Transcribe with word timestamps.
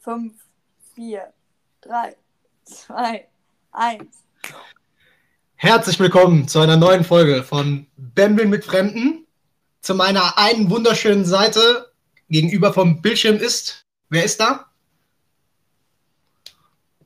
Fünf, 0.00 0.34
vier, 0.94 1.32
drei, 1.80 2.14
zwei, 2.64 3.28
eins. 3.72 4.24
Herzlich 5.54 5.98
willkommen 5.98 6.46
zu 6.46 6.60
einer 6.60 6.76
neuen 6.76 7.04
Folge 7.04 7.42
von 7.42 7.86
Bembeln 7.96 8.50
mit 8.50 8.66
Fremden. 8.66 9.26
Zu 9.80 9.94
meiner 9.94 10.36
einen 10.36 10.68
wunderschönen 10.68 11.24
Seite 11.24 11.90
gegenüber 12.28 12.74
vom 12.74 13.00
Bildschirm 13.00 13.36
ist. 13.36 13.86
Wer 14.10 14.24
ist 14.24 14.40
da? 14.40 14.66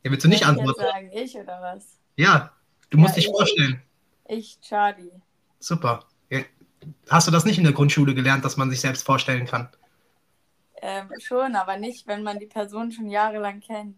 Ja, 0.03 0.11
willst 0.11 0.25
du 0.25 0.29
nicht 0.29 0.43
Soll 0.43 0.55
ich 0.55 0.59
antworten? 0.59 0.81
sagen, 0.81 1.11
ich 1.13 1.37
oder 1.37 1.61
was? 1.63 1.85
Ja, 2.17 2.53
du 2.91 2.99
musst 2.99 3.11
Ja, 3.13 3.17
dich 3.17 3.27
ich. 3.27 3.31
vorstellen. 3.31 3.83
Ich, 4.31 4.61
Charlie. 4.61 5.11
Super. 5.59 6.05
Hast 7.11 7.27
du 7.27 7.31
das 7.31 7.45
nicht 7.45 7.59
in 7.59 7.65
der 7.65 7.73
Grundschule 7.75 8.15
gelernt, 8.15 8.45
dass 8.45 8.57
man 8.57 8.71
sich 8.71 8.81
selbst 8.81 9.05
vorstellen 9.05 9.45
kann? 9.47 9.69
Ähm, 10.81 11.09
schon, 11.19 11.55
aber 11.57 11.77
nicht, 11.77 12.07
wenn 12.07 12.23
man 12.23 12.39
die 12.39 12.47
Person 12.47 12.91
schon 12.91 13.11
jahrelang 13.11 13.61
kennt. 13.61 13.97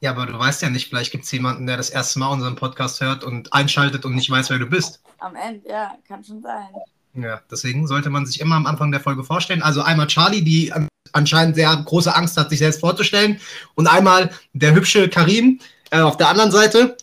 Ja, 0.00 0.10
aber 0.10 0.26
du 0.26 0.38
weißt 0.38 0.60
ja 0.60 0.68
nicht, 0.68 0.88
vielleicht 0.88 1.12
gibt 1.12 1.24
es 1.24 1.32
jemanden, 1.32 1.66
der 1.66 1.78
das 1.78 1.88
erste 1.88 2.18
Mal 2.18 2.28
unseren 2.28 2.56
Podcast 2.56 3.00
hört 3.00 3.24
und 3.24 3.54
einschaltet 3.54 4.04
und 4.04 4.14
nicht 4.14 4.28
weiß, 4.28 4.50
wer 4.50 4.58
du 4.58 4.66
bist. 4.66 5.00
Am 5.20 5.36
Ende, 5.36 5.66
ja, 5.66 5.96
kann 6.06 6.22
schon 6.22 6.42
sein. 6.42 6.68
Ja, 7.14 7.40
deswegen 7.50 7.86
sollte 7.86 8.10
man 8.10 8.26
sich 8.26 8.40
immer 8.40 8.56
am 8.56 8.66
Anfang 8.66 8.90
der 8.90 9.00
Folge 9.00 9.24
vorstellen. 9.24 9.62
Also 9.62 9.80
einmal 9.80 10.08
Charlie, 10.08 10.42
die 10.42 10.72
an- 10.72 10.88
anscheinend 11.12 11.54
sehr 11.54 11.74
große 11.74 12.14
Angst 12.14 12.36
hat, 12.36 12.50
sich 12.50 12.58
selbst 12.58 12.80
vorzustellen. 12.80 13.40
Und 13.76 13.86
einmal 13.86 14.30
der 14.52 14.74
hübsche 14.74 15.08
Karim 15.08 15.60
äh, 15.90 16.00
auf 16.00 16.18
der 16.18 16.28
anderen 16.28 16.50
Seite. 16.50 16.96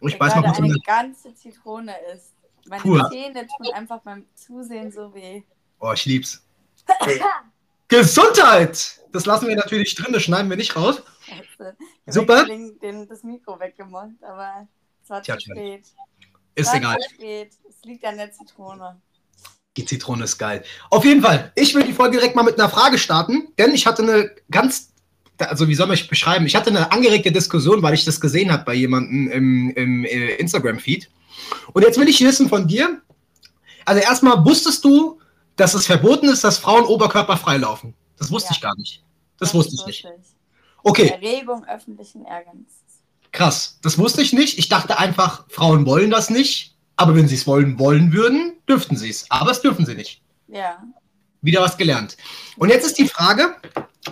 Ich 0.00 0.12
Der 0.12 0.18
beiß 0.18 0.34
mal 0.36 0.42
kurz 0.42 0.58
eine 0.58 0.78
ganze 0.84 1.34
Zitrone 1.34 1.94
ist. 2.14 2.34
Meine 2.66 2.82
Pur. 2.82 3.08
Zähne 3.10 3.46
tun 3.46 3.72
einfach 3.74 4.00
beim 4.00 4.26
Zusehen 4.34 4.92
so 4.92 5.12
weh. 5.14 5.42
Oh, 5.80 5.92
ich 5.92 6.04
lieb's. 6.04 6.44
Gesundheit! 7.88 9.00
Das 9.12 9.24
lassen 9.24 9.48
wir 9.48 9.56
natürlich 9.56 9.94
drin, 9.94 10.12
das 10.12 10.22
schneiden 10.22 10.50
wir 10.50 10.56
nicht 10.58 10.76
raus. 10.76 11.02
Scheiße. 11.22 11.76
Ich 12.06 12.14
Super. 12.14 12.40
hab 12.40 12.46
den, 12.46 13.08
das 13.08 13.22
Mikro 13.22 13.58
weggemacht, 13.58 14.22
aber 14.22 14.68
es 15.02 15.08
war 15.08 15.22
Tja, 15.22 15.38
zu 15.38 15.50
spät. 15.50 15.86
Ist 16.54 16.74
egal. 16.74 16.98
spät. 17.14 17.52
Es 17.66 17.82
liegt 17.84 18.04
an 18.04 18.18
der 18.18 18.30
Zitrone. 18.32 19.00
Die 19.78 19.84
Zitrone 19.84 20.24
ist 20.24 20.36
geil. 20.38 20.64
Auf 20.90 21.04
jeden 21.04 21.22
Fall, 21.22 21.52
ich 21.54 21.74
will 21.74 21.84
die 21.84 21.92
Folge 21.92 22.18
direkt 22.18 22.36
mal 22.36 22.42
mit 22.42 22.58
einer 22.58 22.68
Frage 22.68 22.98
starten, 22.98 23.54
denn 23.56 23.72
ich 23.72 23.86
hatte 23.86 24.02
eine 24.02 24.34
ganz, 24.50 24.87
also 25.38 25.68
wie 25.68 25.74
soll 25.74 25.86
man 25.86 25.94
es 25.96 26.06
beschreiben? 26.06 26.46
Ich 26.46 26.56
hatte 26.56 26.70
eine 26.70 26.90
angeregte 26.92 27.30
Diskussion, 27.32 27.82
weil 27.82 27.94
ich 27.94 28.04
das 28.04 28.20
gesehen 28.20 28.50
habe 28.52 28.64
bei 28.64 28.74
jemandem 28.74 29.30
im, 29.30 29.70
im 29.70 30.04
äh, 30.04 30.34
Instagram-Feed. 30.36 31.08
Und 31.72 31.82
jetzt 31.82 31.98
will 31.98 32.08
ich 32.08 32.20
wissen 32.22 32.48
von 32.48 32.66
dir, 32.66 33.00
also 33.84 34.00
erstmal, 34.02 34.44
wusstest 34.44 34.84
du, 34.84 35.20
dass 35.56 35.74
es 35.74 35.86
verboten 35.86 36.28
ist, 36.28 36.44
dass 36.44 36.58
Frauen 36.58 36.84
oberkörperfrei 36.84 37.56
laufen? 37.58 37.94
Das 38.18 38.30
wusste 38.30 38.48
Ja. 38.50 38.56
ich 38.56 38.60
gar 38.60 38.76
nicht. 38.76 39.02
Das 39.38 39.54
wusste 39.54 39.76
ich 39.78 39.86
nicht. 39.86 40.04
ich. 40.04 40.10
Okay, 40.82 41.08
Erregung 41.08 41.64
öffentlichen 41.66 42.24
Ärgerns. 42.24 42.70
krass. 43.32 43.78
Das 43.82 43.98
wusste 43.98 44.22
ich 44.22 44.32
nicht. 44.32 44.58
Ich 44.58 44.68
dachte 44.68 44.98
einfach, 44.98 45.44
Frauen 45.48 45.86
wollen 45.86 46.10
das 46.10 46.30
nicht. 46.30 46.74
Aber 46.96 47.14
wenn 47.14 47.28
sie 47.28 47.36
es 47.36 47.46
wollen, 47.46 47.78
wollen 47.78 48.12
würden, 48.12 48.54
dürften 48.68 48.96
sie 48.96 49.08
es. 49.10 49.26
Aber 49.30 49.52
es 49.52 49.60
dürfen 49.60 49.86
sie 49.86 49.94
nicht. 49.94 50.20
Ja. 50.48 50.82
Wieder 51.42 51.60
was 51.60 51.76
gelernt. 51.76 52.16
Und 52.56 52.70
jetzt 52.70 52.84
ist 52.84 52.98
die 52.98 53.06
Frage, 53.08 53.54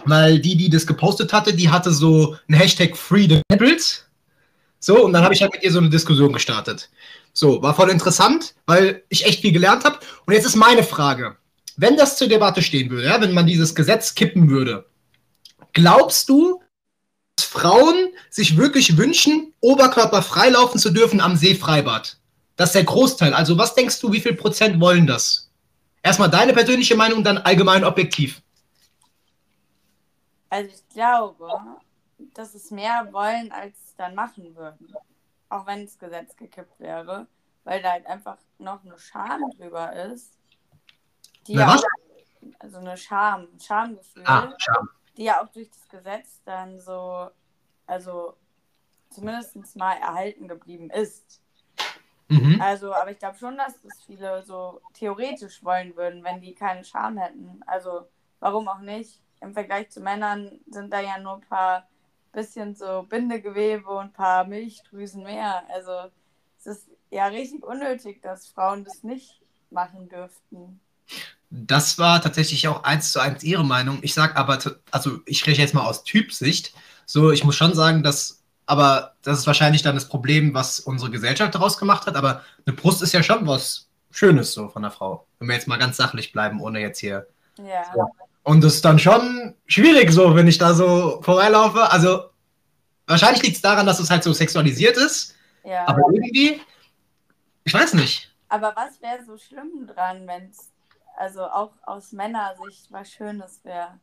weil 0.04 0.38
die, 0.38 0.56
die 0.56 0.70
das 0.70 0.86
gepostet 0.86 1.32
hatte, 1.32 1.54
die 1.54 1.70
hatte 1.70 1.92
so 1.92 2.36
ein 2.48 2.54
Hashtag 2.54 2.96
Free 2.96 3.28
the 3.28 3.40
Nipples. 3.50 4.04
So, 4.80 5.04
und 5.04 5.12
dann 5.12 5.24
habe 5.24 5.34
ich 5.34 5.42
halt 5.42 5.52
mit 5.52 5.62
ihr 5.62 5.72
so 5.72 5.78
eine 5.78 5.88
Diskussion 5.90 6.32
gestartet. 6.32 6.90
So, 7.32 7.62
war 7.62 7.74
voll 7.74 7.90
interessant, 7.90 8.54
weil 8.66 9.02
ich 9.08 9.26
echt 9.26 9.40
viel 9.40 9.52
gelernt 9.52 9.84
habe. 9.84 9.98
Und 10.26 10.34
jetzt 10.34 10.46
ist 10.46 10.56
meine 10.56 10.82
Frage, 10.82 11.36
wenn 11.76 11.96
das 11.96 12.16
zur 12.16 12.28
Debatte 12.28 12.62
stehen 12.62 12.90
würde, 12.90 13.06
ja, 13.06 13.20
wenn 13.20 13.34
man 13.34 13.46
dieses 13.46 13.74
Gesetz 13.74 14.14
kippen 14.14 14.48
würde, 14.48 14.86
glaubst 15.72 16.28
du, 16.28 16.62
dass 17.36 17.46
Frauen 17.46 18.08
sich 18.30 18.56
wirklich 18.56 18.96
wünschen, 18.96 19.52
oberkörperfrei 19.60 20.50
laufen 20.50 20.78
zu 20.78 20.90
dürfen 20.90 21.20
am 21.20 21.36
Seefreibad? 21.36 22.16
Das 22.56 22.70
ist 22.70 22.74
der 22.74 22.84
Großteil. 22.84 23.34
Also 23.34 23.58
was 23.58 23.74
denkst 23.74 24.00
du, 24.00 24.12
wie 24.12 24.20
viel 24.20 24.34
Prozent 24.34 24.80
wollen 24.80 25.06
das? 25.06 25.50
Erstmal 26.02 26.30
deine 26.30 26.52
persönliche 26.52 26.96
Meinung, 26.96 27.22
dann 27.22 27.38
allgemein 27.38 27.84
objektiv. 27.84 28.40
Also 30.48 30.70
ich 30.70 30.88
glaube, 30.88 31.50
dass 32.34 32.54
es 32.54 32.70
mehr 32.70 33.08
wollen, 33.12 33.52
als 33.52 33.94
dann 33.96 34.14
machen 34.14 34.54
würden. 34.54 34.94
Auch 35.48 35.66
wenn 35.66 35.84
das 35.84 35.98
Gesetz 35.98 36.36
gekippt 36.36 36.78
wäre. 36.80 37.26
Weil 37.64 37.82
da 37.82 37.92
halt 37.92 38.06
einfach 38.06 38.38
noch 38.58 38.84
eine 38.84 38.98
Scham 38.98 39.50
drüber 39.50 39.92
ist. 39.92 40.38
Die 41.46 41.54
Na, 41.54 41.62
ja 41.62 41.68
was? 41.74 41.82
auch, 41.84 41.88
also 42.60 42.78
eine 42.78 42.96
Scham, 42.96 43.48
ein 43.52 43.60
Schamgefühl, 43.60 44.24
Ah, 44.26 44.54
Scham. 44.58 44.88
die 45.16 45.24
ja 45.24 45.42
auch 45.42 45.48
durch 45.48 45.70
das 45.70 45.88
Gesetz 45.88 46.42
dann 46.44 46.78
so, 46.80 47.28
also 47.86 48.36
zumindest 49.10 49.76
mal 49.76 49.94
erhalten 49.94 50.48
geblieben 50.48 50.90
ist. 50.90 51.40
Mhm. 52.28 52.60
Also, 52.60 52.92
aber 52.92 53.12
ich 53.12 53.18
glaube 53.18 53.36
schon, 53.38 53.56
dass 53.56 53.80
das 53.82 54.00
viele 54.04 54.42
so 54.42 54.80
theoretisch 54.94 55.62
wollen 55.64 55.96
würden, 55.96 56.24
wenn 56.24 56.40
die 56.40 56.54
keine 56.54 56.84
Scham 56.84 57.18
hätten. 57.18 57.62
Also, 57.66 58.08
warum 58.40 58.68
auch 58.68 58.80
nicht? 58.80 59.20
Im 59.40 59.52
Vergleich 59.52 59.90
zu 59.90 60.00
Männern 60.00 60.60
sind 60.70 60.92
da 60.92 61.00
ja 61.00 61.18
nur 61.18 61.34
ein 61.34 61.40
paar 61.42 61.86
bisschen 62.32 62.74
so 62.74 63.04
Bindegewebe 63.08 63.88
und 63.88 64.06
ein 64.06 64.12
paar 64.12 64.44
Milchdrüsen 64.44 65.22
mehr. 65.22 65.62
Also, 65.72 66.10
es 66.58 66.66
ist 66.66 66.86
ja 67.10 67.26
richtig 67.26 67.64
unnötig, 67.64 68.22
dass 68.22 68.48
Frauen 68.48 68.84
das 68.84 69.02
nicht 69.02 69.40
machen 69.70 70.08
dürften. 70.08 70.80
Das 71.50 71.98
war 71.98 72.20
tatsächlich 72.20 72.66
auch 72.68 72.82
eins 72.84 73.12
zu 73.12 73.20
eins 73.20 73.42
ihre 73.44 73.64
Meinung. 73.64 73.98
Ich 74.02 74.14
sag 74.14 74.36
aber, 74.36 74.58
also 74.90 75.20
ich 75.26 75.38
spreche 75.38 75.62
jetzt 75.62 75.74
mal 75.74 75.86
aus 75.86 76.04
Typsicht. 76.04 76.74
So, 77.06 77.30
ich 77.30 77.44
muss 77.44 77.54
schon 77.54 77.74
sagen, 77.74 78.02
dass, 78.02 78.42
aber 78.66 79.14
das 79.22 79.38
ist 79.38 79.46
wahrscheinlich 79.46 79.82
dann 79.82 79.94
das 79.94 80.08
Problem, 80.08 80.54
was 80.54 80.80
unsere 80.80 81.10
Gesellschaft 81.10 81.54
daraus 81.54 81.78
gemacht 81.78 82.06
hat. 82.06 82.16
Aber 82.16 82.42
eine 82.66 82.74
Brust 82.74 83.00
ist 83.02 83.12
ja 83.12 83.22
schon 83.22 83.46
was 83.46 83.88
Schönes 84.10 84.52
so 84.52 84.68
von 84.68 84.82
der 84.82 84.90
Frau. 84.90 85.26
Wenn 85.38 85.48
wir 85.48 85.54
jetzt 85.54 85.68
mal 85.68 85.78
ganz 85.78 85.96
sachlich 85.96 86.32
bleiben, 86.32 86.60
ohne 86.60 86.80
jetzt 86.80 86.98
hier. 86.98 87.26
Ja. 87.58 87.84
Ja. 87.96 88.06
Und 88.46 88.62
das 88.62 88.74
ist 88.74 88.84
dann 88.84 89.00
schon 89.00 89.56
schwierig 89.66 90.12
so, 90.12 90.36
wenn 90.36 90.46
ich 90.46 90.56
da 90.56 90.72
so 90.72 91.20
vorbeilaufe. 91.20 91.90
Also 91.90 92.30
wahrscheinlich 93.08 93.42
liegt 93.42 93.56
es 93.56 93.60
daran, 93.62 93.86
dass 93.86 93.98
es 93.98 94.08
halt 94.08 94.22
so 94.22 94.32
sexualisiert 94.32 94.96
ist. 94.96 95.34
ja. 95.64 95.84
Aber 95.88 96.02
irgendwie, 96.12 96.60
ich 97.64 97.74
weiß 97.74 97.94
nicht. 97.94 98.32
Aber 98.48 98.72
was 98.76 99.02
wäre 99.02 99.24
so 99.24 99.36
schlimm 99.36 99.88
dran, 99.88 100.28
wenn 100.28 100.48
es 100.48 100.70
also 101.16 101.42
auch 101.42 101.72
aus 101.82 102.12
Männersicht 102.12 102.86
was 102.92 103.10
Schönes 103.10 103.64
wäre? 103.64 103.98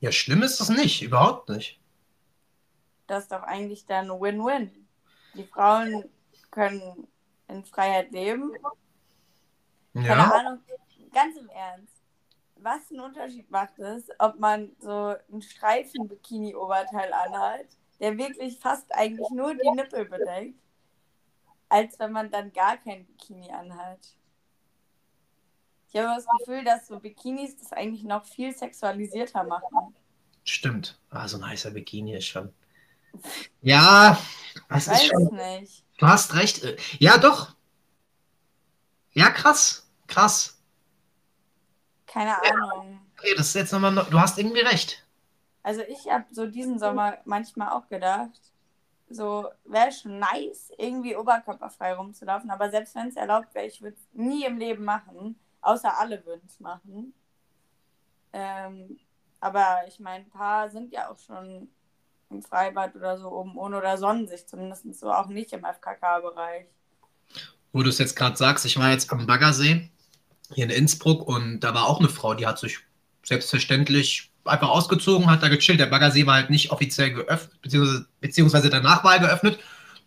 Ja, 0.00 0.10
schlimm 0.10 0.42
ist 0.42 0.58
das 0.58 0.68
nicht, 0.68 1.02
überhaupt 1.02 1.48
nicht. 1.48 1.78
Das 3.06 3.22
ist 3.22 3.32
doch 3.32 3.44
eigentlich 3.44 3.86
dann 3.86 4.08
Win-Win. 4.08 4.88
Die 5.34 5.44
Frauen 5.44 6.06
können 6.50 7.06
in 7.46 7.64
Freiheit 7.64 8.10
leben. 8.10 8.52
Keine 9.94 10.08
Ja. 10.08 10.30
Ahnung, 10.32 10.58
ganz 11.12 11.36
im 11.36 11.48
Ernst. 11.50 11.99
Was 12.62 12.90
einen 12.90 13.00
Unterschied 13.00 13.50
macht 13.50 13.78
es, 13.78 14.08
ob 14.18 14.38
man 14.38 14.70
so 14.80 15.14
ein 15.32 15.40
Streifen-Bikini-Oberteil 15.40 17.12
anhat, 17.12 17.66
der 18.00 18.18
wirklich 18.18 18.58
fast 18.58 18.94
eigentlich 18.94 19.30
nur 19.30 19.54
die 19.54 19.70
Nippel 19.70 20.04
bedeckt, 20.04 20.58
als 21.68 21.98
wenn 21.98 22.12
man 22.12 22.30
dann 22.30 22.52
gar 22.52 22.76
kein 22.76 23.06
Bikini 23.06 23.50
anhat. 23.50 23.98
Ich 25.88 25.96
habe 25.96 26.14
das 26.14 26.26
Gefühl, 26.38 26.64
dass 26.64 26.86
so 26.86 27.00
Bikinis 27.00 27.56
das 27.56 27.72
eigentlich 27.72 28.04
noch 28.04 28.24
viel 28.24 28.54
sexualisierter 28.54 29.42
machen. 29.44 29.94
Stimmt. 30.44 31.00
Ah, 31.10 31.26
so 31.26 31.38
ein 31.38 31.46
heißer 31.46 31.70
Bikini 31.70 32.16
ist 32.16 32.26
schon. 32.26 32.52
Ja, 33.62 34.18
es 34.68 34.86
ist 34.86 35.06
schon. 35.06 35.36
es 35.36 35.60
nicht. 35.60 35.84
Du 35.98 36.06
hast 36.06 36.34
recht. 36.34 36.62
Ja, 36.98 37.18
doch. 37.18 37.54
Ja, 39.12 39.30
krass. 39.30 39.90
Krass. 40.06 40.59
Keine 42.12 42.40
Ahnung. 42.42 43.00
Okay, 43.18 43.34
das 43.36 43.48
ist 43.48 43.54
jetzt 43.54 43.72
nochmal. 43.72 43.92
noch- 43.92 44.08
Du 44.10 44.18
hast 44.18 44.38
irgendwie 44.38 44.60
recht. 44.60 45.06
Also 45.62 45.82
ich 45.82 46.10
habe 46.10 46.24
so 46.30 46.46
diesen 46.46 46.78
Sommer 46.78 47.18
manchmal 47.24 47.68
auch 47.70 47.86
gedacht, 47.88 48.40
so 49.10 49.48
wäre 49.64 49.92
schon 49.92 50.18
nice, 50.18 50.72
irgendwie 50.78 51.14
oberkörperfrei 51.16 51.94
rumzulaufen, 51.94 52.50
aber 52.50 52.70
selbst 52.70 52.94
wenn 52.94 53.08
es 53.08 53.16
erlaubt 53.16 53.54
wäre, 53.54 53.66
ich 53.66 53.82
würde 53.82 53.96
es 53.96 54.08
nie 54.12 54.44
im 54.44 54.56
Leben 54.56 54.84
machen, 54.84 55.38
außer 55.60 55.98
alle 55.98 56.24
würden 56.24 56.42
es 56.46 56.58
machen. 56.60 57.12
Ähm, 58.32 58.98
aber 59.40 59.80
ich 59.88 59.98
meine, 60.00 60.24
ein 60.24 60.30
paar 60.30 60.70
sind 60.70 60.92
ja 60.92 61.10
auch 61.10 61.18
schon 61.18 61.68
im 62.30 62.42
Freibad 62.42 62.94
oder 62.94 63.18
so 63.18 63.28
oben 63.30 63.56
ohne 63.56 63.78
oder 63.78 63.98
sonnen 63.98 64.28
sich 64.28 64.46
zumindest 64.46 64.94
so 64.98 65.12
auch 65.12 65.26
nicht 65.26 65.52
im 65.52 65.64
FKK-Bereich. 65.64 66.66
Wo 67.72 67.82
du 67.82 67.88
es 67.88 67.98
jetzt 67.98 68.16
gerade 68.16 68.36
sagst, 68.36 68.64
ich 68.64 68.78
war 68.78 68.90
jetzt 68.90 69.10
am 69.12 69.26
Baggersee 69.26 69.90
hier 70.54 70.64
in 70.64 70.70
Innsbruck 70.70 71.26
und 71.26 71.60
da 71.60 71.74
war 71.74 71.86
auch 71.86 71.98
eine 71.98 72.08
Frau, 72.08 72.34
die 72.34 72.46
hat 72.46 72.58
sich 72.58 72.78
selbstverständlich 73.22 74.30
einfach 74.44 74.68
ausgezogen, 74.68 75.30
hat 75.30 75.42
da 75.42 75.48
gechillt. 75.48 75.80
Der 75.80 75.86
Baggersee 75.86 76.26
war 76.26 76.34
halt 76.34 76.50
nicht 76.50 76.70
offiziell 76.70 77.12
geöffnet, 77.12 77.60
beziehungsweise, 77.62 78.06
beziehungsweise 78.20 78.70
danach 78.70 79.04
war 79.04 79.14
er 79.14 79.20
geöffnet. 79.20 79.58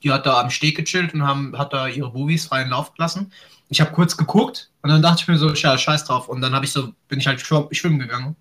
die 0.03 0.11
hat 0.11 0.25
da 0.25 0.41
am 0.41 0.49
Steg 0.49 0.75
gechillt 0.75 1.13
und 1.13 1.25
haben, 1.25 1.57
hat 1.57 1.71
da 1.71 1.87
ihre 1.87 2.11
Movies 2.11 2.47
freien 2.47 2.69
Lauf 2.69 2.93
gelassen. 2.93 3.31
Ich 3.69 3.79
habe 3.79 3.91
kurz 3.91 4.17
geguckt 4.17 4.69
und 4.81 4.89
dann 4.89 5.01
dachte 5.01 5.21
ich 5.21 5.27
mir 5.27 5.37
so, 5.37 5.51
ja, 5.53 5.77
scheiß 5.77 6.05
drauf. 6.05 6.27
Und 6.27 6.41
dann 6.41 6.53
habe 6.53 6.65
ich 6.65 6.71
so, 6.71 6.91
bin 7.07 7.19
ich 7.19 7.27
halt 7.27 7.41
schwimmen 7.41 7.99
gegangen. 7.99 8.35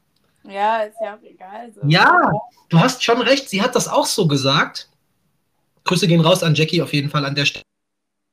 Ja, 0.44 0.78
ist 0.80 0.96
ja 1.00 1.14
auch 1.14 1.22
egal. 1.22 1.72
So. 1.72 1.80
Ja, 1.86 2.30
du 2.68 2.80
hast 2.80 3.02
schon 3.04 3.22
recht. 3.22 3.48
Sie 3.48 3.62
hat 3.62 3.76
das 3.76 3.86
auch 3.86 4.06
so 4.06 4.26
gesagt. 4.26 4.88
Grüße 5.84 6.08
gehen 6.08 6.20
raus 6.20 6.42
an 6.42 6.54
Jackie 6.54 6.82
auf 6.82 6.92
jeden 6.92 7.10
Fall 7.10 7.24
an 7.24 7.34
der 7.34 7.44
Stelle. 7.44 7.64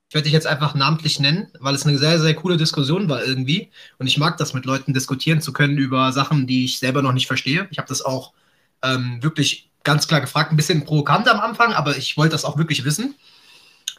Ich 0.09 0.15
werde 0.15 0.23
dich 0.23 0.33
jetzt 0.33 0.47
einfach 0.47 0.73
namentlich 0.73 1.19
nennen, 1.19 1.49
weil 1.59 1.75
es 1.75 1.85
eine 1.85 1.99
sehr, 1.99 2.19
sehr 2.19 2.33
coole 2.33 2.57
Diskussion 2.57 3.09
war 3.09 3.23
irgendwie. 3.23 3.69
Und 3.99 4.07
ich 4.07 4.17
mag 4.17 4.37
das, 4.37 4.55
mit 4.55 4.65
Leuten 4.65 4.91
diskutieren 4.91 5.39
zu 5.39 5.53
können 5.53 5.77
über 5.77 6.11
Sachen, 6.11 6.47
die 6.47 6.65
ich 6.65 6.79
selber 6.79 7.03
noch 7.03 7.13
nicht 7.13 7.27
verstehe. 7.27 7.67
Ich 7.69 7.77
habe 7.77 7.87
das 7.87 8.01
auch 8.01 8.33
ähm, 8.81 9.21
wirklich 9.21 9.69
ganz 9.83 10.07
klar 10.07 10.19
gefragt, 10.19 10.51
ein 10.51 10.57
bisschen 10.57 10.83
provokant 10.83 11.27
am 11.27 11.39
Anfang, 11.39 11.73
aber 11.73 11.95
ich 11.95 12.17
wollte 12.17 12.31
das 12.31 12.43
auch 12.43 12.57
wirklich 12.57 12.83
wissen. 12.85 13.13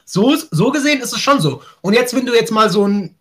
So, 0.04 0.36
so 0.50 0.72
gesehen 0.72 1.00
ist 1.00 1.12
es 1.12 1.20
schon 1.20 1.40
so. 1.40 1.62
Und 1.80 1.94
jetzt, 1.94 2.12
wenn 2.12 2.26
du 2.26 2.34
jetzt 2.34 2.50
mal 2.50 2.70
so 2.70 2.88
ein. 2.88 3.14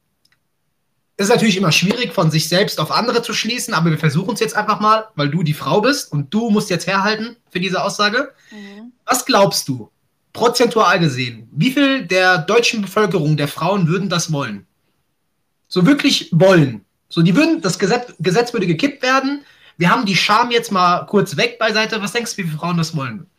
Ist 1.15 1.30
natürlich 1.30 1.57
immer 1.57 1.74
schwierig, 1.74 2.13
von 2.13 2.31
sich 2.31 2.47
selbst 2.47 2.80
auf 2.80 2.92
andere 2.92 3.21
zu 3.21 3.33
schließen, 3.33 3.74
aber 3.74 3.92
wir 3.92 3.97
versuchen 4.00 4.33
es 4.33 4.39
jetzt 4.39 4.56
einfach 4.56 4.80
mal, 4.80 5.09
weil 5.15 5.30
du 5.30 5.44
die 5.44 5.53
Frau 5.53 5.81
bist 5.81 6.12
und 6.13 6.33
du 6.33 6.50
musst 6.50 6.69
jetzt 6.69 6.88
herhalten 6.88 7.35
für 7.51 7.59
diese 7.59 7.83
Aussage. 7.83 8.31
Mhm. 8.51 8.94
Was 9.06 9.25
glaubst 9.25 9.68
du, 9.68 9.92
prozentual 10.39 11.00
gesehen, 11.00 11.50
wie 11.51 11.71
viel 11.71 12.07
der 12.07 12.38
deutschen 12.38 12.81
Bevölkerung, 12.81 13.36
der 13.36 13.50
Frauen 13.50 13.88
würden 13.88 14.07
das 14.07 14.31
wollen? 14.31 14.65
So 15.68 15.86
wirklich 15.86 16.30
wollen. 16.31 16.86
So, 17.09 17.21
die 17.21 17.36
würden, 17.36 17.62
das 17.62 17.77
Gesetz, 17.77 18.13
Gesetz 18.19 18.53
würde 18.53 18.65
gekippt 18.65 19.01
werden. 19.03 19.44
Wir 19.77 19.89
haben 19.89 20.06
die 20.06 20.15
Scham 20.15 20.50
jetzt 20.50 20.71
mal 20.71 21.06
kurz 21.07 21.36
weg 21.36 21.59
beiseite. 21.59 22.01
Was 22.01 22.13
denkst 22.13 22.31
du, 22.31 22.38
wie 22.38 22.47
viele 22.47 22.57
Frauen 22.57 22.77
das 22.77 22.95
wollen? 22.95 23.30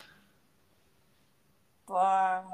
Boah. 1.86 2.44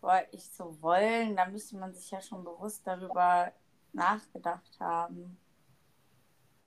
Boah, 0.00 0.22
ich 0.30 0.48
so 0.50 0.80
wollen, 0.80 1.36
da 1.36 1.46
müsste 1.46 1.76
man 1.76 1.92
sich 1.92 2.10
ja 2.12 2.22
schon 2.22 2.44
bewusst 2.44 2.86
darüber 2.86 3.52
nachgedacht 3.92 4.78
haben. 4.78 5.36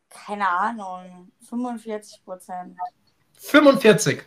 Keine 0.09 0.47
Ahnung, 0.47 1.31
45 1.47 2.23
Prozent. 2.25 2.77
45. 3.35 4.23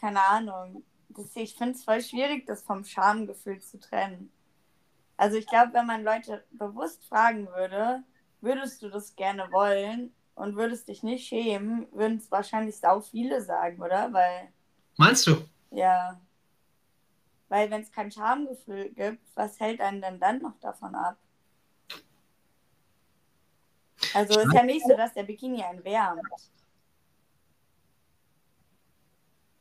Keine 0.00 0.20
Ahnung. 0.20 0.84
Das, 1.08 1.34
ich 1.34 1.54
finde 1.56 1.74
es 1.74 1.84
voll 1.84 2.00
schwierig, 2.00 2.46
das 2.46 2.62
vom 2.62 2.84
Schamgefühl 2.84 3.60
zu 3.60 3.78
trennen. 3.80 4.32
Also 5.16 5.36
ich 5.36 5.46
glaube, 5.46 5.74
wenn 5.74 5.86
man 5.86 6.02
Leute 6.02 6.44
bewusst 6.50 7.04
fragen 7.04 7.46
würde, 7.48 8.02
würdest 8.40 8.82
du 8.82 8.88
das 8.88 9.14
gerne 9.16 9.50
wollen 9.52 10.14
und 10.34 10.56
würdest 10.56 10.88
dich 10.88 11.02
nicht 11.02 11.26
schämen, 11.26 11.86
würden 11.92 12.16
es 12.16 12.30
wahrscheinlich 12.30 12.78
sau 12.78 13.00
viele 13.00 13.42
sagen, 13.42 13.82
oder? 13.82 14.12
Weil. 14.12 14.52
Meinst 14.96 15.26
du? 15.26 15.44
Ja. 15.70 16.18
Weil 17.48 17.70
wenn 17.70 17.82
es 17.82 17.92
kein 17.92 18.10
Schamgefühl 18.10 18.90
gibt, 18.90 19.20
was 19.34 19.58
hält 19.60 19.80
einen 19.80 20.00
denn 20.00 20.20
dann 20.20 20.40
noch 20.40 20.58
davon 20.60 20.94
ab? 20.94 21.18
Also 24.14 24.40
ist 24.40 24.54
ja 24.54 24.62
nicht 24.62 24.86
so, 24.86 24.96
dass 24.96 25.12
der 25.12 25.24
Bikini 25.24 25.62
einen 25.62 25.84
wärmt. 25.84 26.22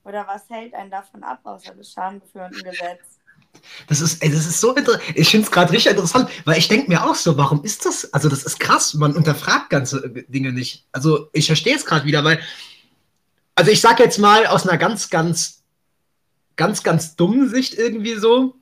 Oder 0.10 0.26
was 0.26 0.50
hält 0.50 0.74
einen 0.74 0.90
davon 0.90 1.24
ab, 1.24 1.42
außer 1.44 1.76
das 1.78 1.96
ein 1.96 2.20
Gesetz? 2.52 3.20
Das 3.88 4.02
ist, 4.02 4.24
ey, 4.24 4.32
das 4.32 4.48
ist 4.48 4.60
so 4.60 4.74
interessant. 4.74 5.04
Ich 5.14 5.30
finde 5.30 5.46
es 5.46 5.52
gerade 5.52 5.72
richtig 5.72 5.92
interessant, 5.92 6.32
weil 6.46 6.58
ich 6.58 6.68
denke 6.68 6.90
mir 6.90 7.04
auch 7.04 7.14
so, 7.14 7.38
warum 7.38 7.64
ist 7.64 7.86
das? 7.86 8.12
Also, 8.12 8.28
das 8.28 8.42
ist 8.42 8.60
krass, 8.60 8.96
man 8.96 9.16
unterfragt 9.16 9.70
ganze 9.70 10.10
Dinge 10.28 10.52
nicht. 10.52 10.88
Also, 10.92 11.30
ich 11.32 11.46
verstehe 11.46 11.76
es 11.76 11.86
gerade 11.86 12.08
wieder, 12.08 12.24
weil, 12.24 12.40
also 13.54 13.70
ich 13.70 13.82
sage 13.82 14.02
jetzt 14.02 14.18
mal 14.18 14.48
aus 14.48 14.68
einer 14.68 14.80
ganz, 14.80 15.12
ganz, 15.12 15.62
ganz, 16.56 16.82
ganz 16.82 17.16
dummen 17.16 17.48
Sicht 17.48 17.76
irgendwie 17.76 18.16
so. 18.16 18.56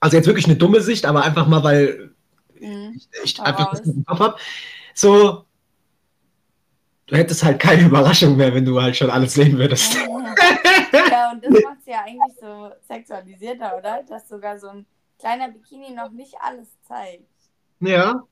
Also 0.00 0.16
jetzt 0.16 0.26
wirklich 0.26 0.46
eine 0.46 0.56
dumme 0.56 0.80
Sicht, 0.80 1.06
aber 1.06 1.22
einfach 1.22 1.46
mal, 1.46 1.62
weil 1.62 2.10
mhm. 2.58 2.94
ich, 2.96 3.08
ich 3.22 3.40
einfach 3.40 3.70
das 3.70 3.80
im 3.80 4.04
Kopf 4.04 4.18
habe. 4.18 4.36
So, 4.92 5.44
du 7.08 7.16
hättest 7.16 7.42
halt 7.42 7.58
keine 7.58 7.86
Überraschung 7.86 8.36
mehr, 8.36 8.54
wenn 8.54 8.64
du 8.64 8.80
halt 8.80 8.96
schon 8.96 9.10
alles 9.10 9.34
sehen 9.34 9.58
würdest. 9.58 9.96
Ja, 9.96 11.30
und 11.32 11.44
das 11.44 11.62
macht 11.64 11.78
es 11.80 11.86
ja 11.86 12.04
eigentlich 12.04 12.38
so 12.40 12.70
sexualisierter, 12.86 13.76
oder? 13.76 14.02
Dass 14.04 14.28
sogar 14.28 14.58
so 14.58 14.68
ein 14.68 14.86
kleiner 15.18 15.48
Bikini 15.48 15.90
noch 15.90 16.10
nicht 16.10 16.36
alles 16.40 16.68
zeigt. 16.82 17.24
Ja. 17.80 18.22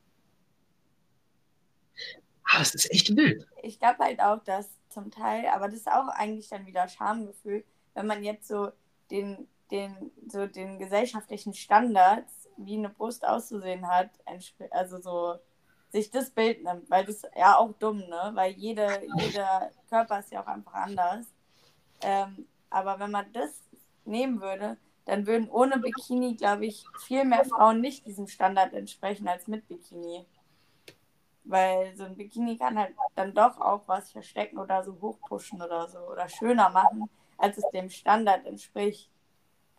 Ah, 2.44 2.58
das 2.58 2.74
ist 2.74 2.90
echt 2.92 3.16
wild. 3.16 3.46
Ich 3.62 3.80
glaube 3.80 3.98
halt 3.98 4.20
auch, 4.20 4.44
dass 4.44 4.68
zum 4.88 5.10
Teil, 5.10 5.46
aber 5.46 5.66
das 5.66 5.78
ist 5.78 5.88
auch 5.90 6.08
eigentlich 6.08 6.48
dann 6.48 6.66
wieder 6.66 6.88
Schamgefühl, 6.88 7.64
wenn 7.94 8.06
man 8.06 8.22
jetzt 8.22 8.46
so 8.46 8.70
den, 9.10 9.48
den, 9.70 10.10
so 10.28 10.46
den 10.46 10.78
gesellschaftlichen 10.78 11.54
Standards, 11.54 12.48
wie 12.56 12.76
eine 12.76 12.88
Brust 12.88 13.26
auszusehen 13.26 13.88
hat, 13.88 14.10
also 14.70 15.00
so 15.00 15.34
sich 15.96 16.10
das 16.10 16.30
Bild 16.30 16.62
nimmt, 16.62 16.90
weil 16.90 17.06
das 17.06 17.22
ja 17.34 17.56
auch 17.56 17.72
dumm, 17.78 17.98
ne? 17.98 18.30
Weil 18.34 18.52
jede, 18.52 18.86
jeder 19.16 19.70
Körper 19.88 20.18
ist 20.18 20.30
ja 20.30 20.42
auch 20.42 20.46
einfach 20.46 20.74
anders. 20.74 21.26
Ähm, 22.02 22.46
aber 22.68 22.98
wenn 22.98 23.10
man 23.10 23.32
das 23.32 23.62
nehmen 24.04 24.40
würde, 24.42 24.76
dann 25.06 25.26
würden 25.26 25.48
ohne 25.48 25.78
Bikini, 25.78 26.34
glaube 26.34 26.66
ich, 26.66 26.84
viel 27.06 27.24
mehr 27.24 27.44
Frauen 27.44 27.80
nicht 27.80 28.06
diesem 28.06 28.26
Standard 28.26 28.74
entsprechen 28.74 29.26
als 29.26 29.46
mit 29.46 29.66
Bikini. 29.68 30.26
Weil 31.44 31.96
so 31.96 32.04
ein 32.04 32.16
Bikini 32.16 32.58
kann 32.58 32.78
halt 32.78 32.94
dann 33.14 33.32
doch 33.32 33.58
auch 33.58 33.82
was 33.86 34.10
verstecken 34.10 34.58
oder 34.58 34.84
so 34.84 34.98
hochpushen 35.00 35.62
oder 35.62 35.88
so 35.88 35.98
oder 35.98 36.28
schöner 36.28 36.68
machen, 36.68 37.08
als 37.38 37.56
es 37.56 37.64
dem 37.72 37.88
Standard 37.88 38.44
entspricht. 38.44 39.08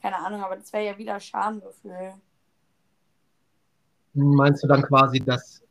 Keine 0.02 0.18
Ahnung, 0.18 0.44
aber 0.44 0.56
das 0.56 0.74
wäre 0.74 0.86
ja 0.86 0.98
wieder 0.98 1.19
Schamgefühl. 1.19 2.14
Meinst 4.14 4.64
du 4.64 4.68
dann 4.68 4.81
quasi, 4.81 5.19
dass, 5.19 5.62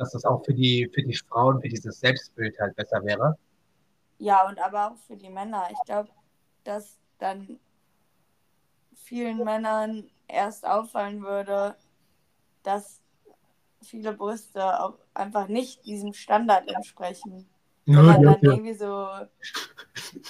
dass 0.00 0.12
das 0.12 0.24
auch 0.24 0.42
für 0.44 0.54
die, 0.54 0.90
für 0.92 1.02
die 1.02 1.14
Frauen, 1.14 1.60
für 1.60 1.68
dieses 1.68 2.00
Selbstbild 2.00 2.58
halt 2.58 2.74
besser 2.74 3.04
wäre? 3.04 3.36
Ja, 4.18 4.48
und 4.48 4.58
aber 4.58 4.90
auch 4.90 4.96
für 4.96 5.16
die 5.16 5.28
Männer. 5.28 5.68
Ich 5.70 5.78
glaube, 5.84 6.08
dass 6.64 6.98
dann 7.18 7.60
vielen 8.94 9.44
Männern 9.44 10.10
erst 10.26 10.66
auffallen 10.66 11.22
würde, 11.22 11.76
dass 12.62 13.00
viele 13.82 14.12
Brüste 14.12 14.80
auch 14.80 14.98
einfach 15.14 15.48
nicht 15.48 15.84
diesem 15.84 16.12
Standard 16.12 16.68
entsprechen. 16.68 17.48
Sondern 17.86 18.22
ja, 18.22 18.34
dann 18.34 18.42
irgendwie 18.42 18.74
so, 18.74 19.08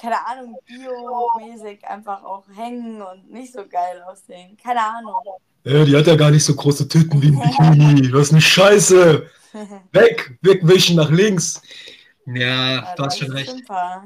keine 0.01 0.27
Ahnung, 0.27 0.59
biomäßig 0.65 1.87
einfach 1.87 2.25
auch 2.25 2.47
hängen 2.55 3.03
und 3.03 3.31
nicht 3.31 3.53
so 3.53 3.67
geil 3.69 4.03
aussehen. 4.03 4.57
Keine 4.57 4.81
Ahnung. 4.81 5.15
Ja, 5.65 5.85
die 5.85 5.97
hat 5.97 6.07
ja 6.07 6.17
gar 6.17 6.31
nicht 6.31 6.45
so 6.45 6.55
große 6.55 6.89
Tüten 6.89 7.21
wie 7.21 7.29
ein 7.29 7.41
Bikini. 7.41 8.13
Was 8.13 8.31
eine 8.31 8.41
Scheiße. 8.41 9.27
Weg, 9.93 10.39
wegwischen 10.43 10.97
nach 10.97 11.11
links. 11.11 11.61
Ja, 12.27 12.73
ja 12.73 12.95
du 12.97 13.05
hast 13.05 13.19
schon 13.19 13.33
recht. 13.33 13.51
Super. 13.51 14.05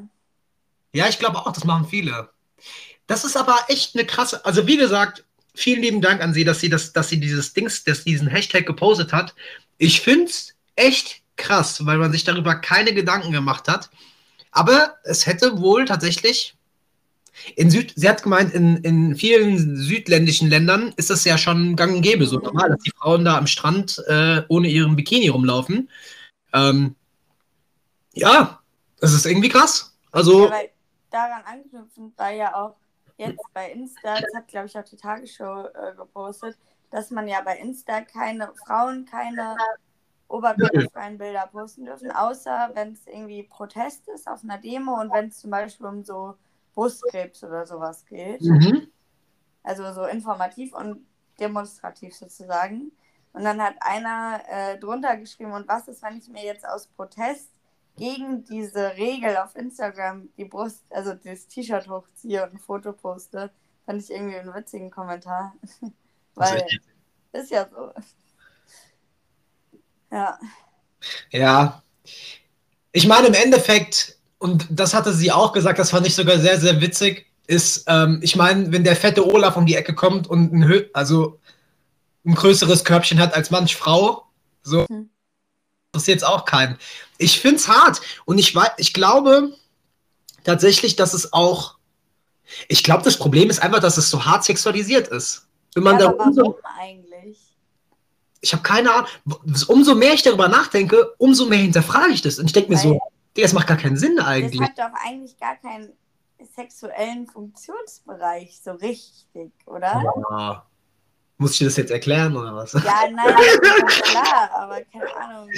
Ja, 0.93 1.09
ich 1.09 1.19
glaube 1.19 1.39
auch, 1.39 1.53
das 1.53 1.65
machen 1.65 1.87
viele. 1.89 2.31
Das 3.07 3.25
ist 3.25 3.37
aber 3.37 3.57
echt 3.69 3.95
eine 3.95 4.07
krasse, 4.07 4.45
also 4.45 4.67
wie 4.67 4.77
gesagt, 4.77 5.25
vielen 5.55 5.83
lieben 5.83 6.01
Dank 6.01 6.23
an 6.23 6.33
sie, 6.33 6.45
dass 6.45 6.61
sie 6.61 6.69
das, 6.69 6.93
dass 6.93 7.09
sie 7.09 7.21
dieses 7.21 7.53
Dings, 7.53 7.85
dass 7.85 8.05
diesen 8.05 8.29
Hashtag 8.29 8.67
gepostet 8.67 9.13
hat. 9.13 9.35
Ich 9.77 10.01
finde 10.01 10.25
es 10.25 10.55
echt 10.77 11.23
krass, 11.37 11.85
weil 11.85 11.99
man 11.99 12.13
sich 12.13 12.25
darüber 12.25 12.55
keine 12.55 12.95
Gedanken 12.95 13.33
gemacht 13.33 13.69
hat. 13.69 13.91
Aber 14.51 14.95
es 15.05 15.27
hätte 15.27 15.61
wohl 15.61 15.85
tatsächlich 15.85 16.55
in 17.57 17.71
Süd, 17.71 17.93
sie 17.97 18.09
hat 18.09 18.23
gemeint, 18.23 18.53
in, 18.55 18.77
in 18.79 19.17
vielen 19.17 19.77
südländischen 19.77 20.49
Ländern 20.49 20.93
ist 20.97 21.11
das 21.11 21.25
ja 21.25 21.37
schon 21.39 21.77
gang 21.77 21.97
und 21.97 22.03
gäbe, 22.03 22.27
so 22.27 22.39
normal, 22.39 22.71
dass 22.71 22.83
die 22.83 22.93
Frauen 22.93 23.25
da 23.25 23.39
am 23.39 23.47
Strand 23.47 24.03
äh, 24.09 24.43
ohne 24.49 24.69
ihren 24.69 24.97
Bikini 24.97 25.29
rumlaufen. 25.29 25.91
Ähm, 26.53 26.95
ja, 28.13 28.61
das 29.01 29.13
ist 29.13 29.27
irgendwie 29.27 29.49
krass. 29.49 29.97
Also. 30.13 30.49
Ja, 30.49 30.61
daran 31.11 31.43
anknüpfend 31.45 32.17
war 32.19 32.31
ja 32.31 32.55
auch 32.55 32.77
jetzt 33.17 33.43
bei 33.53 33.71
Insta, 33.71 34.21
das 34.21 34.35
hat 34.35 34.49
glaube 34.49 34.67
ich 34.67 34.77
auch 34.77 34.85
die 34.85 34.97
Tagesschau 34.97 35.67
äh, 35.67 35.95
gepostet, 35.97 36.57
dass 36.91 37.11
man 37.11 37.29
ja 37.29 37.41
bei 37.43 37.59
Insta 37.59 38.01
keine 38.01 38.53
Frauen 38.67 39.05
keine 39.05 39.57
oberkörperfreien 40.29 41.19
Bilder 41.19 41.49
posten 41.53 41.85
dürfen, 41.85 42.11
außer 42.11 42.71
wenn 42.75 42.93
es 42.93 43.07
irgendwie 43.07 43.45
Protest 43.45 44.09
ist 44.09 44.27
auf 44.27 44.43
einer 44.43 44.59
Demo 44.59 45.01
und 45.01 45.13
wenn 45.13 45.29
es 45.29 45.39
zum 45.39 45.51
Beispiel 45.51 45.87
um 45.87 46.03
so 46.03 46.35
Brustkrebs 46.75 47.43
oder 47.45 47.67
sowas 47.67 48.05
geht. 48.07 48.43
Mhm. 48.43 48.89
Also 49.63 49.93
so 49.93 50.05
informativ 50.05 50.75
und 50.75 51.07
demonstrativ 51.41 52.15
sozusagen. 52.15 52.93
Und 53.33 53.45
dann 53.45 53.61
hat 53.61 53.75
einer 53.81 54.43
äh, 54.49 54.79
drunter 54.79 55.17
geschrieben, 55.17 55.53
und 55.53 55.67
was 55.67 55.89
ist, 55.89 56.03
wenn 56.03 56.19
ich 56.19 56.29
mir 56.29 56.45
jetzt 56.45 56.67
aus 56.67 56.87
Protest 56.87 57.51
gegen 57.97 58.45
diese 58.45 58.97
Regel 58.97 59.37
auf 59.37 59.57
Instagram 59.57 60.29
die 60.37 60.45
Brust, 60.45 60.85
also 60.91 61.15
das 61.15 61.47
T-Shirt 61.49 61.89
hochziehe 61.89 62.45
und 62.45 62.55
ein 62.55 62.59
Foto 62.59 62.93
poste, 62.93 63.51
fand 63.87 64.03
ich 64.03 64.11
irgendwie 64.11 64.37
einen 64.37 64.55
witzigen 64.55 64.91
Kommentar. 64.91 65.55
Weil 66.35 66.67
ist 67.33 67.51
ja 67.51 67.69
so. 67.69 67.93
Ja. 70.11 70.39
Ja. 71.31 71.83
Ich 72.93 73.07
meine, 73.07 73.27
im 73.27 73.35
Endeffekt, 73.35 74.14
und 74.45 74.67
das 74.69 74.93
hatte 74.93 75.15
sie 75.15 75.33
auch 75.33 75.55
gesagt, 75.55 75.79
das 75.79 75.89
fand 75.89 76.07
ich 76.07 76.15
sogar 76.15 76.39
sehr, 76.39 76.61
sehr 76.61 76.83
witzig, 76.83 77.25
ist, 77.47 77.85
ähm, 77.87 78.19
ich 78.23 78.37
meine, 78.37 78.71
wenn 78.73 78.85
der 78.85 78.95
fette 78.95 79.27
Olaf 79.27 79.57
um 79.57 79.65
die 79.65 79.75
Ecke 79.75 79.95
kommt 79.95 80.27
und 80.27 80.53
ein, 80.53 80.69
Hö 80.69 80.85
also 80.93 81.41
ein 82.27 82.35
größeres 82.35 82.85
Körbchen 82.85 83.19
hat 83.21 83.33
als 83.33 83.51
manch 83.51 83.75
Frau, 83.75 84.27
so 84.63 84.87
hm. 84.87 85.09
interessiert 85.87 86.19
es 86.19 86.25
auch 86.25 86.45
keinen. 86.45 86.77
Ich 87.17 87.41
finde 87.41 87.57
es 87.57 87.69
hart 87.69 88.03
und 88.27 88.37
ich, 88.37 88.55
ich 88.77 88.93
glaube 88.93 89.55
tatsächlich, 90.45 90.95
dass 90.95 91.15
es 91.15 91.33
auch, 91.33 91.77
ich 92.69 92.85
glaube, 92.85 93.03
das 93.03 93.17
Problem 93.17 93.49
ist 93.49 93.63
einfach, 93.63 93.81
dass 93.81 93.97
es 93.97 94.11
so 94.11 94.27
hart 94.27 94.45
sexualisiert 94.45 95.09
ist. 95.09 95.47
Wenn 95.75 95.85
man 95.85 95.99
ja, 95.99 96.09
da 96.09 96.19
warum 96.19 96.55
eigentlich? 96.79 97.39
Ich 98.43 98.53
habe 98.53 98.63
keine 98.63 98.93
Ahnung. 98.93 99.09
Umso 99.69 99.95
mehr 99.95 100.13
ich 100.13 100.23
darüber 100.23 100.49
nachdenke, 100.49 101.15
umso 101.17 101.47
mehr 101.47 101.61
hinterfrage 101.61 102.13
ich 102.13 102.21
das. 102.21 102.39
Und 102.39 102.45
ich 102.45 102.53
denke 102.53 102.71
mir 102.71 102.77
so, 102.77 103.01
das 103.37 103.53
macht 103.53 103.67
gar 103.67 103.77
keinen 103.77 103.97
Sinn 103.97 104.19
eigentlich. 104.21 104.61
Das 104.61 104.69
hat 104.69 104.79
doch 104.79 104.99
eigentlich 105.05 105.39
gar 105.39 105.57
keinen 105.57 105.93
sexuellen 106.55 107.27
Funktionsbereich 107.27 108.61
so 108.63 108.73
richtig, 108.73 109.53
oder? 109.67 110.03
Ja. 110.31 110.67
Muss 111.37 111.53
ich 111.53 111.59
dir 111.59 111.65
das 111.65 111.77
jetzt 111.77 111.91
erklären 111.91 112.37
oder 112.37 112.55
was? 112.55 112.73
Ja, 112.73 112.81
nein, 113.11 113.35
klar, 113.87 114.51
aber 114.53 114.83
keine 114.83 115.17
Ahnung. 115.17 115.51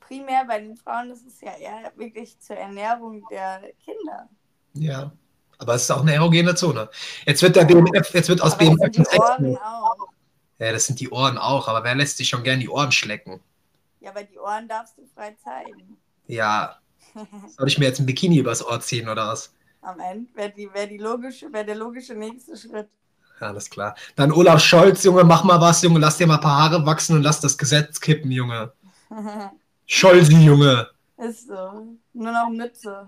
Primär 0.00 0.44
bei 0.46 0.60
den 0.60 0.76
Frauen 0.76 1.10
ist 1.10 1.26
es 1.26 1.40
ja 1.40 1.56
eher 1.56 1.92
wirklich 1.96 2.38
zur 2.38 2.56
Ernährung 2.56 3.24
der 3.30 3.60
Kinder. 3.84 4.28
Ja, 4.74 5.12
aber 5.58 5.74
es 5.74 5.82
ist 5.82 5.90
auch 5.90 6.02
eine 6.02 6.14
erogene 6.14 6.54
Zone. 6.54 6.88
Jetzt 7.26 7.42
wird 7.42 7.56
der 7.56 7.64
BMF, 7.64 8.14
jetzt 8.14 8.28
wird 8.28 8.40
aus 8.40 8.52
aber 8.52 8.64
BMF 8.64 8.96
das 8.96 9.10
sind 9.10 9.10
die 9.10 9.18
Ohren 9.18 9.56
auch. 9.58 10.08
Ja, 10.58 10.72
das 10.72 10.86
sind 10.86 11.00
die 11.00 11.10
Ohren 11.10 11.38
auch, 11.38 11.68
aber 11.68 11.84
wer 11.84 11.94
lässt 11.94 12.16
sich 12.16 12.28
schon 12.28 12.42
gern 12.42 12.60
die 12.60 12.68
Ohren 12.68 12.92
schlecken? 12.92 13.40
Ja, 14.00 14.10
aber 14.10 14.22
die 14.22 14.38
Ohren 14.38 14.68
darfst 14.68 14.96
du 14.96 15.06
frei 15.14 15.36
zeigen. 15.42 15.98
Ja. 16.28 16.76
Soll 17.56 17.66
ich 17.66 17.78
mir 17.78 17.86
jetzt 17.86 17.98
ein 17.98 18.06
Bikini 18.06 18.38
übers 18.38 18.64
Ohr 18.64 18.80
ziehen 18.80 19.08
oder 19.08 19.26
was? 19.26 19.52
Am 19.82 19.98
Ende 19.98 20.28
wäre 20.34 20.52
wär 20.56 21.52
wär 21.52 21.64
der 21.64 21.74
logische 21.74 22.14
nächste 22.14 22.56
Schritt. 22.56 22.88
Alles 23.40 23.70
klar. 23.70 23.94
Dann 24.16 24.32
Olaf 24.32 24.62
Scholz, 24.62 25.04
Junge, 25.04 25.24
mach 25.24 25.44
mal 25.44 25.60
was, 25.60 25.82
Junge, 25.82 26.00
lass 26.00 26.18
dir 26.18 26.26
mal 26.26 26.36
ein 26.36 26.40
paar 26.40 26.58
Haare 26.58 26.86
wachsen 26.86 27.16
und 27.16 27.22
lass 27.22 27.40
das 27.40 27.56
Gesetz 27.56 28.00
kippen, 28.00 28.30
Junge. 28.30 28.72
Scholzi, 29.86 30.34
Junge. 30.34 30.88
Ist 31.16 31.48
so. 31.48 31.86
Nur 32.12 32.32
noch 32.32 32.50
Mütze. 32.50 33.06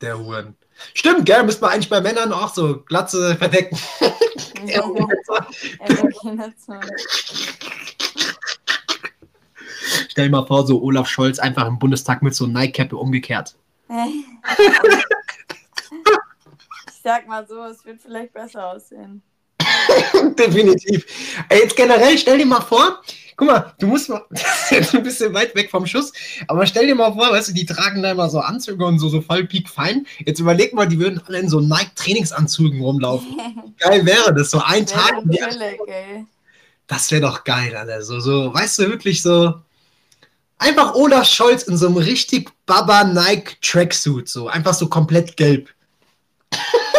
Der 0.00 0.18
Huren. 0.18 0.56
Stimmt, 0.94 1.26
gell? 1.26 1.44
Müsste 1.44 1.62
man 1.62 1.72
eigentlich 1.72 1.90
bei 1.90 2.00
Männern 2.00 2.32
auch 2.32 2.52
so 2.52 2.82
Glatze 2.82 3.36
verdecken. 3.36 3.78
Stell 10.16 10.28
dir 10.28 10.30
mal 10.30 10.46
vor, 10.46 10.66
so 10.66 10.82
Olaf 10.82 11.08
Scholz 11.08 11.38
einfach 11.38 11.66
im 11.66 11.78
Bundestag 11.78 12.22
mit 12.22 12.34
so 12.34 12.46
einer 12.46 12.60
Nike-Cappe 12.60 12.96
umgekehrt. 12.96 13.54
sag 17.02 17.28
mal 17.28 17.46
so, 17.46 17.62
es 17.64 17.84
wird 17.84 18.00
vielleicht 18.00 18.32
besser 18.32 18.66
aussehen. 18.66 19.20
Definitiv. 20.38 21.04
Ey, 21.50 21.58
jetzt 21.58 21.76
generell, 21.76 22.16
stell 22.16 22.38
dir 22.38 22.46
mal 22.46 22.62
vor, 22.62 23.02
guck 23.36 23.46
mal, 23.46 23.74
du 23.78 23.88
musst 23.88 24.08
mal, 24.08 24.24
das 24.30 24.62
ist 24.62 24.70
jetzt 24.70 24.94
ein 24.94 25.02
bisschen 25.02 25.34
weit 25.34 25.54
weg 25.54 25.70
vom 25.70 25.86
Schuss, 25.86 26.14
aber 26.48 26.64
stell 26.66 26.86
dir 26.86 26.94
mal 26.94 27.12
vor, 27.12 27.32
weißt 27.32 27.50
du, 27.50 27.52
die 27.52 27.66
tragen 27.66 28.02
da 28.02 28.12
immer 28.12 28.30
so 28.30 28.40
Anzüge 28.40 28.86
und 28.86 28.98
so, 28.98 29.10
so 29.10 29.20
voll 29.20 29.46
fein. 29.66 30.06
Jetzt 30.24 30.40
überleg 30.40 30.72
mal, 30.72 30.88
die 30.88 30.98
würden 30.98 31.20
alle 31.26 31.40
in 31.40 31.50
so 31.50 31.60
Nike-Trainingsanzügen 31.60 32.80
rumlaufen. 32.80 33.36
geil 33.80 34.06
wäre 34.06 34.32
das, 34.32 34.50
so 34.50 34.62
ein 34.64 34.86
Tag. 34.86 35.24
Das 36.86 37.10
wäre 37.10 37.20
doch 37.20 37.44
geil, 37.44 37.76
Alter. 37.76 38.00
So, 38.00 38.18
so, 38.18 38.54
weißt 38.54 38.78
du, 38.78 38.88
wirklich 38.88 39.20
so. 39.20 39.56
Einfach 40.58 40.94
Olaf 40.94 41.26
Scholz 41.26 41.64
in 41.64 41.76
so 41.76 41.86
einem 41.86 41.98
richtig 41.98 42.50
Baba 42.64 43.04
Nike 43.04 43.56
Tracksuit, 43.60 44.28
so 44.28 44.48
einfach 44.48 44.74
so 44.74 44.88
komplett 44.88 45.36
gelb. 45.36 45.68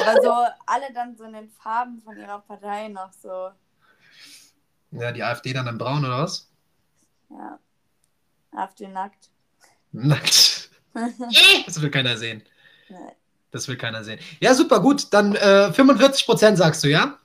Aber 0.06 0.22
so 0.22 0.32
alle 0.66 0.94
dann 0.94 1.16
so 1.18 1.24
in 1.24 1.34
den 1.34 1.50
Farben 1.50 2.00
von 2.02 2.18
ihrer 2.18 2.40
Partei 2.40 2.88
noch 2.88 3.12
so. 3.14 3.50
Ja, 4.92 5.12
die 5.12 5.24
AfD 5.24 5.54
dann 5.54 5.68
in 5.68 5.78
braun 5.78 6.06
oder 6.06 6.20
was? 6.20 6.50
Ja. 7.30 7.60
AfD 8.52 8.88
nackt. 8.88 9.30
Nackt. 9.92 10.70
das 11.66 11.82
will 11.82 11.92
keiner 11.92 12.18
sehen. 12.18 12.44
Nee. 12.90 13.16
Das 13.52 13.68
will 13.68 13.78
keiner 13.78 14.04
sehen. 14.04 14.20
Ja, 14.40 14.54
super, 14.54 14.80
gut. 14.80 15.14
Dann 15.14 15.36
äh, 15.36 15.72
45% 15.74 16.56
sagst 16.56 16.84
du, 16.84 16.90
ja? 16.90 17.18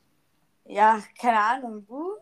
Ja, 0.64 1.02
keine 1.20 1.38
Ahnung. 1.38 1.86
Du? 1.86 2.16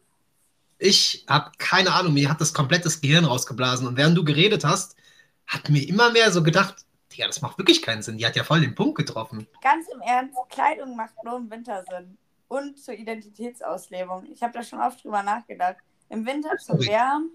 Ich 0.82 1.26
habe 1.28 1.52
keine 1.58 1.92
Ahnung. 1.92 2.14
Mir 2.14 2.30
hat 2.30 2.40
das 2.40 2.54
komplettes 2.54 3.02
Gehirn 3.02 3.26
rausgeblasen. 3.26 3.86
Und 3.86 3.96
während 3.98 4.16
du 4.16 4.24
geredet 4.24 4.64
hast, 4.64 4.96
hat 5.46 5.68
mir 5.68 5.86
immer 5.86 6.10
mehr 6.10 6.32
so 6.32 6.42
gedacht, 6.42 6.86
ja, 7.12 7.26
das 7.26 7.42
macht 7.42 7.58
wirklich 7.58 7.82
keinen 7.82 8.02
Sinn. 8.02 8.16
Die 8.16 8.24
hat 8.24 8.34
ja 8.34 8.44
voll 8.44 8.62
den 8.62 8.74
Punkt 8.74 8.96
getroffen. 8.96 9.46
Ganz 9.62 9.88
im 9.92 10.00
Ernst, 10.00 10.34
Kleidung 10.48 10.96
macht 10.96 11.12
nur 11.22 11.36
im 11.36 11.50
Winter 11.50 11.84
Sinn. 11.90 12.16
Und 12.48 12.78
zur 12.78 12.94
Identitätsauslebung. 12.94 14.26
Ich 14.32 14.42
habe 14.42 14.54
da 14.54 14.62
schon 14.62 14.80
oft 14.80 15.04
drüber 15.04 15.22
nachgedacht. 15.22 15.76
Im 16.08 16.24
Winter 16.24 16.56
zu 16.56 16.72
wärmen, 16.80 17.30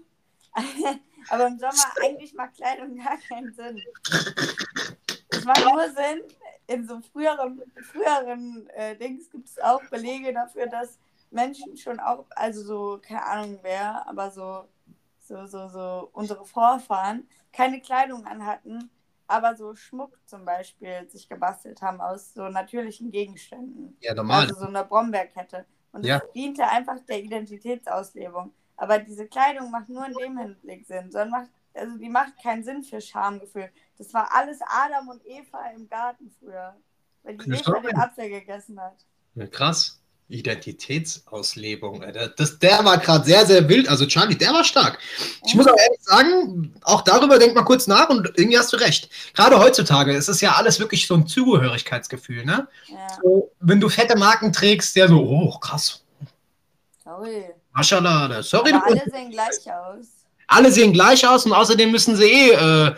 aber 1.28 1.46
im 1.46 1.58
Sommer 1.58 1.92
eigentlich 2.02 2.34
macht 2.34 2.56
Kleidung 2.56 2.96
gar 3.04 3.16
keinen 3.16 3.54
Sinn. 3.54 3.80
Es 5.28 5.44
macht 5.44 5.64
nur 5.64 5.88
Sinn, 5.90 6.22
in 6.66 6.86
so 6.86 7.00
früheren, 7.00 7.62
früheren 7.92 8.68
äh, 8.70 8.96
Dings 8.96 9.30
gibt 9.30 9.48
es 9.48 9.58
auch 9.60 9.82
Belege 9.84 10.32
dafür, 10.32 10.66
dass 10.66 10.98
Menschen 11.30 11.76
schon 11.76 12.00
auch, 12.00 12.26
also 12.30 12.62
so, 12.62 13.00
keine 13.02 13.24
Ahnung 13.24 13.58
wer, 13.62 14.08
aber 14.08 14.30
so, 14.30 14.68
so, 15.20 15.46
so, 15.46 15.68
so 15.68 16.10
unsere 16.12 16.44
Vorfahren 16.44 17.28
keine 17.52 17.80
Kleidung 17.80 18.26
anhatten, 18.26 18.90
aber 19.26 19.56
so 19.56 19.74
Schmuck 19.74 20.18
zum 20.26 20.44
Beispiel 20.44 21.08
sich 21.10 21.28
gebastelt 21.28 21.82
haben 21.82 22.00
aus 22.00 22.34
so 22.34 22.48
natürlichen 22.48 23.10
Gegenständen. 23.10 23.96
Ja, 24.00 24.14
normal. 24.14 24.42
Also 24.42 24.60
so 24.60 24.66
eine 24.66 24.84
Brombeerkette. 24.84 25.64
Und 25.92 26.02
das 26.02 26.08
ja. 26.08 26.22
diente 26.34 26.66
einfach 26.68 27.00
der 27.08 27.22
Identitätsauslebung. 27.22 28.52
Aber 28.76 28.98
diese 28.98 29.26
Kleidung 29.26 29.70
macht 29.70 29.88
nur 29.88 30.06
in 30.06 30.12
dem 30.12 30.38
Hinblick 30.38 30.86
Sinn, 30.86 31.10
sondern 31.10 31.30
macht, 31.30 31.50
also 31.74 31.96
die 31.96 32.10
macht 32.10 32.40
keinen 32.42 32.62
Sinn 32.62 32.82
für 32.82 33.00
Schamgefühl. 33.00 33.70
Das 33.98 34.12
war 34.12 34.28
alles 34.34 34.60
Adam 34.62 35.08
und 35.08 35.24
Eva 35.26 35.66
im 35.74 35.88
Garten 35.88 36.30
früher. 36.38 36.76
Weil 37.22 37.38
die 37.38 37.50
Eva 37.50 37.80
den 37.80 37.96
Apfel 37.96 38.28
gegessen 38.28 38.78
hat. 38.80 39.06
Ja, 39.34 39.46
krass. 39.46 39.95
Identitätsauslebung. 40.28 42.04
Das, 42.36 42.58
der 42.58 42.84
war 42.84 42.98
gerade 42.98 43.24
sehr, 43.24 43.46
sehr 43.46 43.68
wild. 43.68 43.88
Also 43.88 44.06
Charlie, 44.06 44.36
der 44.36 44.52
war 44.52 44.64
stark. 44.64 44.98
Ich 45.46 45.54
muss 45.54 45.66
auch 45.68 45.76
ehrlich 45.76 46.00
sagen, 46.02 46.74
auch 46.82 47.02
darüber 47.02 47.38
denk 47.38 47.54
mal 47.54 47.62
kurz 47.62 47.86
nach 47.86 48.08
und 48.08 48.32
irgendwie 48.36 48.58
hast 48.58 48.72
du 48.72 48.76
recht. 48.76 49.08
Gerade 49.34 49.58
heutzutage 49.58 50.12
ist 50.12 50.28
es 50.28 50.40
ja 50.40 50.52
alles 50.52 50.80
wirklich 50.80 51.06
so 51.06 51.14
ein 51.14 51.26
Zugehörigkeitsgefühl, 51.26 52.44
ne? 52.44 52.66
Ja. 52.88 52.96
So, 53.22 53.52
wenn 53.60 53.80
du 53.80 53.88
fette 53.88 54.18
Marken 54.18 54.52
trägst, 54.52 54.96
der 54.96 55.08
so, 55.08 55.20
oh, 55.20 55.58
krass. 55.58 56.02
Sorry. 57.04 57.44
Maschallah, 57.72 58.42
sorry. 58.42 58.72
Aber 58.72 58.86
alle 58.86 59.02
sehen 59.10 59.30
gleich 59.30 59.72
aus. 59.72 60.06
Alle 60.48 60.72
sehen 60.72 60.92
gleich 60.92 61.26
aus 61.26 61.46
und 61.46 61.52
außerdem 61.52 61.90
müssen 61.90 62.16
sie 62.16 62.24
eh 62.24 62.50
äh, 62.50 62.94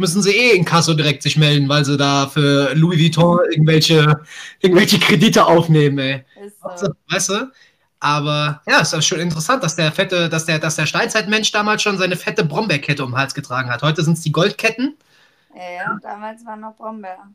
müssen 0.00 0.22
sie 0.22 0.32
eh 0.32 0.56
in 0.56 0.64
Kasso 0.64 0.94
direkt 0.94 1.22
sich 1.22 1.36
melden, 1.36 1.68
weil 1.68 1.84
sie 1.84 1.96
da 1.96 2.26
für 2.26 2.74
Louis 2.74 2.98
Vuitton 2.98 3.38
irgendwelche, 3.50 4.20
irgendwelche 4.58 4.98
Kredite 4.98 5.46
aufnehmen, 5.46 5.98
ey. 5.98 6.24
So. 6.76 6.88
Weißt 7.08 7.28
du? 7.28 7.52
Aber 8.00 8.62
ja, 8.66 8.80
es 8.80 8.92
ist 8.92 9.06
schon 9.06 9.20
interessant, 9.20 9.62
dass 9.62 9.76
der 9.76 9.92
fette, 9.92 10.28
dass 10.30 10.46
der, 10.46 10.58
dass 10.58 10.76
der 10.76 10.86
Steinzeitmensch 10.86 11.52
damals 11.52 11.82
schon 11.82 11.98
seine 11.98 12.16
fette 12.16 12.44
Brombeerkette 12.44 13.04
um 13.04 13.12
den 13.12 13.18
Hals 13.18 13.34
getragen 13.34 13.70
hat. 13.70 13.82
Heute 13.82 14.02
sind 14.02 14.14
es 14.14 14.22
die 14.22 14.32
Goldketten. 14.32 14.96
Ja, 15.54 15.70
ja, 15.70 15.98
damals 16.02 16.44
war 16.46 16.56
noch 16.56 16.74
Brombeer. 16.76 17.28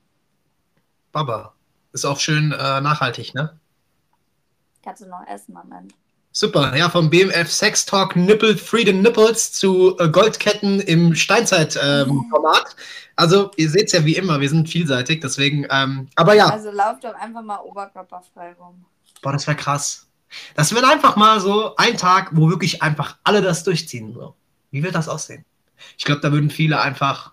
Baba. 1.12 1.54
Ist 1.94 2.06
auch 2.06 2.20
schön 2.20 2.52
äh, 2.52 2.82
nachhaltig, 2.82 3.34
ne? 3.36 3.58
Kannst 4.84 5.02
du 5.04 5.08
noch 5.08 5.26
essen, 5.28 5.54
Moment. 5.54 5.94
Super, 6.38 6.76
ja, 6.76 6.90
vom 6.90 7.10
BMF 7.10 7.50
Sex 7.50 7.86
Talk 7.86 8.18
Nipple 8.18 8.58
Free 8.58 8.84
the 8.86 8.92
Nipples 8.92 9.54
zu 9.54 9.98
äh, 10.00 10.10
Goldketten 10.10 10.82
im 10.82 11.16
Steinzeit-Format. 11.16 12.66
Ähm, 12.68 12.84
also, 13.16 13.52
ihr 13.56 13.70
seht 13.70 13.86
es 13.86 13.94
ja 13.94 14.04
wie 14.04 14.18
immer, 14.18 14.42
wir 14.42 14.50
sind 14.50 14.68
vielseitig, 14.68 15.22
deswegen, 15.22 15.66
ähm, 15.70 16.10
aber 16.16 16.34
ja. 16.34 16.48
Also, 16.48 16.72
lauft 16.72 17.06
doch 17.06 17.14
einfach 17.14 17.42
mal 17.42 17.60
oberkörperfrei 17.60 18.52
rum. 18.60 18.84
Boah, 19.22 19.32
das 19.32 19.48
wäre 19.48 19.56
krass. 19.56 20.08
Das 20.56 20.76
wäre 20.76 20.86
einfach 20.90 21.16
mal 21.16 21.40
so 21.40 21.74
ein 21.78 21.96
Tag, 21.96 22.32
wo 22.34 22.50
wirklich 22.50 22.84
einfach 22.84 23.16
alle 23.24 23.42
das 23.42 23.64
durchziehen. 23.64 24.14
So. 24.14 24.36
Wie 24.72 24.84
wird 24.84 24.94
das 24.94 25.08
aussehen? 25.08 25.46
Ich 25.98 26.04
glaube, 26.04 26.20
da 26.20 26.34
würden 26.34 26.50
viele 26.50 26.82
einfach. 26.82 27.32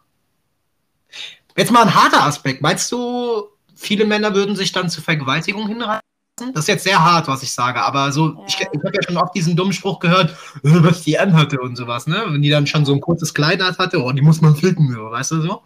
Jetzt 1.56 1.72
mal 1.72 1.82
ein 1.82 1.94
harter 1.96 2.22
Aspekt. 2.22 2.62
Meinst 2.62 2.92
du, 2.92 3.48
viele 3.74 4.04
Männer 4.04 4.32
würden 4.36 4.54
sich 4.54 4.70
dann 4.70 4.88
zur 4.88 5.02
Vergewaltigung 5.02 5.66
hinreißen? 5.66 6.11
Das 6.36 6.50
ist 6.54 6.68
jetzt 6.68 6.84
sehr 6.84 6.98
hart, 6.98 7.28
was 7.28 7.42
ich 7.42 7.52
sage, 7.52 7.82
aber 7.82 8.10
so, 8.10 8.30
ja. 8.30 8.44
ich, 8.46 8.58
ich 8.58 8.66
habe 8.66 8.92
ja 8.94 9.02
schon 9.02 9.16
oft 9.18 9.34
diesen 9.34 9.54
dummen 9.54 9.72
Spruch 9.72 9.98
gehört, 9.98 10.30
äh, 10.30 10.82
was 10.82 11.02
die 11.02 11.18
anhatte 11.18 11.60
und 11.60 11.76
sowas, 11.76 12.06
ne? 12.06 12.24
Wenn 12.26 12.40
die 12.40 12.50
dann 12.50 12.66
schon 12.66 12.86
so 12.86 12.94
ein 12.94 13.00
kurzes 13.00 13.34
Kleid 13.34 13.60
hatte, 13.60 14.02
oh, 14.02 14.12
die 14.12 14.22
muss 14.22 14.40
man 14.40 14.56
ficken, 14.56 14.88
weißt 14.96 15.32
du 15.32 15.42
so? 15.42 15.62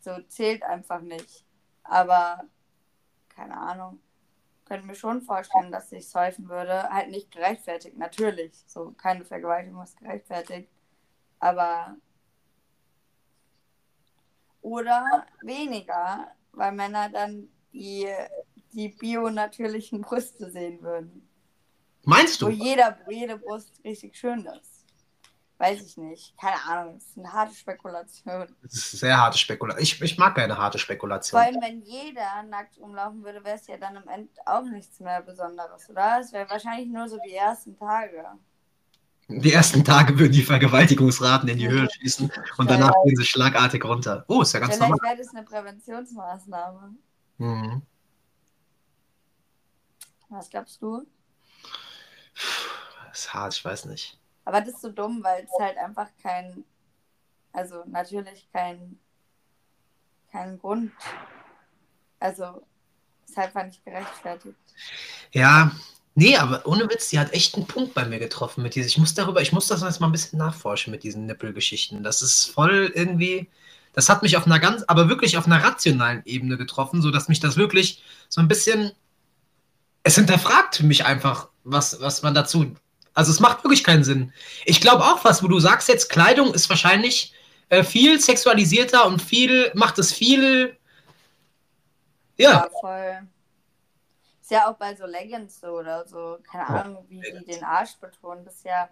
So 0.00 0.10
zählt 0.28 0.62
einfach 0.62 1.00
nicht. 1.00 1.44
Aber, 1.84 2.42
keine 3.34 3.56
Ahnung. 3.56 3.98
Könnte 4.66 4.86
mir 4.86 4.94
schon 4.94 5.22
vorstellen, 5.22 5.72
dass 5.72 5.90
ich 5.92 6.06
säufen 6.06 6.48
würde. 6.50 6.82
Halt 6.90 7.10
nicht 7.10 7.30
gerechtfertigt, 7.30 7.96
natürlich. 7.96 8.52
So, 8.66 8.94
keine 8.98 9.24
Vergewaltigung 9.24 9.82
ist 9.82 9.98
gerechtfertigt. 9.98 10.68
Aber 11.40 11.96
oder 14.60 15.24
weniger, 15.42 16.30
weil 16.52 16.72
Männer 16.72 17.08
dann 17.08 17.48
die, 17.72 18.06
die 18.72 18.88
bio-natürlichen 18.88 20.00
Brüste 20.02 20.50
sehen 20.50 20.82
würden. 20.82 21.28
Meinst 22.04 22.40
Wo 22.42 22.46
du? 22.46 22.52
jeder, 22.52 22.98
wo 23.04 23.10
jede 23.10 23.36
Brust 23.36 23.72
richtig 23.84 24.16
schön 24.16 24.46
ist. 24.46 24.84
Weiß 25.58 25.82
ich 25.82 25.96
nicht. 25.96 26.38
Keine 26.38 26.62
Ahnung. 26.68 26.94
Das 26.94 27.04
ist 27.08 27.18
eine 27.18 27.32
harte 27.32 27.54
Spekulation. 27.54 28.46
Das 28.62 28.74
ist 28.74 28.92
sehr 28.92 29.20
harte 29.20 29.36
Spekulation. 29.36 29.82
Ich, 29.82 30.00
ich 30.00 30.16
mag 30.16 30.36
keine 30.36 30.56
harte 30.56 30.78
Vor 30.78 30.84
Spekulation. 30.84 31.40
allem, 31.40 31.60
wenn 31.60 31.82
jeder 31.82 32.44
nackt 32.48 32.78
rumlaufen 32.78 33.24
würde, 33.24 33.42
wäre 33.44 33.56
es 33.56 33.66
ja 33.66 33.76
dann 33.76 33.96
am 33.96 34.06
Ende 34.08 34.30
auch 34.46 34.62
nichts 34.62 35.00
mehr 35.00 35.20
Besonderes, 35.20 35.90
oder? 35.90 36.20
Es 36.20 36.32
wäre 36.32 36.48
wahrscheinlich 36.48 36.88
nur 36.88 37.08
so 37.08 37.18
die 37.26 37.34
ersten 37.34 37.76
Tage. 37.76 38.24
Die 39.30 39.52
ersten 39.52 39.84
Tage 39.84 40.18
würden 40.18 40.32
die 40.32 40.42
Vergewaltigungsraten 40.42 41.48
in 41.50 41.58
die 41.58 41.68
Höhe 41.68 41.86
schießen 41.90 42.32
und 42.56 42.70
danach 42.70 42.94
gehen 43.04 43.16
sie 43.16 43.24
schlagartig 43.24 43.84
runter. 43.84 44.24
Oh, 44.28 44.40
ist 44.40 44.54
ja 44.54 44.60
ganz 44.60 44.76
Vielleicht 44.76 44.90
normal. 44.90 45.10
wäre 45.10 45.18
das 45.18 45.34
eine 45.34 45.42
Präventionsmaßnahme. 45.44 46.94
Mhm. 47.38 47.82
Was 50.28 50.50
glaubst 50.50 50.82
du? 50.82 51.06
Das 53.08 53.20
ist 53.20 53.34
hart, 53.34 53.54
ich 53.54 53.64
weiß 53.64 53.86
nicht. 53.86 54.18
Aber 54.44 54.60
das 54.60 54.74
ist 54.74 54.82
so 54.82 54.90
dumm, 54.90 55.22
weil 55.22 55.44
es 55.44 55.50
halt 55.60 55.76
einfach 55.78 56.08
kein, 56.22 56.64
also 57.52 57.82
natürlich 57.86 58.48
kein, 58.52 58.98
kein 60.30 60.58
Grund, 60.58 60.92
also 62.20 62.62
ist 63.26 63.36
halt 63.36 63.48
einfach 63.48 63.64
nicht 63.64 63.84
gerechtfertigt. 63.84 64.56
Ja, 65.32 65.72
nee, 66.14 66.36
aber 66.36 66.66
ohne 66.66 66.88
Witz, 66.88 67.10
die 67.10 67.18
hat 67.18 67.32
echt 67.32 67.56
einen 67.56 67.66
Punkt 67.66 67.94
bei 67.94 68.04
mir 68.04 68.18
getroffen 68.18 68.62
mit 68.62 68.74
diesem. 68.74 68.88
Ich 68.88 68.98
muss 68.98 69.14
darüber, 69.14 69.42
ich 69.42 69.52
muss 69.52 69.66
das 69.66 69.82
jetzt 69.82 70.00
mal 70.00 70.08
ein 70.08 70.12
bisschen 70.12 70.38
nachforschen 70.38 70.90
mit 70.90 71.02
diesen 71.02 71.26
Nippelgeschichten. 71.26 72.02
Das 72.02 72.22
ist 72.22 72.46
voll 72.46 72.92
irgendwie, 72.94 73.50
das 73.92 74.08
hat 74.08 74.22
mich 74.22 74.36
auf 74.36 74.46
einer 74.46 74.60
ganz, 74.60 74.84
aber 74.86 75.08
wirklich 75.08 75.36
auf 75.36 75.46
einer 75.46 75.62
rationalen 75.62 76.22
Ebene 76.24 76.56
getroffen, 76.56 77.02
sodass 77.02 77.28
mich 77.28 77.40
das 77.40 77.56
wirklich 77.56 78.02
so 78.28 78.40
ein 78.40 78.48
bisschen, 78.48 78.92
es 80.08 80.14
hinterfragt 80.14 80.82
mich 80.82 81.04
einfach, 81.04 81.48
was, 81.64 82.00
was 82.00 82.22
man 82.22 82.34
dazu, 82.34 82.74
also 83.12 83.30
es 83.30 83.40
macht 83.40 83.62
wirklich 83.62 83.84
keinen 83.84 84.04
Sinn. 84.04 84.32
Ich 84.64 84.80
glaube 84.80 85.04
auch 85.04 85.22
was, 85.24 85.42
wo 85.42 85.48
du 85.48 85.60
sagst 85.60 85.88
jetzt, 85.88 86.08
Kleidung 86.08 86.54
ist 86.54 86.70
wahrscheinlich 86.70 87.34
äh, 87.68 87.84
viel 87.84 88.18
sexualisierter 88.18 89.06
und 89.06 89.20
viel, 89.20 89.70
macht 89.74 89.98
es 89.98 90.12
viel, 90.12 90.78
ja, 92.38 92.68
voll. 92.80 93.28
Ist 94.40 94.50
ja 94.50 94.70
auch 94.70 94.76
bei 94.76 94.94
so 94.96 95.04
Leggings 95.04 95.60
so 95.60 95.68
oder 95.78 96.06
so, 96.06 96.38
keine 96.50 96.64
Ja, 96.68 96.84
Ahnung, 96.84 97.04
wie 97.10 97.20
die 97.20 97.44
den 97.44 97.64
Arsch 97.64 97.96
betonen. 97.96 98.44
Das 98.46 98.54
ist 98.54 98.64
ja, 98.64 98.88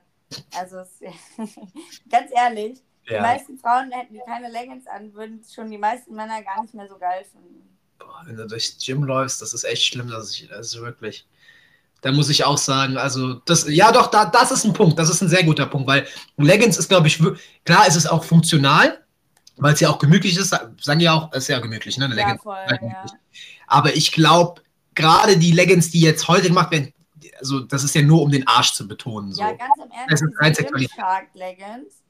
also 0.55 0.81
es, 0.81 1.01
ganz 2.11 2.31
ehrlich, 2.35 2.83
die 3.09 3.15
ja. 3.15 3.23
meisten 3.23 3.57
Frauen 3.57 3.91
hätten 3.91 4.13
die 4.13 4.21
keine 4.27 4.51
Leggings 4.51 4.87
an, 4.87 5.15
würden 5.15 5.43
schon 5.45 5.71
die 5.71 5.79
meisten 5.79 6.15
Männer 6.15 6.43
gar 6.43 6.61
nicht 6.61 6.75
mehr 6.75 6.89
so 6.89 6.99
geil 6.99 7.25
finden. 7.25 7.76
Boah, 8.07 8.23
wenn 8.27 8.37
du 8.37 8.47
durchs 8.47 8.79
Gym 8.85 9.03
läufst, 9.05 9.43
das 9.43 9.53
ist 9.53 9.65
echt 9.65 9.85
schlimm, 9.85 10.09
das 10.09 10.31
ist, 10.31 10.51
das 10.51 10.67
ist 10.75 10.81
wirklich. 10.81 11.27
Da 12.03 12.13
muss 12.13 12.29
ich 12.29 12.45
auch 12.45 12.59
sagen, 12.59 12.99
also 12.99 13.35
das, 13.47 13.67
ja 13.69 13.91
doch, 13.91 14.07
da, 14.09 14.27
das 14.27 14.53
ist 14.53 14.65
ein 14.65 14.73
Punkt, 14.73 14.99
das 14.99 15.11
ist 15.11 15.23
ein 15.23 15.29
sehr 15.29 15.43
guter 15.43 15.67
Punkt, 15.67 15.89
weil 15.89 16.07
Leggings 16.37 16.77
ist, 16.77 16.89
glaube 16.89 17.09
ich, 17.09 17.21
klar 17.65 17.87
ist 17.89 17.97
es 17.97 18.07
auch 18.07 18.23
funktional, 18.23 19.03
weil 19.57 19.75
es 19.75 19.81
ja 19.81 19.89
auch 19.91 19.99
gemütlich 19.99 20.37
ist, 20.37 20.51
sagen 20.81 21.01
ja 21.01 21.15
auch, 21.15 21.31
es 21.33 21.45
ist 21.45 21.49
ja 21.49 21.59
gemütlich, 21.59 21.97
ne, 21.99 22.05
eine 22.05 22.15
Ja, 22.15 22.27
Leggings. 22.27 22.43
voll, 22.43 22.57
Sehr 22.69 22.79
ja. 22.83 22.89
gemütlich. 22.89 23.13
Aber 23.67 23.97
ich 23.97 24.13
glaube, 24.13 24.63
gerade 24.95 25.37
die 25.39 25.53
Leggings, 25.53 25.91
die 25.91 26.01
jetzt 26.01 26.29
heute 26.29 26.49
gemacht 26.49 26.71
werden, 26.71 26.93
also 27.41 27.61
das 27.61 27.83
ist 27.83 27.95
ja 27.95 28.03
nur, 28.03 28.23
um 28.23 28.31
den 28.31 28.47
Arsch 28.47 28.73
zu 28.75 28.87
betonen. 28.87 29.33
So. 29.33 29.43
Ja, 29.43 29.53
ganz 29.53 29.73
im 29.77 29.91
Ernst, 29.91 30.11
Das 30.11 30.21
ist 30.61 30.71
diese. 30.79 30.89
Gymshark-Leggings, 30.95 32.03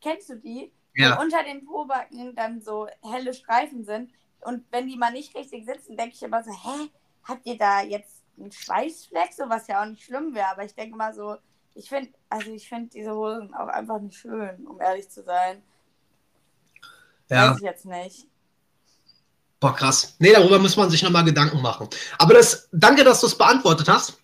kennst 0.00 0.28
du 0.30 0.36
die? 0.36 0.70
Ja. 0.94 1.16
Wo 1.16 1.22
unter 1.22 1.42
den 1.42 1.64
Pobacken 1.64 2.34
dann 2.36 2.60
so 2.60 2.86
helle 3.02 3.32
Streifen 3.34 3.84
sind. 3.84 4.10
Und 4.44 4.64
wenn 4.70 4.86
die 4.86 4.96
mal 4.96 5.12
nicht 5.12 5.34
richtig 5.36 5.64
sitzen, 5.64 5.96
denke 5.96 6.14
ich 6.14 6.22
immer 6.22 6.42
so, 6.42 6.50
hä, 6.50 6.88
habt 7.24 7.46
ihr 7.46 7.58
da 7.58 7.82
jetzt 7.82 8.22
einen 8.38 8.52
Schweißfleck? 8.52 9.32
So 9.32 9.48
was 9.48 9.66
ja 9.68 9.82
auch 9.82 9.86
nicht 9.86 10.04
schlimm 10.04 10.34
wäre. 10.34 10.48
Aber 10.48 10.64
ich 10.64 10.74
denke 10.74 10.96
mal 10.96 11.14
so, 11.14 11.36
ich 11.74 11.88
finde, 11.88 12.10
also 12.28 12.52
ich 12.52 12.68
finde 12.68 12.90
diese 12.90 13.14
Hosen 13.14 13.54
auch 13.54 13.68
einfach 13.68 14.00
nicht 14.00 14.18
schön, 14.18 14.66
um 14.66 14.80
ehrlich 14.80 15.08
zu 15.08 15.22
sein. 15.22 15.62
ja. 17.28 17.50
Weiß 17.50 17.58
ich 17.58 17.62
jetzt 17.62 17.86
nicht. 17.86 18.26
Boah, 19.60 19.74
krass. 19.74 20.16
Nee, 20.18 20.32
darüber 20.32 20.58
muss 20.58 20.76
man 20.76 20.90
sich 20.90 21.02
nochmal 21.02 21.24
Gedanken 21.24 21.62
machen. 21.62 21.88
Aber 22.18 22.34
das, 22.34 22.68
danke, 22.72 23.04
dass 23.04 23.20
du 23.20 23.28
es 23.28 23.38
beantwortet 23.38 23.88
hast. 23.88 24.18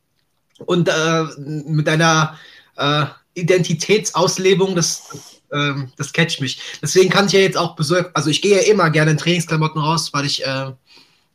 Und 0.67 0.89
äh, 0.89 1.25
mit 1.39 1.87
deiner 1.87 2.37
äh, 2.77 3.07
Identitätsauslebung, 3.35 4.75
das, 4.75 5.38
ähm, 5.53 5.93
das 5.97 6.13
catcht 6.13 6.41
mich. 6.41 6.79
Deswegen 6.83 7.11
kann 7.11 7.27
ich 7.27 7.33
ja 7.33 7.41
jetzt 7.41 7.57
auch 7.57 7.77
besorgt, 7.77 8.17
also 8.17 8.31
ich 8.31 8.43
gehe 8.43 8.57
ja 8.57 8.71
immer 8.71 8.91
gerne 8.91 9.13
in 9.13 9.17
Trainingsklamotten 9.19 9.81
raus, 9.81 10.13
weil 10.13 10.25
ich 10.25 10.45
äh, 10.45 10.73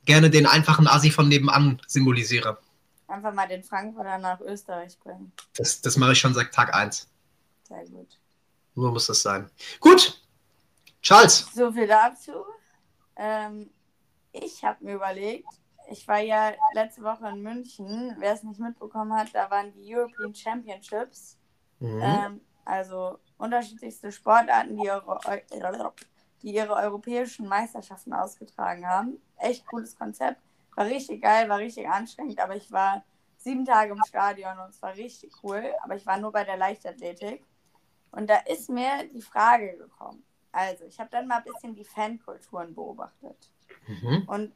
gerne 0.05 0.29
den 0.29 0.45
einfachen 0.45 0.87
Asi 0.87 1.11
von 1.11 1.27
nebenan 1.27 1.81
symbolisiere. 1.87 2.57
Einfach 3.07 3.33
mal 3.33 3.47
den 3.47 3.63
Frankfurter 3.63 4.17
nach 4.17 4.39
Österreich 4.41 4.97
bringen. 4.99 5.31
Das, 5.55 5.81
das 5.81 5.97
mache 5.97 6.13
ich 6.13 6.19
schon 6.19 6.33
seit 6.33 6.51
Tag 6.51 6.73
1. 6.73 7.07
Sehr 7.67 7.85
gut. 7.85 8.17
Nur 8.75 8.91
muss 8.91 9.07
das 9.07 9.21
sein. 9.21 9.49
Gut. 9.79 10.19
Charles. 11.01 11.47
So 11.53 11.71
viel 11.71 11.87
dazu. 11.87 12.31
Ähm, 13.15 13.69
ich 14.31 14.63
habe 14.63 14.83
mir 14.83 14.95
überlegt, 14.95 15.47
ich 15.91 16.07
war 16.07 16.19
ja 16.19 16.53
letzte 16.73 17.03
Woche 17.03 17.27
in 17.27 17.41
München. 17.41 18.15
Wer 18.19 18.33
es 18.33 18.43
nicht 18.43 18.59
mitbekommen 18.59 19.13
hat, 19.13 19.27
da 19.33 19.49
waren 19.51 19.71
die 19.73 19.95
European 19.95 20.33
Championships. 20.33 21.37
Mhm. 21.79 22.01
Ähm, 22.01 22.41
also 22.65 23.19
unterschiedlichste 23.43 24.11
Sportarten, 24.11 24.77
die 24.77 24.85
ihre, 24.85 25.93
die 26.41 26.53
ihre 26.53 26.73
europäischen 26.73 27.47
Meisterschaften 27.47 28.13
ausgetragen 28.13 28.87
haben. 28.87 29.21
Echt 29.37 29.65
cooles 29.67 29.95
Konzept. 29.95 30.41
War 30.75 30.85
richtig 30.85 31.21
geil, 31.21 31.49
war 31.49 31.59
richtig 31.59 31.87
anstrengend, 31.87 32.39
aber 32.39 32.55
ich 32.55 32.71
war 32.71 33.03
sieben 33.37 33.65
Tage 33.65 33.91
im 33.91 34.03
Stadion 34.05 34.57
und 34.59 34.69
es 34.69 34.81
war 34.81 34.95
richtig 34.95 35.31
cool. 35.43 35.73
Aber 35.83 35.95
ich 35.95 36.05
war 36.05 36.17
nur 36.17 36.31
bei 36.31 36.43
der 36.43 36.57
Leichtathletik. 36.57 37.43
Und 38.11 38.29
da 38.29 38.37
ist 38.37 38.69
mir 38.69 39.07
die 39.13 39.21
Frage 39.21 39.77
gekommen. 39.77 40.23
Also, 40.51 40.85
ich 40.85 40.99
habe 40.99 41.09
dann 41.09 41.27
mal 41.27 41.37
ein 41.37 41.43
bisschen 41.43 41.75
die 41.75 41.83
Fankulturen 41.83 42.73
beobachtet. 42.73 43.51
Mhm. 43.87 44.23
Und 44.27 44.53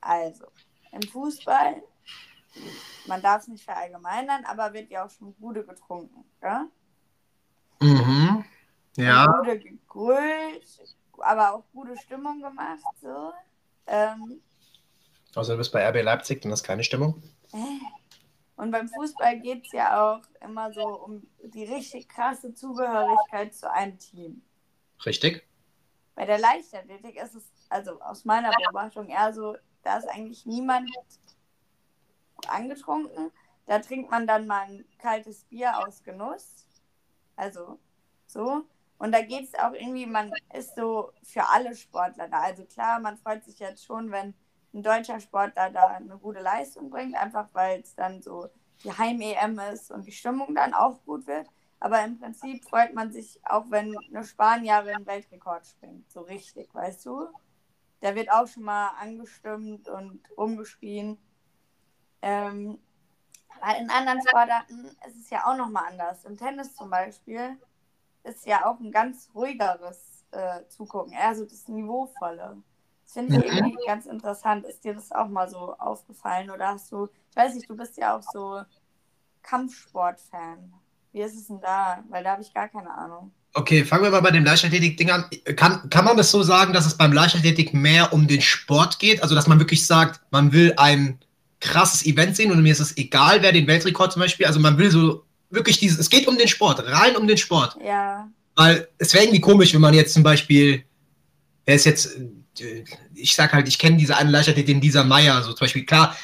also, 0.00 0.46
im 0.90 1.02
Fußball, 1.02 1.82
man 3.06 3.22
darf 3.22 3.42
es 3.42 3.48
nicht 3.48 3.64
verallgemeinern, 3.64 4.44
aber 4.46 4.72
wird 4.72 4.90
ja 4.90 5.04
auch 5.04 5.10
schon 5.10 5.34
Bude 5.34 5.64
getrunken. 5.64 6.24
Ja? 6.42 6.66
Mhm. 7.80 8.23
Ja. 8.96 9.24
Und 9.26 9.36
Bude 9.38 9.58
gegrölt, 9.58 10.96
aber 11.18 11.54
auch 11.54 11.64
gute 11.72 11.96
Stimmung 11.96 12.40
gemacht. 12.40 12.80
So. 13.00 13.32
Ähm, 13.86 14.40
Also 15.34 15.52
du 15.52 15.58
bist 15.58 15.72
bei 15.72 15.86
RB 15.88 16.02
Leipzig, 16.02 16.42
dann 16.42 16.52
ist 16.52 16.62
keine 16.62 16.84
Stimmung. 16.84 17.22
und 18.56 18.70
beim 18.70 18.88
Fußball 18.88 19.40
geht 19.40 19.66
es 19.66 19.72
ja 19.72 20.00
auch 20.16 20.22
immer 20.40 20.72
so 20.72 20.82
um 20.82 21.26
die 21.42 21.64
richtig 21.64 22.08
krasse 22.08 22.54
Zugehörigkeit 22.54 23.54
zu 23.54 23.70
einem 23.70 23.98
Team. 23.98 24.42
Richtig? 25.04 25.46
Bei 26.14 26.24
der 26.24 26.38
Leichtathletik 26.38 27.16
ist 27.16 27.34
es, 27.34 27.44
also 27.68 28.00
aus 28.00 28.24
meiner 28.24 28.50
Beobachtung, 28.52 29.08
eher 29.08 29.32
so, 29.32 29.56
da 29.82 29.98
ist 29.98 30.08
eigentlich 30.08 30.46
niemand 30.46 30.88
angetrunken. 32.46 33.30
Da 33.66 33.78
trinkt 33.80 34.10
man 34.10 34.26
dann 34.26 34.46
mal 34.46 34.62
ein 34.68 34.84
kaltes 34.98 35.44
Bier 35.44 35.78
aus 35.78 36.02
Genuss. 36.04 36.66
Also 37.36 37.78
so. 38.26 38.64
Und 39.04 39.12
da 39.12 39.20
geht 39.20 39.44
es 39.44 39.54
auch 39.58 39.74
irgendwie, 39.74 40.06
man 40.06 40.32
ist 40.54 40.76
so 40.76 41.12
für 41.22 41.46
alle 41.50 41.76
Sportler 41.76 42.26
da. 42.26 42.40
Also 42.40 42.64
klar, 42.64 43.00
man 43.00 43.18
freut 43.18 43.44
sich 43.44 43.58
jetzt 43.58 43.84
schon, 43.84 44.10
wenn 44.10 44.32
ein 44.72 44.82
deutscher 44.82 45.20
Sportler 45.20 45.68
da 45.68 45.88
eine 45.88 46.16
gute 46.16 46.40
Leistung 46.40 46.88
bringt, 46.88 47.14
einfach 47.14 47.50
weil 47.52 47.80
es 47.80 47.94
dann 47.94 48.22
so 48.22 48.48
die 48.82 48.90
Heim-EM 48.90 49.58
ist 49.74 49.90
und 49.90 50.06
die 50.06 50.12
Stimmung 50.12 50.54
dann 50.54 50.72
auch 50.72 51.04
gut 51.04 51.26
wird. 51.26 51.46
Aber 51.80 52.02
im 52.02 52.18
Prinzip 52.18 52.64
freut 52.64 52.94
man 52.94 53.12
sich 53.12 53.38
auch, 53.44 53.66
wenn 53.68 53.94
eine 54.08 54.24
Spanierin 54.24 55.04
Weltrekord 55.04 55.66
springt. 55.66 56.10
So 56.10 56.22
richtig, 56.22 56.74
weißt 56.74 57.04
du? 57.04 57.28
Da 58.00 58.14
wird 58.14 58.32
auch 58.32 58.46
schon 58.46 58.62
mal 58.62 58.88
angestimmt 58.98 59.86
und 59.86 60.22
rumgeschrien. 60.38 61.18
Ähm, 62.22 62.78
weil 63.60 63.82
in 63.82 63.90
anderen 63.90 64.22
Sportarten 64.26 64.86
ist 65.06 65.20
es 65.20 65.28
ja 65.28 65.44
auch 65.44 65.58
nochmal 65.58 65.90
anders. 65.90 66.24
Im 66.24 66.38
Tennis 66.38 66.74
zum 66.74 66.88
Beispiel 66.88 67.58
ist 68.24 68.46
ja 68.46 68.66
auch 68.66 68.80
ein 68.80 68.90
ganz 68.92 69.30
ruhigeres 69.34 70.24
äh, 70.32 70.66
Zugucken, 70.68 71.12
eher 71.12 71.34
so 71.36 71.44
das 71.44 71.68
Niveauvolle. 71.68 72.62
Das 73.04 73.12
finde 73.14 73.32
ich 73.32 73.38
Mhm. 73.38 73.44
irgendwie 73.44 73.78
ganz 73.86 74.06
interessant. 74.06 74.64
Ist 74.66 74.84
dir 74.84 74.94
das 74.94 75.12
auch 75.12 75.28
mal 75.28 75.48
so 75.48 75.74
aufgefallen? 75.78 76.50
Oder 76.50 76.68
hast 76.68 76.90
du, 76.92 77.08
ich 77.30 77.36
weiß 77.36 77.54
nicht, 77.54 77.68
du 77.70 77.76
bist 77.76 77.96
ja 77.98 78.16
auch 78.16 78.22
so 78.22 78.62
Kampfsport-Fan. 79.42 80.72
Wie 81.12 81.20
ist 81.22 81.36
es 81.36 81.46
denn 81.48 81.60
da? 81.60 82.04
Weil 82.10 82.24
da 82.24 82.32
habe 82.32 82.42
ich 82.42 82.52
gar 82.54 82.68
keine 82.68 82.90
Ahnung. 82.92 83.32
Okay, 83.56 83.84
fangen 83.84 84.02
wir 84.02 84.10
mal 84.10 84.20
bei 84.20 84.32
dem 84.32 84.44
Leichtathletik-Ding 84.44 85.10
an. 85.10 85.26
Kann, 85.54 85.88
kann 85.88 86.04
man 86.04 86.16
das 86.16 86.30
so 86.32 86.42
sagen, 86.42 86.72
dass 86.72 86.86
es 86.86 86.96
beim 86.96 87.12
Leichtathletik 87.12 87.72
mehr 87.72 88.12
um 88.12 88.26
den 88.26 88.40
Sport 88.40 88.98
geht? 88.98 89.22
Also, 89.22 89.34
dass 89.36 89.46
man 89.46 89.60
wirklich 89.60 89.86
sagt, 89.86 90.20
man 90.32 90.52
will 90.52 90.74
ein 90.76 91.20
krasses 91.60 92.04
Event 92.04 92.34
sehen 92.36 92.50
und 92.50 92.62
mir 92.62 92.72
ist 92.72 92.80
es 92.80 92.96
egal, 92.96 93.42
wer 93.42 93.52
den 93.52 93.66
Weltrekord 93.68 94.12
zum 94.12 94.20
Beispiel, 94.20 94.44
also 94.46 94.58
man 94.60 94.76
will 94.76 94.90
so 94.90 95.23
wirklich 95.54 95.78
dieses, 95.78 95.98
es 95.98 96.10
geht 96.10 96.26
um 96.26 96.36
den 96.36 96.48
Sport, 96.48 96.84
rein 96.86 97.16
um 97.16 97.26
den 97.26 97.38
Sport. 97.38 97.76
Ja, 97.84 98.28
Weil 98.56 98.88
es 98.98 99.14
wäre 99.14 99.24
irgendwie 99.24 99.40
komisch, 99.40 99.72
wenn 99.74 99.80
man 99.80 99.94
jetzt 99.94 100.14
zum 100.14 100.22
Beispiel 100.22 100.84
wer 101.64 101.74
ist 101.74 101.84
jetzt, 101.84 102.16
ich 103.14 103.34
sag 103.34 103.52
halt, 103.52 103.68
ich 103.68 103.78
kenne 103.78 103.96
diese 103.96 104.16
eine 104.16 104.30
Leichtathletin, 104.30 104.76
den 104.76 104.80
dieser 104.80 105.04
Meier, 105.04 105.42
so 105.42 105.52
zum 105.52 105.64
Beispiel, 105.64 105.84
klar, 105.84 106.16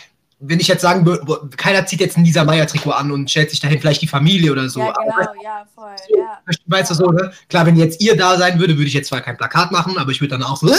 wenn 0.42 0.58
ich 0.58 0.68
jetzt 0.68 0.80
sagen 0.80 1.04
würde, 1.04 1.50
keiner 1.56 1.84
zieht 1.84 2.00
jetzt 2.00 2.16
ein 2.16 2.24
dieser 2.24 2.44
Meier-Trikot 2.44 2.92
an 2.92 3.12
und 3.12 3.30
stellt 3.30 3.50
sich 3.50 3.60
dahin 3.60 3.78
vielleicht 3.78 4.00
die 4.00 4.06
Familie 4.06 4.52
oder 4.52 4.70
so. 4.70 4.80
Ja, 4.80 4.92
genau, 4.92 5.12
aber, 5.12 5.34
ja, 5.42 5.66
voll, 5.74 5.94
so, 6.08 6.16
ja. 6.16 6.40
Weißt 6.66 6.90
du 6.90 6.94
so, 6.94 7.10
ne? 7.10 7.30
Klar, 7.50 7.66
wenn 7.66 7.76
jetzt 7.76 8.00
ihr 8.00 8.16
da 8.16 8.38
sein 8.38 8.58
würde, 8.58 8.74
würde 8.74 8.86
ich 8.86 8.94
jetzt 8.94 9.08
zwar 9.08 9.20
kein 9.20 9.36
Plakat 9.36 9.70
machen, 9.70 9.98
aber 9.98 10.10
ich 10.12 10.20
würde 10.20 10.38
dann 10.38 10.42
auch 10.42 10.56
so, 10.56 10.68
äh, 10.68 10.76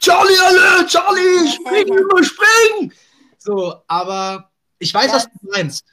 Charlie, 0.00 0.38
alle, 0.44 0.86
Charlie, 0.86 1.48
spring, 1.48 1.96
überspring! 1.98 2.92
So, 3.38 3.74
aber 3.86 4.50
ich 4.78 4.92
weiß, 4.92 5.12
was 5.12 5.24
du 5.24 5.30
meinst. 5.50 5.84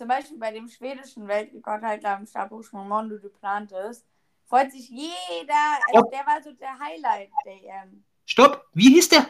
Zum 0.00 0.08
Beispiel 0.08 0.38
bei 0.38 0.50
dem 0.50 0.66
schwedischen 0.66 1.28
Weltrekordhalter 1.28 2.16
im 2.18 2.24
Stabhochsprung 2.24 2.88
Mondo 2.88 3.18
Duplantis 3.18 4.02
freut 4.48 4.72
sich 4.72 4.88
jeder, 4.88 5.76
also 5.92 6.08
der 6.10 6.20
war 6.20 6.42
so 6.42 6.52
der 6.52 6.78
Highlight 6.78 7.28
der 7.44 7.52
EM. 7.52 8.02
Stopp, 8.24 8.64
wie 8.72 8.94
hieß 8.94 9.10
der? 9.10 9.26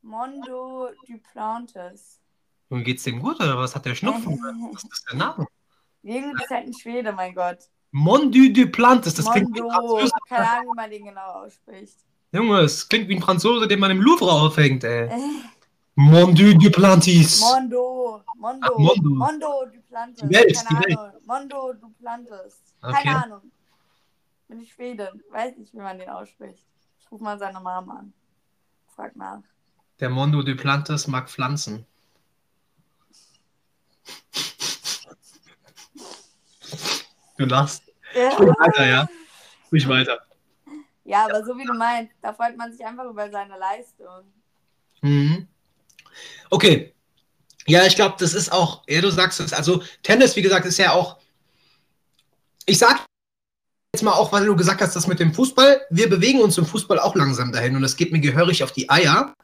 Mondo 0.00 0.88
Duplantis. 1.06 2.22
Und 2.70 2.84
geht's 2.84 3.02
dem 3.02 3.20
gut 3.20 3.36
oder 3.36 3.58
was 3.58 3.74
hat 3.74 3.84
der 3.84 3.94
Schnupfen? 3.94 4.40
Was 4.72 4.82
ist 4.82 5.04
der 5.10 5.18
Name? 5.18 5.46
Irgendwie 6.02 6.42
ist 6.42 6.50
halt 6.50 6.68
ein 6.68 6.72
Schwede, 6.72 7.12
mein 7.12 7.34
Gott. 7.34 7.58
Mondu 7.90 8.50
Duplantis, 8.50 9.12
das 9.12 9.30
klingt 9.30 9.54
wie 9.54 9.60
ein 9.60 9.66
Mondo, 9.66 10.10
keine 10.26 10.50
Ahnung, 10.50 10.72
wie 10.72 10.74
man 10.74 10.90
den 10.90 11.04
genau 11.04 11.44
ausspricht. 11.44 11.98
Junge, 12.32 12.60
es 12.60 12.88
klingt 12.88 13.10
wie 13.10 13.16
ein 13.16 13.22
Franzose, 13.22 13.68
den 13.68 13.78
man 13.78 13.90
im 13.90 14.00
Louvre 14.00 14.32
aufhängt, 14.32 14.84
ey. 14.84 15.10
Mondu 15.94 16.54
Duplantis. 16.54 17.40
Mondo, 17.40 18.24
Mondo, 18.36 18.66
Ach, 18.66 18.78
Mondo. 18.78 19.10
Mondo 19.10 19.66
Duplantis. 19.66 20.22
Die 20.22 20.34
Welt, 20.34 20.56
keine 20.56 20.80
die 20.80 20.86
Welt. 20.86 20.98
Ahnung. 20.98 21.20
Mondo 21.26 21.72
Duplantis. 21.74 22.62
Okay. 22.82 22.92
Keine 23.02 23.24
Ahnung. 23.24 23.52
Bin 24.48 24.60
ich 24.60 24.72
Schwedin. 24.72 25.22
Weiß 25.30 25.56
nicht, 25.56 25.72
wie 25.74 25.78
man 25.78 25.98
den 25.98 26.08
ausspricht. 26.08 26.64
Ich 27.00 27.12
ruf 27.12 27.20
mal 27.20 27.38
seine 27.38 27.60
Mama 27.60 27.98
an. 27.98 28.12
Frag 28.94 29.16
nach. 29.16 29.42
Der 30.00 30.08
Mondo 30.10 30.42
Duplantis 30.42 31.06
mag 31.06 31.30
Pflanzen. 31.30 31.86
Du 37.36 37.44
lachst. 37.44 37.82
Sprich 38.10 38.48
weiter, 38.48 38.86
ja. 38.86 39.08
Sprich 39.66 39.88
weiter. 39.88 40.20
Ja, 41.04 41.24
aber 41.24 41.44
so 41.44 41.56
wie 41.56 41.64
du 41.64 41.74
meinst, 41.74 42.14
da 42.22 42.32
freut 42.32 42.56
man 42.56 42.72
sich 42.72 42.84
einfach 42.84 43.04
über 43.04 43.30
seine 43.30 43.58
Leistung. 43.58 44.24
Mhm. 45.02 45.31
Okay. 46.52 46.92
Ja, 47.66 47.86
ich 47.86 47.96
glaube, 47.96 48.16
das 48.18 48.34
ist 48.34 48.52
auch, 48.52 48.82
ja, 48.86 49.00
du 49.00 49.10
sagst 49.10 49.40
es, 49.40 49.54
also 49.54 49.82
Tennis, 50.02 50.36
wie 50.36 50.42
gesagt, 50.42 50.66
ist 50.66 50.78
ja 50.78 50.92
auch, 50.92 51.16
ich 52.66 52.76
sag 52.76 53.06
jetzt 53.94 54.02
mal 54.02 54.12
auch, 54.12 54.32
weil 54.32 54.44
du 54.44 54.54
gesagt 54.54 54.82
hast, 54.82 54.94
das 54.94 55.06
mit 55.06 55.18
dem 55.18 55.32
Fußball, 55.32 55.80
wir 55.88 56.10
bewegen 56.10 56.40
uns 56.40 56.58
im 56.58 56.66
Fußball 56.66 56.98
auch 56.98 57.14
langsam 57.14 57.52
dahin 57.52 57.74
und 57.74 57.84
es 57.84 57.96
geht 57.96 58.12
mir 58.12 58.20
gehörig 58.20 58.62
auf 58.62 58.72
die 58.72 58.90
Eier, 58.90 59.34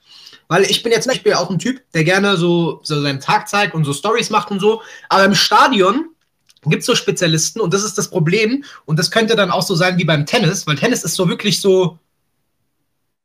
weil 0.48 0.64
ich 0.64 0.82
bin 0.82 0.92
jetzt 0.92 1.04
zum 1.04 1.12
Beispiel 1.12 1.32
auch 1.32 1.48
ein 1.48 1.58
Typ, 1.58 1.80
der 1.92 2.04
gerne 2.04 2.36
so, 2.36 2.80
so 2.82 3.00
seinen 3.00 3.20
Tag 3.20 3.48
zeigt 3.48 3.74
und 3.74 3.84
so 3.84 3.94
Stories 3.94 4.28
macht 4.28 4.50
und 4.50 4.60
so, 4.60 4.82
aber 5.08 5.24
im 5.24 5.34
Stadion 5.34 6.10
gibt 6.64 6.80
es 6.80 6.86
so 6.86 6.94
Spezialisten 6.94 7.60
und 7.60 7.72
das 7.72 7.84
ist 7.84 7.96
das 7.96 8.10
Problem. 8.10 8.64
Und 8.84 8.98
das 8.98 9.10
könnte 9.10 9.34
dann 9.34 9.50
auch 9.50 9.62
so 9.62 9.76
sein 9.76 9.96
wie 9.96 10.04
beim 10.04 10.26
Tennis, 10.26 10.66
weil 10.66 10.76
Tennis 10.76 11.04
ist 11.04 11.14
so 11.14 11.26
wirklich 11.28 11.60
so 11.60 11.98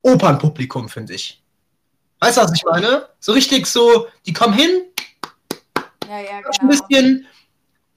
Opernpublikum, 0.03 0.87
finde 0.87 1.15
ich. 1.15 1.42
Weißt 2.23 2.37
du, 2.37 2.41
was 2.41 2.53
ich 2.53 2.63
meine? 2.63 3.09
So 3.19 3.33
richtig 3.33 3.67
so, 3.67 4.07
die 4.25 4.31
kommen 4.31 4.53
hin, 4.53 4.83
Ja, 6.07 6.19
ja, 6.21 6.37
ein 6.37 6.43
genau. 6.43 6.69
bisschen, 6.69 7.27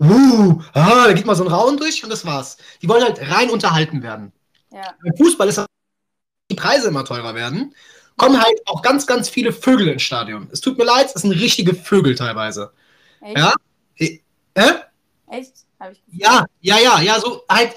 uh, 0.01 0.61
ah, 0.73 1.07
da 1.07 1.13
geht 1.13 1.25
mal 1.27 1.37
so 1.37 1.45
ein 1.45 1.49
Rauen 1.53 1.77
durch 1.77 2.03
und 2.03 2.11
das 2.11 2.27
war's. 2.27 2.57
Die 2.83 2.89
wollen 2.89 3.05
halt 3.05 3.21
rein 3.31 3.51
unterhalten 3.51 4.03
werden. 4.03 4.33
Ja, 4.73 4.97
Beim 5.01 5.17
Fußball 5.17 5.49
ist 5.49 5.65
die 6.51 6.57
Preise 6.57 6.89
immer 6.89 7.05
teurer 7.05 7.37
werden, 7.37 7.73
kommen 8.17 8.43
halt 8.43 8.59
auch 8.67 8.83
ganz, 8.83 9.07
ganz 9.07 9.29
viele 9.29 9.53
Vögel 9.53 9.87
ins 9.87 10.03
Stadion. 10.03 10.49
Es 10.51 10.61
tut 10.61 10.77
mir 10.77 10.85
leid, 10.85 11.13
es 11.15 11.23
sind 11.23 11.31
richtige 11.31 11.75
Vögel 11.75 12.17
teilweise. 12.17 12.73
echt? 13.21 13.37
Ja? 13.37 13.55
Hä? 13.97 14.73
Echt? 15.29 15.53
Ja, 16.11 16.47
ja, 16.63 16.79
ja, 16.79 17.01
ja, 17.01 17.21
so 17.21 17.45
halt 17.49 17.77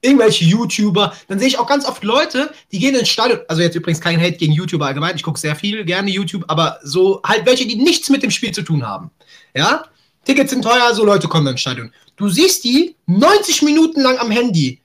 irgendwelche 0.00 0.44
YouTuber. 0.44 1.14
Dann 1.28 1.38
sehe 1.38 1.48
ich 1.48 1.58
auch 1.58 1.66
ganz 1.66 1.84
oft 1.84 2.02
Leute, 2.04 2.52
die 2.72 2.78
gehen 2.78 2.94
ins 2.94 3.08
Stadion. 3.08 3.40
Also 3.48 3.62
jetzt 3.62 3.74
übrigens 3.74 4.00
kein 4.00 4.20
Hate 4.20 4.36
gegen 4.36 4.52
YouTuber 4.52 4.86
allgemein. 4.86 5.16
Ich 5.16 5.22
gucke 5.22 5.38
sehr 5.38 5.56
viel 5.56 5.84
gerne 5.84 6.10
YouTube, 6.10 6.44
aber 6.48 6.78
so 6.82 7.20
halt 7.24 7.46
welche, 7.46 7.66
die 7.66 7.76
nichts 7.76 8.08
mit 8.08 8.22
dem 8.22 8.30
Spiel 8.30 8.52
zu 8.52 8.62
tun 8.62 8.86
haben. 8.86 9.10
Ja? 9.54 9.84
Tickets 10.24 10.50
sind 10.50 10.62
teuer, 10.62 10.94
so 10.94 11.04
Leute 11.04 11.28
kommen 11.28 11.46
ins 11.46 11.60
Stadion. 11.60 11.92
Du 12.16 12.28
siehst 12.28 12.64
die 12.64 12.96
90 13.06 13.62
Minuten 13.62 14.00
lang 14.00 14.18
am 14.18 14.30
Handy. 14.30 14.80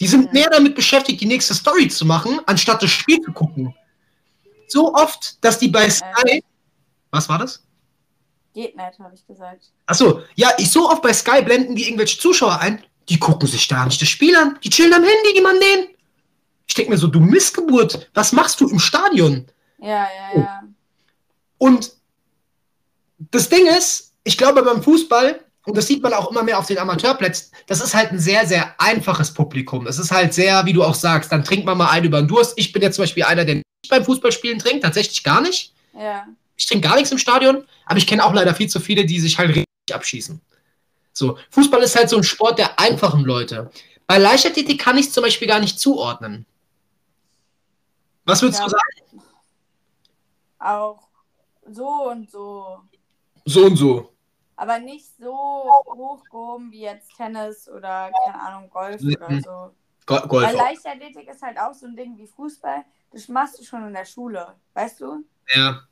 Die 0.00 0.06
sind 0.06 0.32
mehr 0.32 0.50
damit 0.50 0.74
beschäftigt, 0.74 1.20
die 1.20 1.26
nächste 1.26 1.54
Story 1.54 1.88
zu 1.88 2.04
machen, 2.04 2.40
anstatt 2.46 2.82
das 2.82 2.90
Spiel 2.90 3.20
zu 3.20 3.32
gucken. 3.32 3.74
So 4.66 4.92
oft, 4.94 5.42
dass 5.44 5.58
die 5.58 5.68
bei 5.68 5.88
Sky. 5.88 6.42
Was 7.10 7.28
war 7.28 7.38
das? 7.38 7.62
Geht 8.54 8.76
nicht, 8.76 8.98
habe 8.98 9.14
ich 9.14 9.26
gesagt. 9.26 9.72
Achso, 9.86 10.22
ja, 10.34 10.50
ich 10.58 10.70
so 10.70 10.90
oft 10.90 11.02
bei 11.02 11.12
Sky 11.12 11.42
blenden 11.42 11.76
die 11.76 11.84
irgendwelche 11.84 12.18
Zuschauer 12.18 12.60
ein, 12.60 12.82
die 13.08 13.18
gucken 13.18 13.48
sich 13.48 13.68
da 13.68 13.84
nicht 13.84 14.00
das 14.00 14.08
Spiel 14.08 14.34
an. 14.36 14.58
Die 14.62 14.70
chillen 14.70 14.92
am 14.92 15.02
Handy, 15.02 15.34
die 15.36 15.42
man 15.42 15.58
denen. 15.60 15.88
Ich 16.66 16.74
denke 16.74 16.90
mir 16.90 16.98
so, 16.98 17.06
du 17.08 17.20
Missgeburt, 17.20 18.10
was 18.14 18.32
machst 18.32 18.60
du 18.60 18.68
im 18.68 18.78
Stadion? 18.78 19.46
Ja, 19.78 20.06
ja, 20.34 20.40
ja. 20.40 20.62
Und 21.58 21.92
das 23.18 23.48
Ding 23.48 23.66
ist, 23.66 24.12
ich 24.24 24.38
glaube 24.38 24.62
beim 24.62 24.82
Fußball, 24.82 25.40
und 25.66 25.76
das 25.76 25.86
sieht 25.86 26.02
man 26.02 26.12
auch 26.12 26.30
immer 26.30 26.42
mehr 26.42 26.58
auf 26.58 26.66
den 26.66 26.78
Amateurplätzen, 26.78 27.50
das 27.66 27.80
ist 27.80 27.94
halt 27.94 28.12
ein 28.12 28.18
sehr, 28.18 28.46
sehr 28.46 28.74
einfaches 28.78 29.32
Publikum. 29.32 29.86
Es 29.86 29.98
ist 29.98 30.10
halt 30.10 30.34
sehr, 30.34 30.64
wie 30.66 30.72
du 30.72 30.82
auch 30.82 30.94
sagst, 30.94 31.32
dann 31.32 31.44
trinkt 31.44 31.64
man 31.64 31.78
mal 31.78 31.90
einen 31.90 32.06
über 32.06 32.20
den 32.20 32.28
Durst. 32.28 32.54
Ich 32.56 32.72
bin 32.72 32.82
jetzt 32.82 32.96
zum 32.96 33.02
Beispiel 33.04 33.24
einer, 33.24 33.44
der 33.44 33.56
nicht 33.56 33.64
beim 33.88 34.04
Fußballspielen 34.04 34.58
trinkt, 34.58 34.84
tatsächlich 34.84 35.22
gar 35.22 35.40
nicht. 35.40 35.72
Ja, 35.98 36.26
Ich 36.56 36.66
trinke 36.66 36.88
gar 36.88 36.96
nichts 36.96 37.12
im 37.12 37.18
Stadion, 37.18 37.64
aber 37.86 37.98
ich 37.98 38.06
kenne 38.06 38.24
auch 38.24 38.32
leider 38.34 38.54
viel 38.54 38.68
zu 38.68 38.80
viele, 38.80 39.04
die 39.06 39.20
sich 39.20 39.38
halt 39.38 39.50
richtig 39.50 39.66
abschießen. 39.92 40.40
So, 41.16 41.38
Fußball 41.50 41.80
ist 41.82 41.96
halt 41.96 42.10
so 42.10 42.16
ein 42.16 42.24
Sport 42.24 42.58
der 42.58 42.78
einfachen 42.78 43.24
Leute. 43.24 43.70
Bei 44.06 44.18
Leichtathletik 44.18 44.80
kann 44.80 44.98
ich 44.98 45.06
es 45.06 45.12
zum 45.12 45.22
Beispiel 45.22 45.46
gar 45.48 45.60
nicht 45.60 45.78
zuordnen. 45.78 46.44
Was 48.24 48.42
würdest 48.42 48.58
Ja. 48.60 48.66
du 48.66 48.70
sagen? 48.70 49.22
auch 50.58 51.08
so 51.70 51.86
und 52.10 52.30
so. 52.30 52.80
So 53.44 53.66
und 53.66 53.76
so. 53.76 54.10
Aber 54.56 54.78
nicht 54.78 55.06
so 55.18 55.30
hochgehoben 55.34 56.70
wie 56.72 56.80
jetzt 56.80 57.14
Tennis 57.16 57.68
oder, 57.68 58.10
keine 58.24 58.40
Ahnung, 58.40 58.70
Golf 58.70 59.02
oder 59.02 59.28
Mhm. 59.30 59.40
so. 59.42 59.70
Go 60.06 60.20
Golf. 60.26 60.46
Weil. 60.48 60.56
Leichtathletik 60.56 61.28
ist 61.28 61.42
halt 61.42 61.58
auch 61.58 61.74
so 61.74 61.86
ein 61.86 61.94
Ding 61.96 62.16
wie 62.16 62.26
Fußball. 62.26 62.82
Das 63.12 63.28
machst 63.28 63.58
du 63.58 63.64
schon 63.64 63.86
in 63.86 63.92
der 63.92 64.06
Schule, 64.06 64.54
weißt 64.72 65.00
du? 65.02 65.24
Ja. 65.54 65.82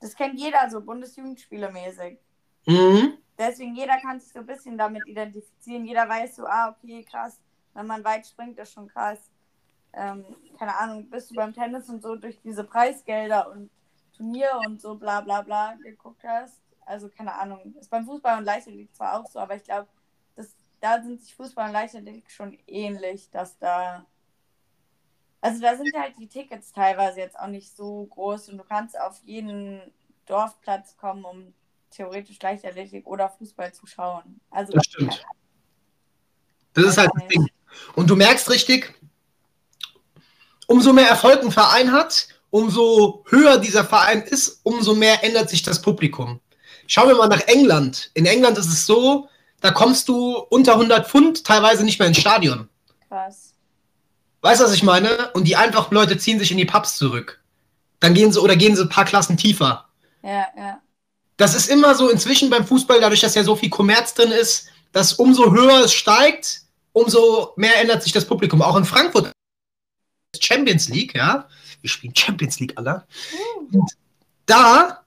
Das 0.00 0.14
kennt 0.14 0.38
jeder 0.38 0.68
so 0.70 0.80
Bundesjugendspiele 0.82 1.72
mäßig. 1.72 2.18
Mhm. 2.66 3.14
Deswegen 3.38 3.74
jeder 3.76 3.98
kann 3.98 4.20
sich 4.20 4.32
so 4.32 4.40
ein 4.40 4.46
bisschen 4.46 4.76
damit 4.76 5.06
identifizieren. 5.06 5.84
Jeder 5.86 6.08
weiß 6.08 6.36
so, 6.36 6.46
ah, 6.46 6.70
okay, 6.70 7.04
krass. 7.04 7.40
Wenn 7.74 7.86
man 7.86 8.04
weit 8.04 8.26
springt, 8.26 8.58
ist 8.58 8.72
schon 8.72 8.88
krass. 8.88 9.30
Ähm, 9.92 10.24
keine 10.58 10.76
Ahnung, 10.76 11.08
bist 11.08 11.30
du 11.30 11.34
beim 11.34 11.54
Tennis 11.54 11.88
und 11.88 12.02
so 12.02 12.16
durch 12.16 12.40
diese 12.42 12.64
Preisgelder 12.64 13.50
und 13.50 13.70
Turnier 14.16 14.60
und 14.66 14.80
so 14.80 14.96
bla 14.96 15.20
bla 15.20 15.42
bla 15.42 15.74
geguckt 15.74 16.24
hast. 16.24 16.60
Also 16.84 17.08
keine 17.08 17.34
Ahnung. 17.34 17.74
Ist 17.78 17.90
beim 17.90 18.04
Fußball 18.04 18.38
und 18.38 18.44
Leichtathletik 18.44 18.94
zwar 18.94 19.20
auch 19.20 19.26
so, 19.26 19.38
aber 19.38 19.54
ich 19.54 19.64
glaube, 19.64 19.88
da 20.80 21.02
sind 21.02 21.20
sich 21.20 21.34
Fußball 21.34 21.66
und 21.66 21.72
Leichtathletik 21.72 22.30
schon 22.30 22.58
ähnlich, 22.66 23.30
dass 23.30 23.58
da. 23.58 24.06
Also 25.40 25.60
da 25.60 25.76
sind 25.76 25.94
halt 25.96 26.18
die 26.18 26.28
Tickets 26.28 26.72
teilweise 26.72 27.20
jetzt 27.20 27.38
auch 27.38 27.46
nicht 27.46 27.76
so 27.76 28.06
groß 28.06 28.48
und 28.48 28.58
du 28.58 28.64
kannst 28.64 28.98
auf 29.00 29.18
jeden 29.24 29.80
Dorfplatz 30.26 30.96
kommen, 30.96 31.24
um 31.24 31.54
theoretisch 31.90 32.38
Leichtathletik 32.40 33.06
oder 33.06 33.28
Fußball 33.28 33.72
zu 33.72 33.86
schauen. 33.86 34.40
Also 34.50 34.72
Das 34.72 34.84
stimmt. 34.84 35.24
Das 36.74 36.84
ist 36.84 36.98
halt 36.98 37.10
das 37.14 37.28
Ding. 37.28 37.48
Und 37.94 38.08
du 38.08 38.16
merkst 38.16 38.50
richtig, 38.50 38.94
umso 40.66 40.92
mehr 40.92 41.08
Erfolg 41.08 41.42
ein 41.42 41.50
Verein 41.50 41.92
hat, 41.92 42.28
umso 42.50 43.24
höher 43.28 43.58
dieser 43.58 43.84
Verein 43.84 44.22
ist, 44.22 44.60
umso 44.62 44.94
mehr 44.94 45.24
ändert 45.24 45.50
sich 45.50 45.62
das 45.62 45.82
Publikum. 45.82 46.40
Schauen 46.86 47.08
wir 47.08 47.16
mal 47.16 47.28
nach 47.28 47.46
England. 47.48 48.10
In 48.14 48.26
England 48.26 48.58
ist 48.58 48.68
es 48.68 48.86
so, 48.86 49.28
da 49.60 49.70
kommst 49.70 50.08
du 50.08 50.36
unter 50.36 50.74
100 50.74 51.08
Pfund 51.08 51.44
teilweise 51.44 51.84
nicht 51.84 51.98
mehr 51.98 52.08
ins 52.08 52.18
Stadion. 52.18 52.68
krass. 53.08 53.54
Weißt 54.40 54.60
du, 54.60 54.64
was 54.64 54.72
ich 54.72 54.84
meine? 54.84 55.32
Und 55.32 55.44
die 55.44 55.56
einfachen 55.56 55.92
Leute 55.92 56.16
ziehen 56.16 56.38
sich 56.38 56.52
in 56.52 56.58
die 56.58 56.64
Pubs 56.64 56.96
zurück. 56.96 57.42
Dann 57.98 58.14
gehen 58.14 58.30
sie 58.30 58.40
oder 58.40 58.54
gehen 58.54 58.76
sie 58.76 58.82
ein 58.82 58.88
paar 58.88 59.04
Klassen 59.04 59.36
tiefer. 59.36 59.88
Ja, 60.22 60.46
ja. 60.56 60.80
Das 61.38 61.54
ist 61.54 61.70
immer 61.70 61.94
so 61.94 62.10
inzwischen 62.10 62.50
beim 62.50 62.66
Fußball, 62.66 63.00
dadurch, 63.00 63.20
dass 63.20 63.34
ja 63.34 63.44
so 63.44 63.56
viel 63.56 63.70
Kommerz 63.70 64.12
drin 64.12 64.32
ist, 64.32 64.68
dass 64.92 65.14
umso 65.14 65.52
höher 65.52 65.84
es 65.84 65.94
steigt, 65.94 66.62
umso 66.92 67.52
mehr 67.56 67.80
ändert 67.80 68.02
sich 68.02 68.12
das 68.12 68.26
Publikum. 68.26 68.60
Auch 68.60 68.76
in 68.76 68.84
Frankfurt 68.84 69.30
Champions 70.38 70.88
League, 70.88 71.14
ja. 71.14 71.48
Wir 71.80 71.88
spielen 71.88 72.14
Champions 72.14 72.58
League, 72.58 72.72
Alter. 72.76 73.06
Und 73.72 73.92
da 74.46 75.04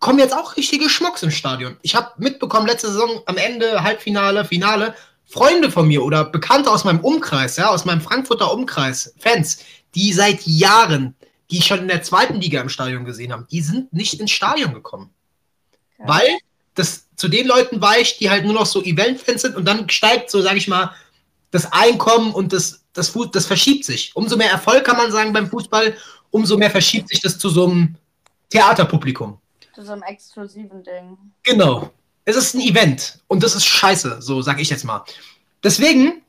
kommen 0.00 0.18
jetzt 0.18 0.34
auch 0.34 0.56
richtige 0.56 0.88
Schmucks 0.88 1.22
ins 1.22 1.34
Stadion. 1.34 1.76
Ich 1.82 1.94
habe 1.94 2.10
mitbekommen, 2.18 2.66
letzte 2.66 2.88
Saison 2.88 3.22
am 3.26 3.36
Ende, 3.36 3.82
Halbfinale, 3.82 4.44
Finale, 4.44 4.94
Freunde 5.26 5.70
von 5.70 5.86
mir 5.86 6.02
oder 6.02 6.24
Bekannte 6.24 6.72
aus 6.72 6.84
meinem 6.84 7.00
Umkreis, 7.00 7.56
ja, 7.56 7.68
aus 7.68 7.84
meinem 7.84 8.00
Frankfurter 8.00 8.52
Umkreis, 8.52 9.14
Fans, 9.18 9.58
die 9.94 10.12
seit 10.12 10.42
Jahren, 10.42 11.14
die 11.52 11.62
schon 11.62 11.80
in 11.80 11.88
der 11.88 12.02
zweiten 12.02 12.40
Liga 12.40 12.60
im 12.60 12.68
Stadion 12.68 13.04
gesehen 13.04 13.32
haben, 13.32 13.46
die 13.50 13.60
sind 13.60 13.92
nicht 13.92 14.20
ins 14.20 14.32
Stadion 14.32 14.74
gekommen. 14.74 15.14
Ja. 15.98 16.08
Weil 16.08 16.38
das 16.74 17.06
zu 17.16 17.28
den 17.28 17.46
Leuten 17.46 17.80
weicht, 17.80 18.20
die 18.20 18.30
halt 18.30 18.44
nur 18.44 18.54
noch 18.54 18.66
so 18.66 18.82
Event-Fans 18.82 19.42
sind 19.42 19.56
und 19.56 19.64
dann 19.64 19.88
steigt 19.90 20.30
so, 20.30 20.40
sage 20.40 20.58
ich 20.58 20.68
mal, 20.68 20.94
das 21.50 21.72
Einkommen 21.72 22.32
und 22.32 22.52
das, 22.52 22.82
das, 22.92 23.12
das 23.32 23.46
verschiebt 23.46 23.84
sich. 23.84 24.14
Umso 24.14 24.36
mehr 24.36 24.50
Erfolg 24.50 24.84
kann 24.84 24.96
man 24.96 25.10
sagen 25.10 25.32
beim 25.32 25.48
Fußball, 25.48 25.96
umso 26.30 26.56
mehr 26.56 26.70
verschiebt 26.70 27.08
sich 27.08 27.20
das 27.20 27.38
zu 27.38 27.48
so 27.48 27.66
einem 27.66 27.96
Theaterpublikum. 28.50 29.38
Zu 29.74 29.84
so 29.84 29.92
einem 29.92 30.02
exklusiven 30.02 30.82
Ding. 30.82 31.18
Genau. 31.42 31.90
Es 32.24 32.36
ist 32.36 32.54
ein 32.54 32.60
Event 32.60 33.20
und 33.26 33.42
das 33.42 33.54
ist 33.54 33.64
scheiße, 33.64 34.20
so 34.20 34.42
sage 34.42 34.60
ich 34.60 34.70
jetzt 34.70 34.84
mal. 34.84 35.04
Deswegen 35.62 36.22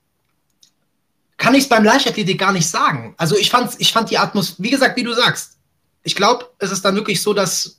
kann 1.38 1.56
ich 1.56 1.64
es 1.64 1.70
beim 1.70 1.84
Leichtathletik 1.84 2.40
gar 2.40 2.52
nicht 2.52 2.70
sagen. 2.70 3.14
Also 3.18 3.36
ich 3.36 3.50
fand, 3.50 3.74
ich 3.80 3.92
fand 3.92 4.10
die 4.10 4.18
Atmosphäre, 4.18 4.64
wie 4.64 4.70
gesagt, 4.70 4.98
wie 4.98 5.04
du 5.04 5.14
sagst, 5.14 5.58
ich 6.04 6.16
glaube, 6.16 6.50
es 6.60 6.72
ist 6.72 6.84
dann 6.84 6.96
wirklich 6.96 7.22
so, 7.22 7.34
dass 7.34 7.79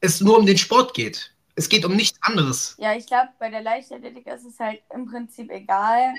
es 0.00 0.20
nur 0.20 0.38
um 0.38 0.46
den 0.46 0.58
Sport 0.58 0.94
geht. 0.94 1.34
Es 1.54 1.68
geht 1.68 1.84
um 1.84 1.94
nichts 1.94 2.18
anderes. 2.22 2.76
Ja, 2.78 2.94
ich 2.94 3.06
glaube, 3.06 3.30
bei 3.38 3.50
der 3.50 3.62
Leichtathletik 3.62 4.26
ist 4.26 4.44
es 4.44 4.58
halt 4.58 4.82
im 4.94 5.06
Prinzip 5.06 5.50
egal, 5.50 6.14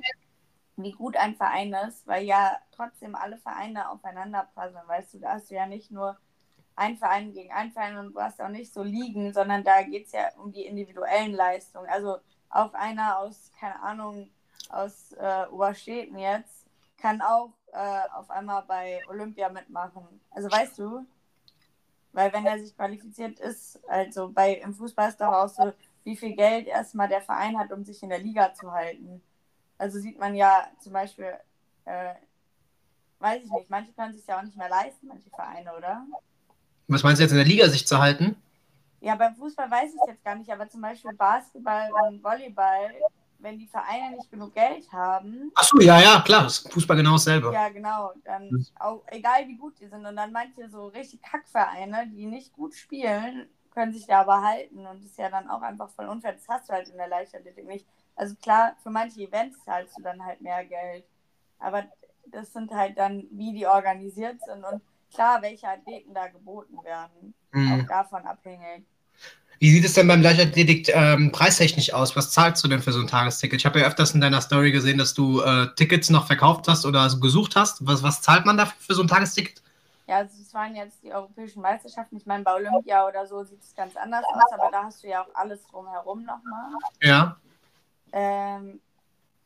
wie 0.75 0.91
gut 0.91 1.15
ein 1.17 1.35
Verein 1.35 1.73
ist, 1.87 2.05
weil 2.05 2.25
ja 2.25 2.57
trotzdem 2.75 3.15
alle 3.15 3.37
Vereine 3.37 3.89
aufeinander 3.89 4.47
passen. 4.53 4.77
Weißt 4.87 5.13
du, 5.13 5.19
da 5.19 5.33
hast 5.33 5.49
du 5.49 5.55
ja 5.55 5.65
nicht 5.65 5.91
nur 5.91 6.17
ein 6.75 6.97
Verein 6.97 7.33
gegen 7.33 7.51
ein 7.51 7.71
Verein 7.71 7.97
und 7.97 8.13
du 8.13 8.19
hast 8.19 8.41
auch 8.41 8.49
nicht 8.49 8.73
so 8.73 8.83
liegen, 8.83 9.33
sondern 9.33 9.63
da 9.63 9.81
geht 9.83 10.07
es 10.07 10.11
ja 10.11 10.29
um 10.37 10.51
die 10.51 10.65
individuellen 10.65 11.33
Leistungen. 11.33 11.89
Also 11.89 12.17
auch 12.49 12.73
einer 12.73 13.19
aus, 13.19 13.51
keine 13.59 13.81
Ahnung, 13.81 14.29
aus 14.69 15.11
äh, 15.13 15.45
Oberstädten 15.51 16.17
jetzt 16.17 16.65
kann 16.97 17.21
auch 17.21 17.53
äh, 17.73 18.01
auf 18.13 18.29
einmal 18.29 18.63
bei 18.67 19.01
Olympia 19.09 19.49
mitmachen. 19.49 20.21
Also 20.29 20.51
weißt 20.51 20.77
du, 20.79 21.05
weil 22.13 22.31
wenn 22.33 22.45
er 22.45 22.59
sich 22.59 22.75
qualifiziert 22.75 23.39
ist, 23.39 23.79
also 23.87 24.29
bei 24.29 24.55
im 24.55 24.73
Fußball 24.73 25.09
ist 25.09 25.21
doch 25.21 25.31
auch 25.31 25.47
so, 25.47 25.73
wie 26.03 26.15
viel 26.15 26.35
Geld 26.35 26.67
erstmal 26.67 27.07
der 27.07 27.21
Verein 27.21 27.57
hat, 27.57 27.71
um 27.71 27.83
sich 27.83 28.01
in 28.03 28.09
der 28.09 28.19
Liga 28.19 28.53
zu 28.53 28.71
halten. 28.71 29.21
Also 29.77 29.99
sieht 29.99 30.19
man 30.19 30.35
ja 30.35 30.67
zum 30.79 30.93
Beispiel, 30.93 31.33
äh, 31.85 32.13
weiß 33.19 33.43
ich 33.43 33.51
nicht, 33.51 33.69
manche 33.69 33.93
können 33.93 34.13
sich 34.13 34.25
ja 34.25 34.39
auch 34.39 34.43
nicht 34.43 34.57
mehr 34.57 34.69
leisten, 34.69 35.07
manche 35.07 35.29
Vereine, 35.29 35.75
oder? 35.75 36.05
Was 36.87 37.03
meinst 37.03 37.19
du 37.19 37.23
jetzt 37.23 37.31
in 37.31 37.37
der 37.37 37.45
Liga 37.45 37.67
sich 37.69 37.87
zu 37.87 37.99
halten? 37.99 38.35
Ja, 38.99 39.15
beim 39.15 39.35
Fußball 39.35 39.69
weiß 39.69 39.93
ich 39.93 40.01
es 40.01 40.07
jetzt 40.07 40.23
gar 40.23 40.35
nicht, 40.35 40.51
aber 40.51 40.67
zum 40.69 40.81
Beispiel 40.81 41.13
Basketball 41.13 41.89
und 42.07 42.23
Volleyball, 42.23 42.91
wenn 43.41 43.57
die 43.57 43.67
Vereine 43.67 44.15
nicht 44.15 44.29
genug 44.29 44.53
Geld 44.53 44.91
haben. 44.91 45.51
Ach 45.55 45.63
so, 45.63 45.79
ja, 45.79 45.99
ja, 45.99 46.21
klar, 46.21 46.49
Fußball 46.49 46.97
genau 46.97 47.13
dasselbe. 47.13 47.51
Ja, 47.53 47.69
genau. 47.69 48.13
Dann 48.23 48.49
hm. 48.49 48.65
auch, 48.79 49.03
egal 49.07 49.47
wie 49.47 49.57
gut 49.57 49.79
die 49.79 49.87
sind. 49.87 50.05
Und 50.05 50.15
dann 50.15 50.31
manche 50.31 50.69
so 50.69 50.87
richtig 50.87 51.21
Kackvereine, 51.21 52.07
die 52.07 52.25
nicht 52.25 52.53
gut 52.53 52.75
spielen, 52.75 53.47
können 53.73 53.93
sich 53.93 54.07
da 54.07 54.21
aber 54.21 54.41
halten. 54.41 54.85
Und 54.85 55.03
das 55.03 55.11
ist 55.11 55.17
ja 55.17 55.29
dann 55.29 55.49
auch 55.49 55.61
einfach 55.61 55.89
voll 55.89 56.07
unfair. 56.07 56.33
Das 56.33 56.47
hast 56.47 56.69
du 56.69 56.73
halt 56.73 56.89
in 56.89 56.97
der 56.97 57.07
Leichtathletik 57.07 57.65
nicht. 57.65 57.85
Also 58.15 58.35
klar, 58.35 58.75
für 58.83 58.89
manche 58.89 59.21
Events 59.21 59.63
zahlst 59.63 59.97
du 59.97 60.03
dann 60.03 60.23
halt 60.23 60.41
mehr 60.41 60.63
Geld. 60.65 61.05
Aber 61.59 61.83
das 62.27 62.53
sind 62.53 62.71
halt 62.71 62.97
dann, 62.97 63.25
wie 63.31 63.53
die 63.53 63.67
organisiert 63.67 64.41
sind 64.45 64.63
und 64.63 64.81
klar, 65.13 65.41
welche 65.41 65.67
Athleten 65.67 66.13
da 66.13 66.27
geboten 66.27 66.83
werden. 66.83 67.33
Mhm. 67.51 67.81
Auch 67.81 67.87
davon 67.87 68.25
abhängig. 68.25 68.85
Wie 69.61 69.69
sieht 69.69 69.85
es 69.85 69.93
denn 69.93 70.07
beim 70.07 70.23
Leichtathletik 70.23 70.89
ähm, 70.89 71.31
preistechnisch 71.31 71.93
aus? 71.93 72.15
Was 72.15 72.31
zahlst 72.31 72.63
du 72.63 72.67
denn 72.67 72.81
für 72.81 72.91
so 72.91 72.99
ein 72.99 73.05
Tagesticket? 73.05 73.59
Ich 73.59 73.65
habe 73.67 73.79
ja 73.79 73.85
öfters 73.85 74.15
in 74.15 74.19
deiner 74.19 74.41
Story 74.41 74.71
gesehen, 74.71 74.97
dass 74.97 75.13
du 75.13 75.39
äh, 75.41 75.67
Tickets 75.75 76.09
noch 76.09 76.25
verkauft 76.25 76.67
hast 76.67 76.83
oder 76.83 77.07
so 77.11 77.19
gesucht 77.19 77.55
hast. 77.55 77.85
Was, 77.85 78.01
was 78.01 78.23
zahlt 78.23 78.47
man 78.47 78.57
dafür 78.57 78.75
für 78.79 78.95
so 78.95 79.03
ein 79.03 79.07
Tagesticket? 79.07 79.61
Ja, 80.07 80.17
also 80.17 80.33
es 80.41 80.51
waren 80.55 80.75
jetzt 80.75 81.03
die 81.03 81.13
europäischen 81.13 81.61
Meisterschaften. 81.61 82.17
Ich 82.17 82.25
meine, 82.25 82.43
bei 82.43 82.55
Olympia 82.55 83.07
oder 83.07 83.27
so 83.27 83.43
sieht 83.43 83.61
es 83.61 83.75
ganz 83.75 83.95
anders 83.95 84.25
aus, 84.33 84.51
aber 84.51 84.71
da 84.71 84.85
hast 84.85 85.03
du 85.03 85.07
ja 85.07 85.21
auch 85.21 85.35
alles 85.35 85.61
drumherum 85.67 86.25
nochmal. 86.25 86.71
Ja. 87.03 87.37
Ähm, 88.13 88.81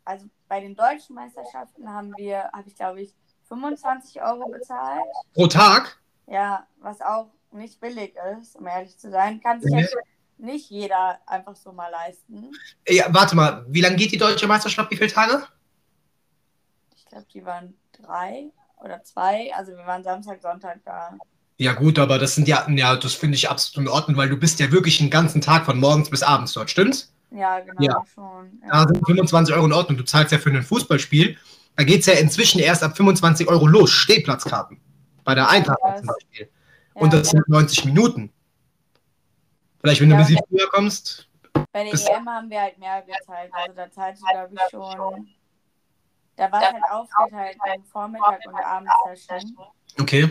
also 0.05 0.27
bei 0.47 0.61
den 0.61 0.77
deutschen 0.77 1.15
Meisterschaften 1.15 1.91
haben 1.91 2.13
wir, 2.15 2.49
habe 2.53 2.69
ich 2.69 2.75
glaube 2.75 3.01
ich, 3.01 3.13
25 3.49 4.21
Euro 4.21 4.47
bezahlt. 4.47 5.03
Pro 5.33 5.47
Tag? 5.47 5.99
Ja, 6.27 6.65
was 6.79 7.01
auch 7.01 7.27
nicht 7.55 7.79
billig 7.79 8.13
ist, 8.39 8.55
um 8.55 8.67
ehrlich 8.67 8.97
zu 8.97 9.09
sein. 9.09 9.41
Kann 9.41 9.61
sich 9.61 9.71
ja. 9.71 9.79
jetzt 9.79 9.95
nicht 10.37 10.69
jeder 10.69 11.19
einfach 11.25 11.55
so 11.55 11.71
mal 11.71 11.89
leisten. 11.89 12.51
Ja, 12.87 13.05
warte 13.09 13.35
mal, 13.35 13.65
wie 13.69 13.81
lange 13.81 13.95
geht 13.95 14.11
die 14.11 14.17
deutsche 14.17 14.47
Meisterschaft? 14.47 14.91
Wie 14.91 14.97
viele 14.97 15.11
Tage? 15.11 15.47
Ich 16.95 17.05
glaube, 17.05 17.25
die 17.33 17.45
waren 17.45 17.73
drei 17.93 18.51
oder 18.77 19.03
zwei. 19.03 19.53
Also 19.55 19.71
wir 19.71 19.85
waren 19.85 20.03
Samstag, 20.03 20.41
Sonntag 20.41 20.79
da. 20.85 21.17
Ja 21.57 21.73
gut, 21.73 21.99
aber 21.99 22.19
das 22.19 22.35
sind 22.35 22.47
ja, 22.49 22.67
ja, 22.69 22.97
das 22.97 23.13
finde 23.13 23.35
ich 23.35 23.49
absolut 23.49 23.87
in 23.87 23.93
Ordnung, 23.93 24.17
weil 24.17 24.27
du 24.27 24.35
bist 24.35 24.59
ja 24.59 24.71
wirklich 24.71 24.97
den 24.97 25.09
ganzen 25.09 25.39
Tag 25.39 25.65
von 25.65 25.79
morgens 25.79 26.09
bis 26.09 26.21
abends 26.21 26.51
dort, 26.51 26.69
stimmt's? 26.69 27.13
Ja, 27.31 27.59
genau, 27.61 27.81
ja. 27.81 28.03
schon. 28.13 28.61
Ja. 28.63 28.85
Da 28.85 28.93
sind 28.93 29.05
25 29.05 29.55
Euro 29.55 29.65
in 29.65 29.73
Ordnung. 29.73 29.97
Du 29.97 30.03
zahlst 30.03 30.31
ja 30.31 30.37
für 30.37 30.49
ein 30.49 30.63
Fußballspiel. 30.63 31.37
Da 31.75 31.83
geht 31.83 32.01
es 32.01 32.05
ja 32.05 32.13
inzwischen 32.13 32.59
erst 32.59 32.83
ab 32.83 32.95
25 32.95 33.47
Euro 33.47 33.67
los, 33.67 33.91
Stehplatzkarten. 33.91 34.79
Bei 35.23 35.35
der 35.35 35.49
Eintracht 35.49 35.79
ja, 35.83 35.95
zum 35.95 36.07
Beispiel. 36.07 36.49
Ja, 36.95 37.01
Und 37.01 37.13
das 37.13 37.29
sind 37.29 37.47
90 37.47 37.85
Minuten. 37.85 38.31
Vielleicht, 39.79 40.01
wenn 40.01 40.09
du 40.09 40.15
ein 40.15 40.25
bisschen 40.25 40.43
früher 40.49 40.69
kommst. 40.69 41.29
Bei 41.71 41.83
der 41.83 41.93
EM 41.93 42.27
haben 42.27 42.49
wir 42.49 42.61
halt 42.61 42.77
mehr 42.79 43.01
gezahlt. 43.01 43.51
Also 43.53 43.73
da 43.73 43.85
du, 43.85 43.91
glaube 43.91 44.53
ich, 44.53 44.71
schon. 44.71 45.29
Da 46.35 46.51
war 46.51 46.61
es 46.61 46.73
halt 46.73 46.83
aufgeteilt 46.89 47.57
beim 47.63 47.83
Vormittag 47.85 48.39
und 48.47 48.55
Abendsession. 48.55 49.57
Okay. 49.99 50.29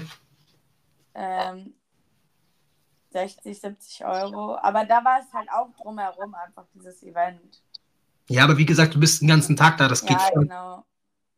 Ähm, 1.14 1.74
60, 3.12 3.60
70 3.60 4.04
Euro. 4.04 4.56
Aber 4.56 4.84
da 4.84 5.04
war 5.04 5.20
es 5.20 5.32
halt 5.32 5.48
auch 5.50 5.70
drumherum 5.80 6.34
einfach 6.34 6.66
dieses 6.74 7.02
Event. 7.02 7.62
Ja, 8.28 8.44
aber 8.44 8.58
wie 8.58 8.66
gesagt, 8.66 8.94
du 8.94 9.00
bist 9.00 9.20
den 9.22 9.28
ganzen 9.28 9.56
Tag 9.56 9.76
da, 9.78 9.86
das 9.86 10.02
geht 10.02 10.18
ja, 10.18 10.30
voll. 10.32 10.42
genau. 10.42 10.84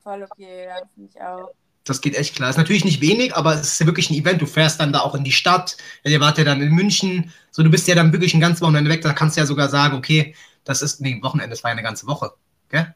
Voll 0.03 0.23
okay, 0.23 0.67
ja, 0.67 0.77
finde 0.95 1.11
ich 1.11 1.21
auch. 1.21 1.51
Das 1.87 2.01
geht 2.01 2.17
echt 2.17 2.35
klar. 2.35 2.51
Ist 2.51 2.57
natürlich 2.57 2.85
nicht 2.85 3.01
wenig, 3.01 3.35
aber 3.37 3.55
es 3.55 3.73
ist 3.73 3.81
ja 3.81 3.87
wirklich 3.87 4.11
ein 4.11 4.15
Event. 4.15 4.43
Du 4.43 4.47
fährst 4.47 4.81
dann 4.81 4.93
da 4.93 5.01
auch 5.01 5.15
in 5.15 5.25
die 5.25 5.33
Stadt. 5.33 5.77
Ihr 6.03 6.21
wart 6.21 6.37
ja 6.37 6.45
dann 6.45 6.61
in 6.61 6.75
München. 6.75 7.33
So, 7.51 7.63
du 7.63 7.71
bist 7.71 7.87
ja 7.87 7.95
dann 7.95 8.13
wirklich 8.13 8.35
ein 8.35 8.41
ganzes 8.41 8.61
Wochenende 8.61 8.91
weg. 8.91 9.03
Da 9.03 9.13
kannst 9.13 9.37
du 9.37 9.41
ja 9.41 9.47
sogar 9.47 9.69
sagen, 9.69 9.97
okay, 9.97 10.35
das 10.65 10.83
ist, 10.83 11.01
nee, 11.01 11.23
Wochenende, 11.23 11.51
das 11.51 11.63
war 11.63 11.71
ja 11.71 11.73
eine 11.73 11.83
ganze 11.83 12.07
Woche. 12.07 12.33
Gell? 12.69 12.93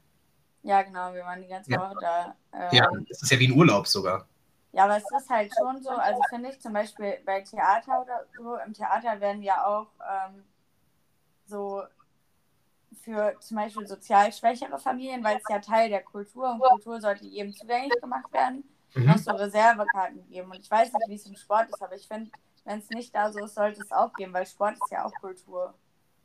Ja, 0.63 0.83
genau, 0.83 1.15
wir 1.15 1.23
waren 1.23 1.41
die 1.41 1.49
ganze 1.49 1.71
ja. 1.71 1.81
Woche 1.81 1.97
da. 2.01 2.35
Ähm, 2.53 2.69
ja, 2.73 2.89
das 3.09 3.23
ist 3.23 3.31
ja 3.31 3.39
wie 3.39 3.49
ein 3.49 3.57
Urlaub 3.57 3.87
sogar. 3.87 4.27
Ja, 4.73 4.85
aber 4.85 4.97
es 4.97 5.05
ist 5.05 5.31
halt 5.31 5.53
schon 5.57 5.83
so, 5.83 5.91
also 5.91 6.21
finde 6.29 6.51
ich 6.51 6.61
zum 6.61 6.73
Beispiel 6.73 7.19
bei 7.25 7.41
Theater 7.41 8.03
oder 8.03 8.27
so, 8.37 8.57
im 8.65 8.73
Theater 8.73 9.21
werden 9.21 9.43
ja 9.43 9.65
auch 9.65 9.89
ähm, 10.01 10.45
so 11.47 11.83
für 13.03 13.35
zum 13.41 13.57
Beispiel 13.57 13.87
sozial 13.87 14.33
schwächere 14.33 14.79
Familien, 14.79 15.25
weil 15.25 15.39
es 15.39 15.43
ja 15.49 15.59
Teil 15.59 15.89
der 15.89 16.03
Kultur 16.03 16.53
und 16.53 16.61
Kultur 16.61 17.01
sollte 17.01 17.25
jedem 17.25 17.53
zugänglich 17.53 18.01
gemacht 18.01 18.33
werden, 18.33 18.63
mhm. 18.95 19.07
noch 19.07 19.19
so 19.19 19.31
Reservekarten 19.33 20.29
geben. 20.29 20.51
Und 20.51 20.61
ich 20.61 20.71
weiß 20.71 20.93
nicht, 20.93 21.09
wie 21.09 21.15
es 21.15 21.27
im 21.27 21.37
Sport 21.37 21.69
ist, 21.69 21.83
aber 21.83 21.97
ich 21.97 22.07
finde, 22.07 22.31
wenn 22.65 22.79
es 22.79 22.91
nicht 22.91 23.15
da 23.15 23.33
so 23.33 23.45
ist, 23.45 23.55
sollte 23.55 23.81
es 23.81 23.93
auch 23.93 24.13
geben, 24.15 24.33
weil 24.33 24.47
Sport 24.47 24.75
ist 24.75 24.91
ja 24.91 25.05
auch 25.05 25.13
Kultur. 25.21 25.75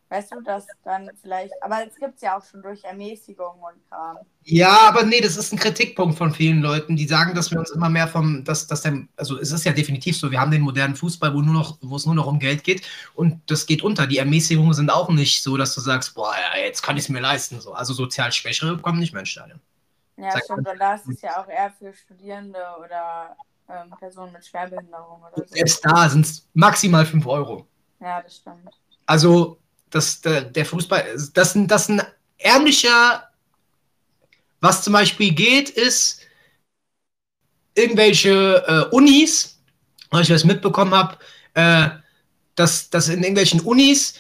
Weißt 0.10 0.32
du, 0.32 0.42
dass 0.42 0.68
dann 0.84 1.10
vielleicht, 1.20 1.52
aber 1.64 1.80
es 1.88 1.96
gibt 1.96 2.18
es 2.18 2.22
ja 2.22 2.38
auch 2.38 2.44
schon 2.46 2.62
durch 2.62 2.84
Ermäßigung 2.84 3.56
und 3.56 3.90
Kram. 3.90 4.18
Ja, 4.44 4.88
aber 4.88 5.04
nee, 5.04 5.20
das 5.20 5.36
ist 5.36 5.52
ein 5.52 5.58
Kritikpunkt 5.58 6.16
von 6.16 6.32
vielen 6.32 6.62
Leuten, 6.62 6.96
die 6.96 7.08
sagen, 7.08 7.34
dass 7.34 7.50
wir 7.50 7.58
uns 7.58 7.72
immer 7.72 7.90
mehr 7.90 8.08
vom, 8.08 8.44
dass, 8.44 8.68
dass 8.68 8.84
der, 8.84 9.08
also 9.18 9.40
es 9.40 9.52
ist 9.52 9.66
ja 9.66 9.74
definitiv 9.74 10.16
so, 10.16 10.30
wir 10.30 10.40
haben 10.40 10.52
den 10.52 10.62
modernen 10.62 10.96
Fußball, 10.96 11.34
wo, 11.34 11.42
nur 11.42 11.56
noch, 11.56 11.80
wo 11.82 11.96
es 11.96 12.06
nur 12.06 12.14
noch 12.14 12.28
um 12.28 12.38
Geld 12.38 12.64
geht 12.64 12.84
und 13.16 13.42
das 13.48 13.66
geht 13.66 13.82
unter. 13.82 14.06
Die 14.06 14.20
Ermäßigungen 14.20 14.76
sind 14.76 14.92
auch 14.92 15.10
nicht 15.10 15.42
so, 15.42 15.58
dass 15.58 15.74
du 15.74 15.82
sagst, 15.82 16.14
boah, 16.14 16.36
jetzt 16.64 16.84
kann 16.84 16.98
ich 16.98 17.06
es 17.06 17.10
mir 17.10 17.22
leisten. 17.22 17.60
So. 17.60 17.74
Also 17.74 17.96
sozial 17.96 18.32
Schwächere 18.32 18.78
kommen 18.78 19.00
nicht 19.00 19.12
mehr 19.12 19.22
ins 19.22 19.30
Stadion. 19.30 19.60
Ja, 20.18 20.32
Sag 20.32 20.44
stimmt, 20.46 20.68
und 20.68 20.80
da 20.80 20.96
ist 20.96 21.08
es 21.10 21.22
ja 21.22 21.42
auch 21.42 21.48
eher 21.48 21.72
für 21.78 21.94
Studierende 21.94 22.60
oder 22.80 23.36
ähm, 23.70 23.94
Personen 24.00 24.32
mit 24.32 24.46
Schwerbehinderung 24.46 25.22
oder 25.22 25.46
so. 25.46 25.54
Selbst 25.54 25.86
da 25.86 26.08
sind 26.10 26.26
es 26.26 26.48
maximal 26.54 27.06
5 27.06 27.26
Euro. 27.28 27.68
Ja, 28.00 28.22
das 28.22 28.38
stimmt. 28.38 28.70
Also 29.06 29.60
dass 29.90 30.20
der, 30.22 30.42
der 30.42 30.66
Fußball, 30.66 31.16
dass, 31.34 31.54
dass 31.56 31.90
ein 31.90 32.02
ärmlicher, 32.38 33.30
was 34.60 34.84
zum 34.84 34.94
Beispiel 34.94 35.34
geht, 35.34 35.70
ist 35.70 36.22
irgendwelche 37.76 38.64
äh, 38.68 38.96
Unis, 38.96 39.58
weil 40.10 40.24
ich 40.24 40.28
das 40.28 40.44
mitbekommen 40.44 40.94
habe, 40.94 41.18
äh, 41.54 41.90
dass, 42.56 42.90
dass 42.90 43.10
in 43.10 43.22
irgendwelchen 43.22 43.62
Unis, 43.62 44.16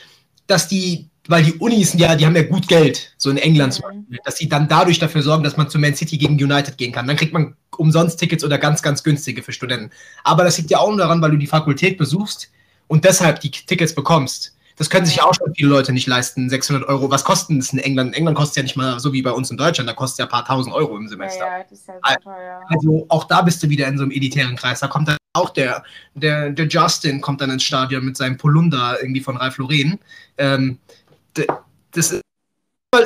dass 0.48 0.68
die, 0.68 1.10
weil 1.28 1.44
die 1.44 1.54
Unis, 1.54 1.94
ja, 1.94 2.16
die 2.16 2.26
haben 2.26 2.36
ja 2.36 2.44
gut 2.44 2.68
Geld, 2.68 3.14
so 3.18 3.30
in 3.30 3.38
England 3.38 3.74
zum 3.74 3.86
mhm. 3.86 4.00
Beispiel, 4.00 4.20
dass 4.24 4.38
sie 4.38 4.50
dann 4.50 4.68
dadurch 4.68 5.00
dafür 5.00 5.22
sorgen, 5.22 5.44
dass 5.44 5.58
man 5.58 5.70
zu 5.70 5.80
Man 5.80 5.96
City 5.96 6.18
gegen 6.18 6.34
United 6.36 6.78
gehen 6.78 6.92
kann. 6.92 7.08
Dann 7.08 7.16
kriegt 7.16 7.34
man 7.34 7.56
umsonst 7.78 8.20
Tickets 8.20 8.44
oder 8.44 8.58
ganz, 8.58 8.82
ganz 8.82 9.04
günstige 9.04 9.44
für 9.44 9.52
Studenten. 9.52 9.92
Aber 10.24 10.44
das 10.44 10.58
liegt 10.58 10.72
ja 10.72 10.80
auch 10.80 10.96
daran, 10.96 11.22
weil 11.22 11.32
du 11.32 11.38
die 11.38 11.48
Fakultät 11.48 11.98
besuchst 11.98 12.52
und 12.88 13.06
deshalb 13.06 13.40
die 13.42 13.52
Tickets 13.52 13.96
bekommst. 13.96 14.56
Das 14.78 14.90
können 14.90 15.06
sich 15.06 15.18
ja 15.18 15.24
auch 15.24 15.34
schon 15.34 15.54
viele 15.56 15.70
Leute 15.70 15.94
nicht 15.94 16.06
leisten. 16.06 16.50
600 16.50 16.88
Euro. 16.90 17.10
Was 17.10 17.24
kosten 17.24 17.60
es 17.60 17.72
in 17.72 17.80
England? 17.80 18.10
In 18.10 18.14
England 18.16 18.38
kostet 18.38 18.58
ja 18.58 18.64
nicht 18.64 18.76
mal 18.76 19.00
so 19.00 19.14
wie 19.14 19.22
bei 19.22 19.32
uns 19.32 19.50
in 19.50 19.56
Deutschland. 19.56 19.90
Da 19.90 19.94
kostet 19.94 20.20
ja 20.20 20.26
ein 20.26 20.32
paar 20.32 20.46
tausend 20.46 20.76
Euro 20.76 20.98
im 20.98 21.08
Semester. 21.08 21.46
Ja, 21.46 21.58
ja, 21.60 21.64
das 21.64 21.80
ist 21.80 21.88
ja 21.88 21.94
sehr 22.06 22.20
teuer. 22.20 22.62
Also 22.68 23.06
auch 23.08 23.24
da 23.24 23.42
bist 23.42 23.64
du 23.64 23.70
wieder 23.70 23.88
in 23.88 23.98
so 23.98 24.04
einem 24.04 24.12
elitären 24.12 24.58
Kreis. 24.58 24.82
Da 24.82 24.88
kommt 24.88 25.08
dann 25.08 25.18
auch 25.34 25.52
der, 25.52 25.84
der, 26.14 26.50
der 26.50 26.68
Justin 26.68 27.22
kommt 27.22 27.40
dann 27.40 27.52
ins 27.52 27.64
Stadion 27.64 28.04
mit 28.04 28.18
seinem 28.18 28.36
Polunder 28.36 28.98
irgendwie 29.02 29.22
von 29.22 29.38
Ralf 29.38 29.58
Lauren. 29.58 29.98
Ähm, 30.38 30.80
das 31.92 32.22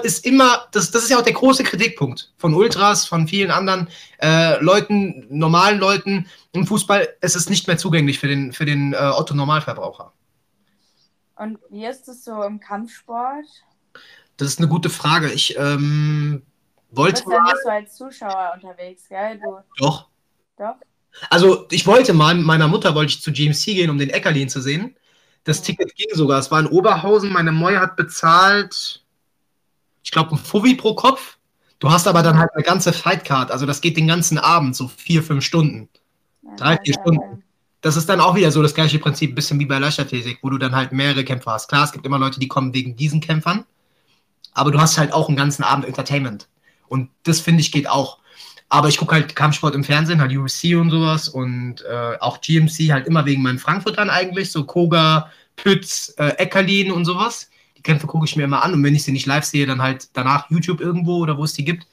ist 0.03 0.25
immer, 0.25 0.67
das, 0.71 0.91
das 0.91 1.03
ist 1.03 1.09
ja 1.09 1.17
auch 1.17 1.23
der 1.23 1.33
große 1.33 1.63
Kritikpunkt 1.63 2.31
von 2.37 2.53
Ultras, 2.53 3.05
von 3.05 3.27
vielen 3.27 3.51
anderen 3.51 3.87
äh, 4.21 4.61
Leuten, 4.61 5.25
normalen 5.29 5.79
Leuten 5.79 6.27
im 6.51 6.67
Fußball. 6.67 7.07
Es 7.21 7.35
ist 7.35 7.49
nicht 7.49 7.67
mehr 7.67 7.77
zugänglich 7.77 8.19
für 8.19 8.27
den, 8.27 8.53
für 8.53 8.65
den 8.65 8.93
äh, 8.93 8.97
Otto-Normalverbraucher. 8.97 10.13
Und 11.35 11.57
wie 11.69 11.85
ist 11.85 12.07
es 12.07 12.23
so 12.25 12.43
im 12.43 12.59
Kampfsport? 12.59 13.45
Das 14.37 14.49
ist 14.49 14.59
eine 14.59 14.67
gute 14.67 14.89
Frage. 14.89 15.31
Ich 15.31 15.57
ähm, 15.57 16.43
wollte. 16.91 17.23
Du 17.23 17.29
bist 17.29 17.37
ja 17.37 17.43
nicht 17.43 17.63
so 17.63 17.69
als 17.69 17.95
Zuschauer 17.95 18.51
unterwegs, 18.55 19.07
gell? 19.07 19.39
Du... 19.39 19.57
Doch. 19.77 20.09
Doch. 20.57 20.75
Also 21.29 21.65
ich 21.71 21.87
wollte 21.87 22.13
mal, 22.13 22.35
meiner 22.35 22.67
Mutter 22.67 22.93
wollte 22.93 23.13
ich 23.13 23.21
zu 23.21 23.31
GMC 23.31 23.65
gehen, 23.65 23.89
um 23.89 23.97
den 23.97 24.09
Eckerlin 24.09 24.49
zu 24.49 24.61
sehen. 24.61 24.95
Das. 25.49 25.61
Ticket 25.61 25.95
ging 25.95 26.13
sogar. 26.13 26.39
Es 26.39 26.51
war 26.51 26.59
in 26.59 26.67
Oberhausen. 26.67 27.31
Meine 27.31 27.51
Moi 27.51 27.75
hat 27.75 27.95
bezahlt 27.95 29.03
ich 30.03 30.11
glaube, 30.11 30.31
ein 30.31 30.37
Fuffi 30.37 30.75
pro 30.75 30.95
Kopf. 30.95 31.37
Du 31.77 31.91
hast 31.91 32.07
aber 32.07 32.23
dann 32.23 32.39
halt 32.39 32.49
eine 32.53 32.63
ganze 32.63 32.91
Fightcard, 32.91 33.51
also 33.51 33.65
das 33.65 33.79
geht 33.79 33.95
den 33.95 34.07
ganzen 34.07 34.37
Abend, 34.37 34.75
so 34.75 34.87
vier, 34.87 35.21
fünf 35.23 35.45
Stunden. 35.45 35.87
Drei, 36.57 36.77
vier 36.83 36.93
Stunden. 36.93 37.43
Das 37.81 37.95
ist 37.95 38.09
dann 38.09 38.19
auch 38.19 38.35
wieder 38.35 38.51
so 38.51 38.63
das 38.63 38.73
gleiche 38.73 38.99
Prinzip, 38.99 39.31
ein 39.31 39.35
bisschen 39.35 39.59
wie 39.59 39.65
bei 39.65 39.77
Leichtathletik, 39.77 40.39
wo 40.41 40.49
du 40.49 40.57
dann 40.57 40.75
halt 40.75 40.91
mehrere 40.91 41.23
Kämpfer 41.23 41.51
hast. 41.51 41.69
Klar, 41.69 41.85
es 41.85 41.91
gibt 41.91 42.07
immer 42.07 42.19
Leute, 42.19 42.39
die 42.39 42.47
kommen 42.47 42.73
wegen 42.73 42.95
diesen 42.97 43.21
Kämpfern, 43.21 43.65
aber 44.53 44.71
du 44.71 44.81
hast 44.81 44.97
halt 44.97 45.13
auch 45.13 45.29
einen 45.29 45.37
ganzen 45.37 45.63
Abend 45.63 45.85
Entertainment. 45.85 46.49
Und 46.87 47.11
das 47.23 47.39
finde 47.39 47.61
ich 47.61 47.71
geht 47.71 47.87
auch. 47.87 48.17
Aber 48.69 48.87
ich 48.87 48.97
gucke 48.97 49.15
halt 49.15 49.35
Kampfsport 49.35 49.73
im 49.73 49.83
Fernsehen, 49.83 50.21
halt 50.21 50.31
UFC 50.31 50.75
und 50.75 50.91
sowas 50.91 51.27
und 51.27 51.81
äh, 51.81 52.17
auch 52.19 52.39
GMC 52.39 52.91
halt 52.91 53.07
immer 53.07 53.25
wegen 53.25 53.41
meinen 53.41 53.57
Frankfurtern 53.57 54.11
eigentlich, 54.11 54.51
so 54.51 54.63
Koga, 54.63 55.31
Pütz, 55.55 56.13
äh, 56.17 56.29
Eckerlin 56.37 56.91
und 56.91 57.05
sowas. 57.05 57.49
Die 57.75 57.81
Kämpfe 57.81 58.05
gucke 58.05 58.25
ich 58.25 58.35
mir 58.35 58.43
immer 58.43 58.63
an 58.63 58.73
und 58.73 58.83
wenn 58.83 58.93
ich 58.93 59.03
sie 59.03 59.11
nicht 59.11 59.25
live 59.25 59.43
sehe, 59.43 59.65
dann 59.65 59.81
halt 59.81 60.09
danach 60.13 60.49
YouTube 60.51 60.81
irgendwo 60.81 61.17
oder 61.17 61.37
wo 61.37 61.45
es 61.45 61.53
die 61.53 61.65
gibt. 61.65 61.87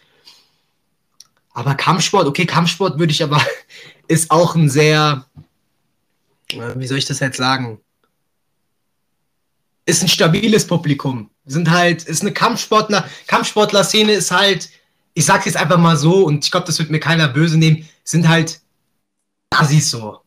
Aber 1.54 1.74
Kampfsport, 1.74 2.26
okay, 2.26 2.44
Kampfsport 2.44 2.98
würde 2.98 3.12
ich 3.12 3.22
aber, 3.22 3.40
ist 4.08 4.30
auch 4.30 4.54
ein 4.54 4.68
sehr, 4.68 5.24
äh, 6.48 6.74
wie 6.76 6.86
soll 6.86 6.98
ich 6.98 7.06
das 7.06 7.20
jetzt 7.20 7.38
sagen? 7.38 7.80
Ist 9.86 10.02
ein 10.02 10.08
stabiles 10.08 10.66
Publikum. 10.66 11.30
Sind 11.46 11.70
halt, 11.70 12.02
ist 12.02 12.20
eine 12.20 12.32
Kampfsportler, 12.32 13.08
Kampfsportler-Szene 13.28 14.12
ist 14.12 14.30
halt, 14.30 14.68
ich 15.16 15.24
sag's 15.24 15.46
jetzt 15.46 15.56
einfach 15.56 15.78
mal 15.78 15.96
so 15.96 16.24
und 16.24 16.44
ich 16.44 16.50
glaube, 16.50 16.66
das 16.66 16.78
wird 16.78 16.90
mir 16.90 17.00
keiner 17.00 17.26
böse 17.26 17.56
nehmen, 17.56 17.88
sind 18.04 18.28
halt 18.28 18.60
Assis 19.50 19.90
so. 19.90 20.20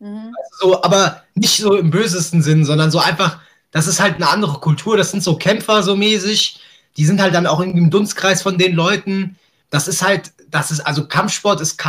Mhm. 0.00 0.34
Also 0.42 0.72
so, 0.72 0.82
aber 0.82 1.22
nicht 1.34 1.58
so 1.58 1.76
im 1.76 1.90
bösesten 1.90 2.42
Sinn, 2.42 2.64
sondern 2.64 2.90
so 2.90 2.98
einfach, 2.98 3.40
das 3.72 3.86
ist 3.86 4.00
halt 4.00 4.16
eine 4.16 4.30
andere 4.30 4.58
Kultur, 4.58 4.96
das 4.96 5.10
sind 5.10 5.22
so 5.22 5.36
Kämpfer 5.36 5.82
so 5.82 5.96
mäßig, 5.96 6.58
die 6.96 7.04
sind 7.04 7.20
halt 7.20 7.34
dann 7.34 7.46
auch 7.46 7.60
im 7.60 7.90
Dunstkreis 7.90 8.40
von 8.40 8.56
den 8.56 8.74
Leuten. 8.74 9.36
Das 9.68 9.86
ist 9.86 10.00
halt, 10.00 10.32
das 10.50 10.70
ist, 10.70 10.80
also 10.80 11.06
Kampfsport 11.06 11.60
ist 11.60 11.82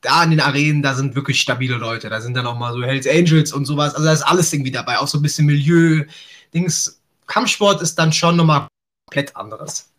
da 0.00 0.24
in 0.24 0.30
den 0.30 0.40
Arenen, 0.40 0.82
da 0.82 0.94
sind 0.94 1.14
wirklich 1.14 1.40
stabile 1.40 1.76
Leute. 1.76 2.08
Da 2.08 2.20
sind 2.20 2.34
dann 2.34 2.46
auch 2.46 2.58
mal 2.58 2.72
so 2.72 2.82
Hells 2.82 3.06
Angels 3.06 3.52
und 3.52 3.66
sowas. 3.66 3.94
Also 3.94 4.04
da 4.04 4.12
ist 4.12 4.22
alles 4.22 4.52
irgendwie 4.52 4.72
dabei, 4.72 4.98
auch 4.98 5.08
so 5.08 5.18
ein 5.18 5.22
bisschen 5.22 5.46
Milieu. 5.46 6.04
Dings. 6.52 7.00
Kampfsport 7.28 7.82
ist 7.82 7.96
dann 7.98 8.12
schon 8.12 8.36
nochmal 8.36 8.66
komplett 9.06 9.36
anderes. 9.36 9.90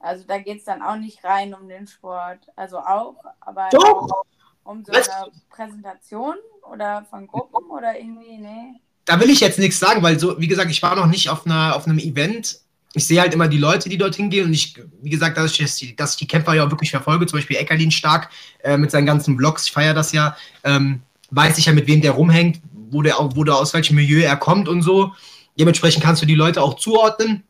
Also 0.00 0.24
da 0.26 0.38
geht 0.38 0.58
es 0.58 0.64
dann 0.64 0.82
auch 0.82 0.96
nicht 0.96 1.24
rein 1.24 1.54
um 1.54 1.68
den 1.68 1.86
Sport. 1.86 2.40
Also 2.56 2.78
auch, 2.78 3.16
aber 3.40 3.68
Doch. 3.72 4.24
um 4.64 4.84
so 4.84 4.92
eine 4.92 5.32
Präsentation 5.50 6.36
oder 6.70 7.04
von 7.10 7.26
Gruppen 7.26 7.70
oder 7.70 7.98
irgendwie, 7.98 8.38
nee 8.38 8.80
da 9.08 9.18
will 9.18 9.30
ich 9.30 9.40
jetzt 9.40 9.58
nichts 9.58 9.78
sagen, 9.78 10.02
weil 10.02 10.18
so, 10.18 10.38
wie 10.38 10.48
gesagt, 10.48 10.70
ich 10.70 10.82
war 10.82 10.94
noch 10.94 11.06
nicht 11.06 11.30
auf, 11.30 11.46
einer, 11.46 11.74
auf 11.74 11.86
einem 11.86 11.98
Event. 11.98 12.58
Ich 12.92 13.06
sehe 13.06 13.20
halt 13.20 13.32
immer 13.32 13.48
die 13.48 13.58
Leute, 13.58 13.88
die 13.88 13.96
dorthin 13.96 14.28
gehen 14.28 14.46
und 14.46 14.52
ich, 14.52 14.74
wie 15.02 15.10
gesagt, 15.10 15.38
dass 15.38 15.58
ich, 15.58 15.96
dass 15.96 16.12
ich 16.12 16.16
die 16.18 16.26
Kämpfer 16.26 16.54
ja 16.54 16.66
auch 16.66 16.70
wirklich 16.70 16.90
verfolge, 16.90 17.26
zum 17.26 17.38
Beispiel 17.38 17.56
Eckerlin 17.56 17.90
stark 17.90 18.28
äh, 18.62 18.76
mit 18.76 18.90
seinen 18.90 19.06
ganzen 19.06 19.38
Vlogs, 19.38 19.64
ich 19.64 19.72
feiere 19.72 19.94
das 19.94 20.12
ja, 20.12 20.36
ähm, 20.62 21.00
weiß 21.30 21.56
ich 21.56 21.66
ja, 21.66 21.72
mit 21.72 21.86
wem 21.86 22.02
der 22.02 22.12
rumhängt, 22.12 22.60
wo 22.90 23.00
der, 23.00 23.16
wo 23.18 23.44
der 23.44 23.56
aus 23.56 23.72
welchem 23.72 23.96
Milieu 23.96 24.20
er 24.20 24.36
kommt 24.36 24.68
und 24.68 24.82
so. 24.82 25.12
Dementsprechend 25.58 26.02
kannst 26.04 26.20
du 26.22 26.26
die 26.26 26.34
Leute 26.34 26.62
auch 26.62 26.74
zuordnen. 26.74 27.44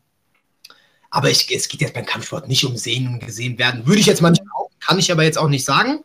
Aber 1.09 1.29
ich, 1.29 1.53
es 1.53 1.67
geht 1.67 1.81
jetzt 1.81 1.93
beim 1.93 2.05
Kampfsport 2.05 2.47
nicht 2.47 2.63
um 2.65 2.77
Sehen 2.77 3.07
und 3.07 3.19
gesehen 3.19 3.57
werden. 3.57 3.85
Würde 3.87 3.99
ich 3.99 4.05
jetzt 4.05 4.21
manchmal 4.21 4.51
auch, 4.55 4.69
kann 4.79 4.99
ich 4.99 5.11
aber 5.11 5.23
jetzt 5.23 5.37
auch 5.37 5.49
nicht 5.49 5.65
sagen. 5.65 6.03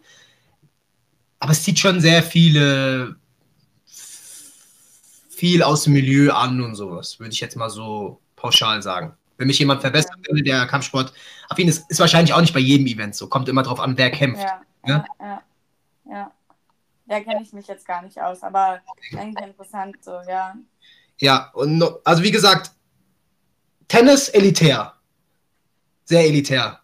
Aber 1.38 1.52
es 1.52 1.62
zieht 1.62 1.78
schon 1.78 2.00
sehr 2.00 2.22
viele 2.22 3.16
viel 5.34 5.62
aus 5.62 5.84
dem 5.84 5.92
Milieu 5.92 6.32
an 6.32 6.62
und 6.62 6.74
sowas, 6.74 7.18
würde 7.20 7.32
ich 7.32 7.40
jetzt 7.40 7.56
mal 7.56 7.68
so 7.68 8.20
pauschal 8.36 8.80
sagen. 8.82 9.14
Wenn 9.36 9.48
mich 9.48 9.58
jemand 9.58 9.80
verbessern 9.80 10.22
will, 10.30 10.42
der 10.42 10.66
Kampfsport 10.66 11.12
affin 11.48 11.68
ist, 11.68 11.90
ist 11.90 11.98
wahrscheinlich 11.98 12.32
auch 12.32 12.40
nicht 12.40 12.54
bei 12.54 12.60
jedem 12.60 12.86
Event 12.86 13.14
so. 13.16 13.28
Kommt 13.28 13.48
immer 13.48 13.62
drauf 13.62 13.80
an, 13.80 13.98
wer 13.98 14.10
kämpft. 14.10 14.42
Ja, 14.42 14.60
ne? 14.86 15.04
ja, 15.20 15.26
ja. 15.26 15.42
ja. 16.10 16.32
Da 17.06 17.20
kenne 17.20 17.42
ich 17.42 17.52
mich 17.52 17.66
jetzt 17.66 17.86
gar 17.86 18.00
nicht 18.02 18.18
aus, 18.18 18.42
aber 18.42 18.80
eigentlich 19.12 19.44
interessant 19.44 19.96
so, 20.02 20.12
ja. 20.26 20.54
Ja, 21.18 21.50
und 21.52 21.82
also 22.04 22.22
wie 22.22 22.30
gesagt, 22.30 22.70
Tennis 23.88 24.28
elitär. 24.28 24.94
Sehr 26.04 26.24
elitär. 26.26 26.80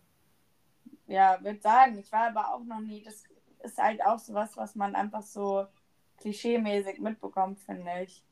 Ja, 1.07 1.39
würde 1.43 1.61
sagen. 1.61 1.99
Ich 1.99 2.11
war 2.13 2.29
aber 2.29 2.55
auch 2.55 2.65
noch 2.65 2.81
nie. 2.81 3.03
Das 3.03 3.25
ist 3.63 3.79
halt 3.79 4.05
auch 4.05 4.19
so 4.19 4.33
was, 4.35 4.57
was 4.57 4.75
man 4.75 4.95
einfach 4.95 5.23
so 5.23 5.67
klischeemäßig 6.19 7.01
mitbekommt, 7.01 7.61
finde 7.61 8.03
ich. 8.03 8.23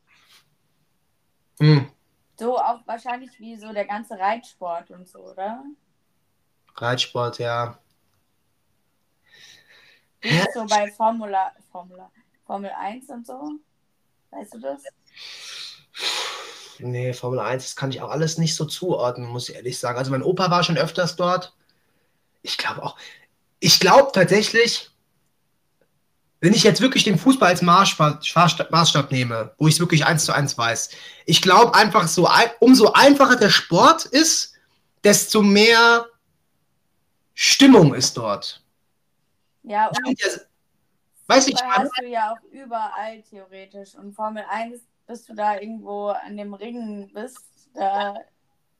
Mhm. 1.58 1.90
So 2.38 2.56
auch 2.58 2.86
wahrscheinlich 2.86 3.38
wie 3.40 3.56
so 3.56 3.72
der 3.72 3.84
ganze 3.84 4.18
Reitsport 4.18 4.90
und 4.90 5.08
so, 5.08 5.18
oder? 5.18 5.64
Reitsport, 6.76 7.38
ja. 7.38 7.78
Ist 10.20 10.54
so 10.54 10.64
bei 10.66 10.90
Formula, 10.92 11.52
Formula, 11.70 12.10
Formel 12.44 12.70
1 12.70 13.08
und 13.08 13.26
so? 13.26 13.58
Weißt 14.30 14.54
du 14.54 14.60
das? 14.60 14.82
Nee, 16.80 17.12
Formel 17.12 17.40
1, 17.40 17.64
das 17.64 17.76
kann 17.76 17.90
ich 17.90 18.00
auch 18.00 18.10
alles 18.10 18.38
nicht 18.38 18.54
so 18.54 18.64
zuordnen, 18.64 19.28
muss 19.28 19.48
ich 19.48 19.56
ehrlich 19.56 19.78
sagen. 19.78 19.98
Also 19.98 20.10
mein 20.10 20.22
Opa 20.22 20.50
war 20.50 20.62
schon 20.62 20.78
öfters 20.78 21.16
dort. 21.16 21.54
Ich 22.42 22.56
glaube 22.58 22.82
auch. 22.82 22.96
Ich 23.60 23.80
glaube 23.80 24.10
tatsächlich, 24.12 24.90
wenn 26.40 26.54
ich 26.54 26.62
jetzt 26.62 26.80
wirklich 26.80 27.02
den 27.02 27.18
Fußball 27.18 27.48
als 27.48 27.62
Maßstab 27.62 29.10
nehme, 29.10 29.52
wo 29.58 29.66
ich 29.66 29.74
es 29.74 29.80
wirklich 29.80 30.06
eins 30.06 30.24
zu 30.24 30.32
eins 30.32 30.56
weiß, 30.56 30.90
ich 31.26 31.42
glaube 31.42 31.74
einfach, 31.74 32.06
so, 32.06 32.28
umso 32.60 32.92
einfacher 32.92 33.34
der 33.34 33.50
Sport 33.50 34.04
ist, 34.04 34.54
desto 35.02 35.42
mehr 35.42 36.06
Stimmung 37.34 37.94
ist 37.94 38.16
dort. 38.16 38.62
Ja, 39.64 39.88
und 39.88 40.20
ja, 40.20 40.28
weiß 41.26 41.48
ich 41.48 41.56
hast 41.56 41.90
du 42.00 42.06
ja 42.06 42.32
auch 42.32 42.52
überall 42.52 43.22
theoretisch. 43.22 43.96
Und 43.96 44.14
Formel 44.14 44.44
1, 44.48 44.80
bis 45.08 45.24
du 45.24 45.34
da 45.34 45.58
irgendwo 45.58 46.08
an 46.08 46.36
dem 46.36 46.54
Ring 46.54 47.10
bist, 47.12 47.40
da, 47.74 48.14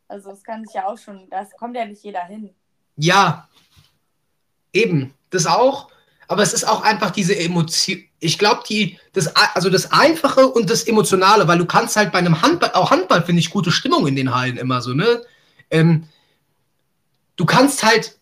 also 0.07 0.31
es 0.31 0.45
kann 0.45 0.65
sich 0.65 0.75
ja 0.75 0.87
auch 0.87 0.99
schon, 0.99 1.29
das 1.31 1.51
kommt 1.57 1.75
ja 1.75 1.85
nicht 1.85 2.05
jeder 2.05 2.25
hin. 2.25 2.55
Ja, 2.97 3.49
eben, 4.73 5.15
das 5.31 5.47
auch. 5.47 5.89
Aber 6.29 6.43
es 6.43 6.53
ist 6.53 6.65
auch 6.65 6.83
einfach 6.83 7.11
diese 7.11 7.37
Emotion. 7.37 8.05
Ich 8.21 8.39
glaube, 8.39 8.63
die, 8.69 8.99
das, 9.15 9.35
also 9.55 9.71
das 9.71 9.91
Einfache 9.93 10.47
und 10.47 10.69
das 10.69 10.85
Emotionale, 10.85 11.49
weil 11.49 11.57
du 11.57 11.65
kannst 11.65 11.97
halt 11.97 12.13
bei 12.13 12.19
einem 12.19 12.43
Handball, 12.43 12.73
auch 12.75 12.91
Handball 12.91 13.23
finde 13.23 13.41
ich 13.41 13.51
gute 13.51 13.71
Stimmung 13.71 14.07
in 14.07 14.15
den 14.15 14.35
Hallen 14.35 14.59
immer 14.59 14.83
so, 14.83 14.93
ne? 14.93 15.23
Ähm, 15.71 16.09
du 17.37 17.47
kannst 17.47 17.83
halt, 17.83 18.19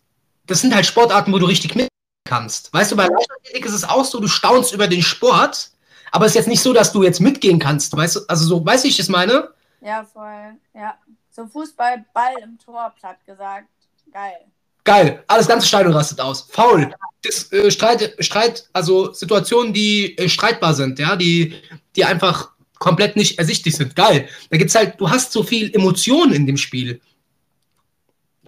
das 0.46 0.60
sind 0.60 0.72
halt 0.72 0.86
Sportarten, 0.86 1.32
wo 1.32 1.38
du 1.38 1.46
richtig 1.46 1.74
mit 1.74 1.88
kannst. 2.24 2.72
Weißt 2.72 2.92
du, 2.92 2.96
bei 2.96 3.06
Leichtathletik 3.06 3.64
ist 3.64 3.72
es 3.72 3.84
auch 3.84 4.04
so, 4.04 4.20
du 4.20 4.28
staunst 4.28 4.72
über 4.72 4.86
den 4.86 5.02
Sport, 5.02 5.70
aber 6.16 6.24
es 6.24 6.32
ist 6.32 6.36
jetzt 6.36 6.48
nicht 6.48 6.62
so, 6.62 6.72
dass 6.72 6.92
du 6.92 7.02
jetzt 7.02 7.20
mitgehen 7.20 7.58
kannst, 7.58 7.94
weißt 7.94 8.16
du? 8.16 8.20
Also 8.26 8.46
so, 8.46 8.64
weißt 8.64 8.84
du, 8.84 8.88
ich 8.88 8.96
das 8.96 9.10
meine? 9.10 9.50
Ja, 9.82 10.02
voll, 10.02 10.56
ja. 10.72 10.96
So 11.30 11.46
Fußball, 11.46 12.06
Ball 12.14 12.32
im 12.42 12.58
Tor, 12.58 12.94
platt 12.98 13.18
gesagt. 13.26 13.68
Geil. 14.10 14.46
Geil, 14.84 15.22
alles 15.26 15.46
ganze 15.46 15.66
Stadion 15.66 15.92
rastet 15.92 16.18
aus. 16.22 16.48
Faul. 16.50 16.90
Das, 17.20 17.52
äh, 17.52 17.70
Streit, 17.70 18.16
Streit, 18.20 18.66
also 18.72 19.12
Situationen, 19.12 19.74
die 19.74 20.16
äh, 20.16 20.26
streitbar 20.26 20.72
sind, 20.72 20.98
ja, 20.98 21.16
die, 21.16 21.54
die 21.94 22.06
einfach 22.06 22.52
komplett 22.78 23.16
nicht 23.16 23.38
ersichtlich 23.38 23.76
sind. 23.76 23.94
Geil. 23.94 24.26
Da 24.48 24.56
gibt's 24.56 24.74
halt, 24.74 24.98
du 24.98 25.10
hast 25.10 25.32
so 25.32 25.42
viel 25.42 25.70
Emotionen 25.74 26.32
in 26.32 26.46
dem 26.46 26.56
Spiel. 26.56 26.98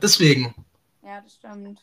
Deswegen. 0.01 0.55
Ja, 1.05 1.21
das 1.21 1.35
stimmt. 1.35 1.81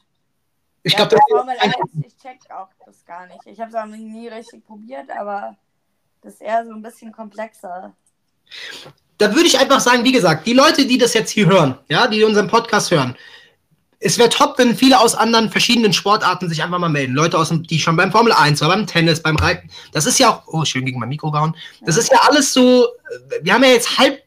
Ich 0.81 0.93
ja, 0.93 1.05
glaube, 1.05 1.21
Formel 1.29 1.57
1, 1.59 1.75
ich 2.07 2.17
check 2.17 2.39
auch 2.49 2.69
das 2.87 3.05
gar 3.05 3.27
nicht. 3.27 3.45
Ich 3.45 3.59
habe 3.59 3.69
es 3.69 3.75
auch 3.75 3.85
nie 3.85 4.29
richtig 4.29 4.65
probiert, 4.65 5.11
aber 5.11 5.55
das 6.25 6.33
ist 6.33 6.41
eher 6.41 6.65
so 6.65 6.71
ein 6.71 6.81
bisschen 6.81 7.11
komplexer. 7.11 7.93
da 9.19 9.35
würde 9.35 9.45
ich 9.45 9.59
einfach 9.59 9.79
sagen, 9.79 10.03
wie 10.03 10.11
gesagt, 10.11 10.47
die 10.47 10.53
Leute, 10.53 10.87
die 10.87 10.97
das 10.97 11.13
jetzt 11.13 11.29
hier 11.29 11.45
hören, 11.45 11.77
ja, 11.87 12.07
die 12.07 12.23
unseren 12.23 12.47
Podcast 12.47 12.89
hören, 12.89 13.15
es 13.99 14.17
wäre 14.17 14.29
top, 14.29 14.57
wenn 14.57 14.75
viele 14.75 14.99
aus 14.99 15.13
anderen 15.13 15.51
verschiedenen 15.51 15.93
Sportarten 15.93 16.49
sich 16.49 16.61
einfach 16.63 16.79
mal 16.79 16.89
melden. 16.89 17.13
Leute 17.13 17.37
aus 17.37 17.49
dem, 17.49 17.63
die 17.63 17.79
schon 17.79 17.95
beim 17.95 18.11
Formel 18.11 18.33
1 18.33 18.61
oder 18.61 18.75
beim 18.75 18.87
Tennis, 18.87 19.21
beim 19.21 19.35
Reiten. 19.35 19.69
Das 19.93 20.05
ist 20.05 20.19
ja 20.19 20.31
auch, 20.31 20.43
oh, 20.47 20.65
schön 20.65 20.85
gegen 20.85 20.99
mein 20.99 21.09
Mikro 21.09 21.31
gehauen. 21.31 21.55
Das 21.81 21.95
ist 21.95 22.11
ja 22.11 22.19
alles 22.27 22.51
so, 22.51 22.87
wir 23.41 23.53
haben 23.53 23.63
ja 23.63 23.69
jetzt 23.69 23.97
halb, 23.97 24.21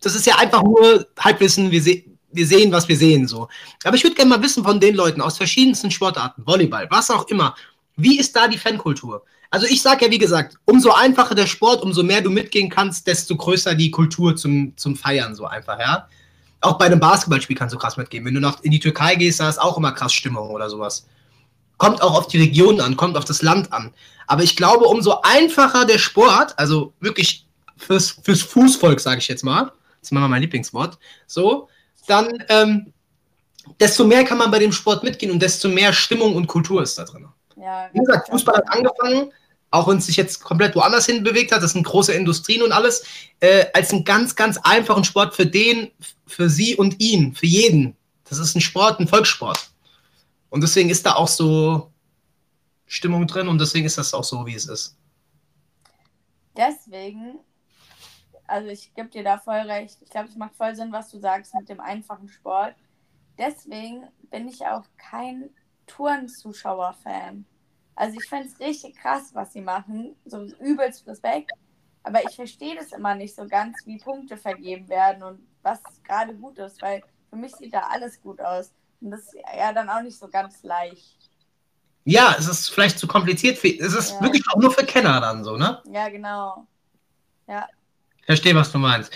das 0.00 0.14
ist 0.14 0.26
ja 0.26 0.36
einfach 0.36 0.62
nur 0.62 1.06
Halbwissen, 1.18 1.70
wir, 1.70 1.82
se 1.82 2.04
wir 2.32 2.46
sehen, 2.46 2.70
was 2.70 2.86
wir 2.86 2.96
sehen, 2.96 3.26
so. 3.26 3.48
Aber 3.82 3.96
ich 3.96 4.04
würde 4.04 4.14
gerne 4.14 4.30
mal 4.30 4.42
wissen 4.42 4.62
von 4.62 4.78
den 4.78 4.94
Leuten 4.94 5.20
aus 5.20 5.36
verschiedensten 5.36 5.90
Sportarten, 5.90 6.46
Volleyball, 6.46 6.86
was 6.90 7.10
auch 7.10 7.26
immer. 7.26 7.56
Wie 7.96 8.20
ist 8.20 8.36
da 8.36 8.46
die 8.46 8.56
Fankultur? 8.56 9.24
Also 9.50 9.66
ich 9.66 9.82
sage 9.82 10.04
ja, 10.04 10.10
wie 10.10 10.18
gesagt, 10.18 10.56
umso 10.64 10.92
einfacher 10.92 11.34
der 11.34 11.46
Sport, 11.46 11.82
umso 11.82 12.04
mehr 12.04 12.20
du 12.20 12.30
mitgehen 12.30 12.70
kannst, 12.70 13.06
desto 13.06 13.36
größer 13.36 13.74
die 13.74 13.90
Kultur 13.90 14.36
zum, 14.36 14.76
zum 14.76 14.94
Feiern, 14.94 15.34
so 15.34 15.44
einfach, 15.44 15.78
ja. 15.78 16.08
Auch 16.60 16.78
bei 16.78 16.86
einem 16.86 17.00
Basketballspiel 17.00 17.56
kannst 17.56 17.74
du 17.74 17.78
krass 17.78 17.96
mitgehen. 17.96 18.24
Wenn 18.24 18.34
du 18.34 18.40
noch 18.40 18.62
in 18.62 18.70
die 18.70 18.78
Türkei 18.78 19.16
gehst, 19.16 19.40
da 19.40 19.48
ist 19.48 19.58
auch 19.58 19.76
immer 19.76 19.92
krass 19.92 20.12
Stimmung 20.12 20.50
oder 20.50 20.68
sowas. 20.68 21.06
Kommt 21.78 22.02
auch 22.02 22.16
auf 22.16 22.28
die 22.28 22.38
Region 22.38 22.80
an, 22.80 22.96
kommt 22.96 23.16
auf 23.16 23.24
das 23.24 23.42
Land 23.42 23.72
an. 23.72 23.92
Aber 24.26 24.42
ich 24.42 24.56
glaube, 24.56 24.84
umso 24.84 25.22
einfacher 25.22 25.86
der 25.86 25.98
Sport, 25.98 26.56
also 26.58 26.92
wirklich 27.00 27.46
fürs, 27.76 28.10
fürs 28.22 28.42
Fußvolk, 28.42 29.00
sage 29.00 29.18
ich 29.18 29.28
jetzt 29.28 29.42
mal, 29.42 29.64
das 29.64 29.72
ist 30.02 30.12
mal 30.12 30.28
mein 30.28 30.42
Lieblingswort, 30.42 30.98
so, 31.26 31.68
dann 32.06 32.28
ähm, 32.50 32.92
desto 33.80 34.04
mehr 34.04 34.24
kann 34.24 34.38
man 34.38 34.50
bei 34.50 34.58
dem 34.58 34.72
Sport 34.72 35.02
mitgehen 35.02 35.32
und 35.32 35.40
desto 35.40 35.68
mehr 35.68 35.92
Stimmung 35.92 36.36
und 36.36 36.46
Kultur 36.46 36.82
ist 36.82 36.98
da 36.98 37.04
drin. 37.04 37.26
Ja, 37.56 37.88
Wie 37.92 37.98
gesagt, 37.98 38.28
Fußball 38.28 38.56
hat 38.56 38.68
angefangen, 38.68 39.32
auch 39.70 39.88
wenn 39.88 39.98
es 39.98 40.06
sich 40.06 40.16
jetzt 40.16 40.42
komplett 40.42 40.74
woanders 40.74 41.06
hin 41.06 41.22
bewegt 41.22 41.52
hat, 41.52 41.62
das 41.62 41.72
sind 41.72 41.84
große 41.84 42.12
Industrien 42.12 42.62
und 42.62 42.72
alles, 42.72 43.04
äh, 43.40 43.66
als 43.72 43.92
einen 43.92 44.04
ganz, 44.04 44.34
ganz 44.34 44.58
einfachen 44.58 45.04
Sport 45.04 45.34
für 45.34 45.46
den, 45.46 45.90
für 46.26 46.50
sie 46.50 46.74
und 46.74 47.00
ihn, 47.00 47.34
für 47.34 47.46
jeden. 47.46 47.96
Das 48.24 48.38
ist 48.38 48.54
ein 48.54 48.60
Sport, 48.60 49.00
ein 49.00 49.08
Volkssport. 49.08 49.70
Und 50.50 50.62
deswegen 50.62 50.90
ist 50.90 51.06
da 51.06 51.14
auch 51.14 51.28
so 51.28 51.90
Stimmung 52.86 53.26
drin 53.26 53.48
und 53.48 53.60
deswegen 53.60 53.86
ist 53.86 53.98
das 53.98 54.12
auch 54.14 54.24
so, 54.24 54.44
wie 54.46 54.54
es 54.54 54.66
ist. 54.66 54.96
Deswegen, 56.56 57.38
also 58.46 58.68
ich 58.68 58.92
gebe 58.94 59.08
dir 59.08 59.22
da 59.22 59.38
voll 59.38 59.60
recht. 59.60 59.98
Ich 60.02 60.10
glaube, 60.10 60.28
es 60.28 60.36
macht 60.36 60.56
voll 60.56 60.74
Sinn, 60.74 60.90
was 60.90 61.10
du 61.10 61.20
sagst 61.20 61.54
mit 61.54 61.68
dem 61.68 61.80
einfachen 61.80 62.28
Sport. 62.28 62.74
Deswegen 63.38 64.08
bin 64.30 64.48
ich 64.48 64.66
auch 64.66 64.84
kein 64.98 65.50
Tourenzuschauer-Fan. 65.86 67.46
Also 67.94 68.18
ich 68.18 68.28
finde 68.28 68.46
es 68.46 68.60
richtig 68.60 68.96
krass, 68.96 69.30
was 69.34 69.52
sie 69.52 69.60
machen. 69.60 70.16
So 70.24 70.42
übelst 70.60 71.06
Respekt. 71.06 71.52
Aber 72.02 72.22
ich 72.22 72.34
verstehe 72.34 72.76
das 72.76 72.92
immer 72.92 73.14
nicht 73.14 73.34
so 73.34 73.46
ganz, 73.46 73.76
wie 73.84 73.98
Punkte 73.98 74.36
vergeben 74.36 74.88
werden 74.88 75.22
und 75.22 75.40
was 75.62 75.80
gerade 76.04 76.34
gut 76.34 76.58
ist, 76.58 76.80
weil 76.80 77.02
für 77.28 77.36
mich 77.36 77.54
sieht 77.56 77.74
da 77.74 77.80
alles 77.90 78.20
gut 78.20 78.40
aus. 78.40 78.72
Und 79.00 79.10
das 79.10 79.20
ist 79.20 79.34
ja 79.56 79.72
dann 79.72 79.88
auch 79.88 80.02
nicht 80.02 80.18
so 80.18 80.28
ganz 80.28 80.62
leicht. 80.62 81.16
Ja, 82.04 82.34
es 82.38 82.48
ist 82.48 82.70
vielleicht 82.70 82.98
zu 82.98 83.06
kompliziert. 83.06 83.58
Für, 83.58 83.68
es 83.68 83.94
ist 83.94 84.12
ja. 84.12 84.20
wirklich 84.22 84.42
auch 84.52 84.60
nur 84.60 84.70
für 84.70 84.84
Kenner 84.84 85.20
dann 85.20 85.44
so, 85.44 85.56
ne? 85.56 85.82
Ja, 85.92 86.08
genau. 86.08 86.66
Ja. 87.46 87.66
Verstehe, 88.24 88.54
was 88.54 88.72
du 88.72 88.78
meinst. 88.78 89.12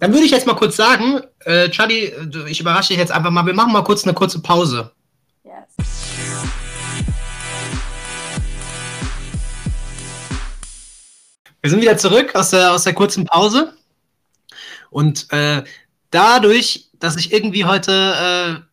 Dann 0.00 0.12
würde 0.12 0.24
ich 0.24 0.32
jetzt 0.32 0.46
mal 0.46 0.56
kurz 0.56 0.76
sagen, 0.76 1.20
äh, 1.40 1.68
Charlie, 1.68 2.12
ich 2.48 2.60
überrasche 2.60 2.88
dich 2.88 2.98
jetzt 2.98 3.12
einfach 3.12 3.30
mal, 3.30 3.46
wir 3.46 3.54
machen 3.54 3.72
mal 3.72 3.84
kurz 3.84 4.04
eine 4.04 4.14
kurze 4.14 4.40
Pause. 4.40 4.90
Yes. 5.44 6.21
Wir 11.62 11.70
sind 11.70 11.80
wieder 11.80 11.96
zurück 11.96 12.34
aus 12.34 12.50
der, 12.50 12.72
aus 12.72 12.82
der 12.82 12.92
kurzen 12.92 13.24
Pause. 13.24 13.72
Und 14.90 15.32
äh, 15.32 15.62
dadurch, 16.10 16.90
dass 16.98 17.16
ich 17.16 17.32
irgendwie 17.32 17.64
heute 17.64 18.64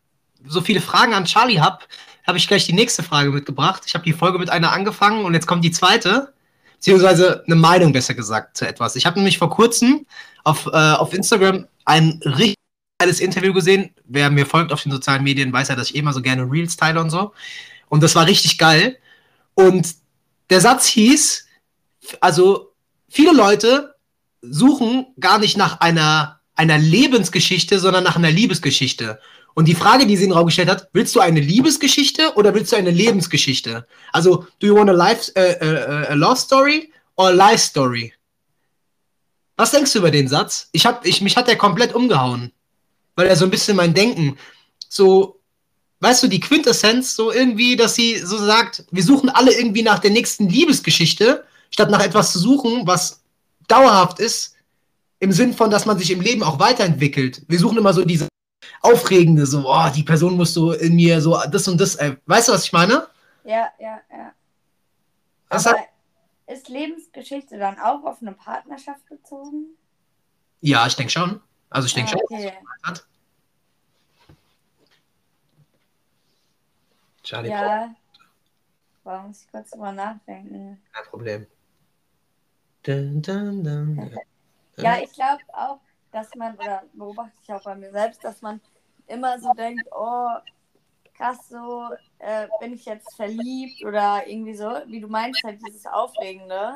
äh, 0.44 0.48
so 0.48 0.60
viele 0.60 0.80
Fragen 0.80 1.14
an 1.14 1.24
Charlie 1.24 1.60
habe, 1.60 1.84
habe 2.26 2.36
ich 2.36 2.48
gleich 2.48 2.66
die 2.66 2.72
nächste 2.72 3.04
Frage 3.04 3.30
mitgebracht. 3.30 3.84
Ich 3.86 3.94
habe 3.94 4.04
die 4.04 4.12
Folge 4.12 4.40
mit 4.40 4.50
einer 4.50 4.72
angefangen 4.72 5.24
und 5.24 5.34
jetzt 5.34 5.46
kommt 5.46 5.64
die 5.64 5.70
zweite, 5.70 6.34
beziehungsweise 6.74 7.44
eine 7.46 7.54
Meinung 7.54 7.92
besser 7.92 8.14
gesagt 8.14 8.56
zu 8.56 8.66
etwas. 8.66 8.96
Ich 8.96 9.06
habe 9.06 9.18
nämlich 9.18 9.38
vor 9.38 9.50
kurzem 9.50 10.04
auf, 10.42 10.66
äh, 10.66 10.70
auf 10.70 11.14
Instagram 11.14 11.68
ein 11.84 12.20
richtig 12.24 12.56
geiles 12.98 13.20
Interview 13.20 13.52
gesehen. 13.52 13.94
Wer 14.04 14.30
mir 14.30 14.46
folgt 14.46 14.72
auf 14.72 14.82
den 14.82 14.90
sozialen 14.90 15.22
Medien, 15.22 15.52
weiß 15.52 15.68
ja, 15.68 15.76
dass 15.76 15.90
ich 15.90 15.96
immer 15.96 16.12
so 16.12 16.22
gerne 16.22 16.42
Reels 16.42 16.76
teile 16.76 17.00
und 17.00 17.10
so. 17.10 17.32
Und 17.88 18.02
das 18.02 18.16
war 18.16 18.26
richtig 18.26 18.58
geil. 18.58 18.98
Und 19.54 19.94
der 20.50 20.60
Satz 20.60 20.86
hieß, 20.86 21.46
also 22.20 22.69
viele 23.10 23.32
Leute 23.32 23.94
suchen 24.40 25.06
gar 25.18 25.38
nicht 25.38 25.56
nach 25.56 25.80
einer, 25.80 26.40
einer 26.54 26.78
Lebensgeschichte, 26.78 27.78
sondern 27.78 28.04
nach 28.04 28.16
einer 28.16 28.30
Liebesgeschichte. 28.30 29.20
Und 29.54 29.66
die 29.66 29.74
Frage, 29.74 30.06
die 30.06 30.16
sie 30.16 30.24
in 30.24 30.30
den 30.30 30.36
Raum 30.36 30.46
gestellt 30.46 30.70
hat, 30.70 30.88
willst 30.92 31.14
du 31.14 31.20
eine 31.20 31.40
Liebesgeschichte 31.40 32.34
oder 32.36 32.54
willst 32.54 32.72
du 32.72 32.76
eine 32.76 32.92
Lebensgeschichte? 32.92 33.86
Also, 34.12 34.46
do 34.60 34.66
you 34.66 34.76
want 34.76 34.88
a, 34.88 34.92
life, 34.92 35.30
uh, 35.36 35.64
uh, 35.64 36.12
a 36.12 36.14
love 36.14 36.36
story 36.36 36.92
or 37.16 37.28
a 37.28 37.32
life 37.32 37.58
story? 37.58 38.14
Was 39.56 39.72
denkst 39.72 39.92
du 39.92 39.98
über 39.98 40.10
den 40.10 40.28
Satz? 40.28 40.68
Ich 40.72 40.86
hab, 40.86 41.04
ich, 41.04 41.20
mich 41.20 41.36
hat 41.36 41.48
der 41.48 41.56
komplett 41.56 41.94
umgehauen. 41.94 42.52
Weil 43.16 43.26
er 43.26 43.36
so 43.36 43.44
ein 43.44 43.50
bisschen 43.50 43.76
mein 43.76 43.92
Denken, 43.92 44.38
so, 44.88 45.40
weißt 45.98 46.22
du, 46.22 46.28
die 46.28 46.40
Quintessenz, 46.40 47.14
so 47.14 47.30
irgendwie, 47.30 47.76
dass 47.76 47.96
sie 47.96 48.16
so 48.18 48.38
sagt, 48.38 48.84
wir 48.90 49.02
suchen 49.02 49.28
alle 49.28 49.52
irgendwie 49.52 49.82
nach 49.82 49.98
der 49.98 50.12
nächsten 50.12 50.48
Liebesgeschichte 50.48 51.44
statt 51.70 51.90
nach 51.90 52.04
etwas 52.04 52.32
zu 52.32 52.38
suchen, 52.38 52.86
was 52.86 53.22
dauerhaft 53.68 54.18
ist, 54.18 54.56
im 55.18 55.32
Sinn 55.32 55.54
von, 55.54 55.70
dass 55.70 55.86
man 55.86 55.98
sich 55.98 56.10
im 56.10 56.20
Leben 56.20 56.42
auch 56.42 56.58
weiterentwickelt. 56.58 57.42
Wir 57.48 57.58
suchen 57.58 57.78
immer 57.78 57.92
so 57.92 58.04
diese 58.04 58.28
aufregende, 58.80 59.46
so, 59.46 59.64
oh, 59.66 59.88
die 59.94 60.02
Person 60.02 60.36
muss 60.36 60.54
so 60.54 60.72
in 60.72 60.96
mir 60.96 61.20
so 61.20 61.38
das 61.50 61.68
und 61.68 61.80
das. 61.80 61.96
Äh, 61.96 62.16
weißt 62.26 62.48
du, 62.48 62.52
was 62.52 62.64
ich 62.64 62.72
meine? 62.72 63.06
Ja, 63.44 63.68
ja, 63.78 64.00
ja. 64.10 64.32
Was 65.48 65.66
Aber 65.66 65.78
ist 66.46 66.68
Lebensgeschichte 66.68 67.58
dann 67.58 67.78
auch 67.78 68.04
auf 68.04 68.22
eine 68.22 68.32
Partnerschaft 68.32 69.06
bezogen? 69.08 69.76
Ja, 70.60 70.86
ich 70.86 70.96
denke 70.96 71.12
schon. 71.12 71.40
Also 71.68 71.86
ich 71.86 71.94
denke 71.94 72.16
ah, 72.16 72.20
okay. 72.22 72.52
schon. 72.84 72.98
Charlie 77.22 77.50
ja. 77.50 77.94
Warum 79.04 79.28
muss 79.28 79.42
ich 79.42 79.50
kurz 79.50 79.70
drüber 79.70 79.92
nachdenken? 79.92 80.80
Kein 80.92 81.04
Problem. 81.04 81.46
Dun, 82.82 83.20
dun, 83.20 83.62
dun, 83.62 84.10
ja, 84.76 84.98
ich 85.00 85.12
glaube 85.12 85.42
auch, 85.52 85.80
dass 86.12 86.34
man, 86.34 86.54
oder 86.56 86.82
beobachte 86.94 87.36
ich 87.42 87.52
auch 87.52 87.62
bei 87.62 87.74
mir 87.74 87.90
selbst, 87.90 88.24
dass 88.24 88.40
man 88.40 88.60
immer 89.06 89.38
so 89.38 89.52
denkt, 89.52 89.86
oh, 89.92 90.28
krass, 91.14 91.48
so 91.48 91.90
äh, 92.18 92.48
bin 92.60 92.72
ich 92.72 92.86
jetzt 92.86 93.14
verliebt 93.14 93.84
oder 93.84 94.26
irgendwie 94.26 94.54
so, 94.54 94.70
wie 94.86 95.00
du 95.00 95.08
meinst, 95.08 95.42
halt 95.44 95.60
dieses 95.66 95.86
Aufregende. 95.86 96.74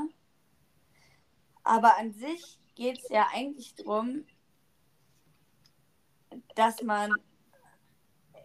Aber 1.63 1.97
an 1.97 2.13
sich 2.13 2.61
geht 2.75 2.99
es 2.99 3.09
ja 3.09 3.29
eigentlich 3.33 3.75
darum, 3.75 4.25
dass 6.55 6.83
man 6.83 7.11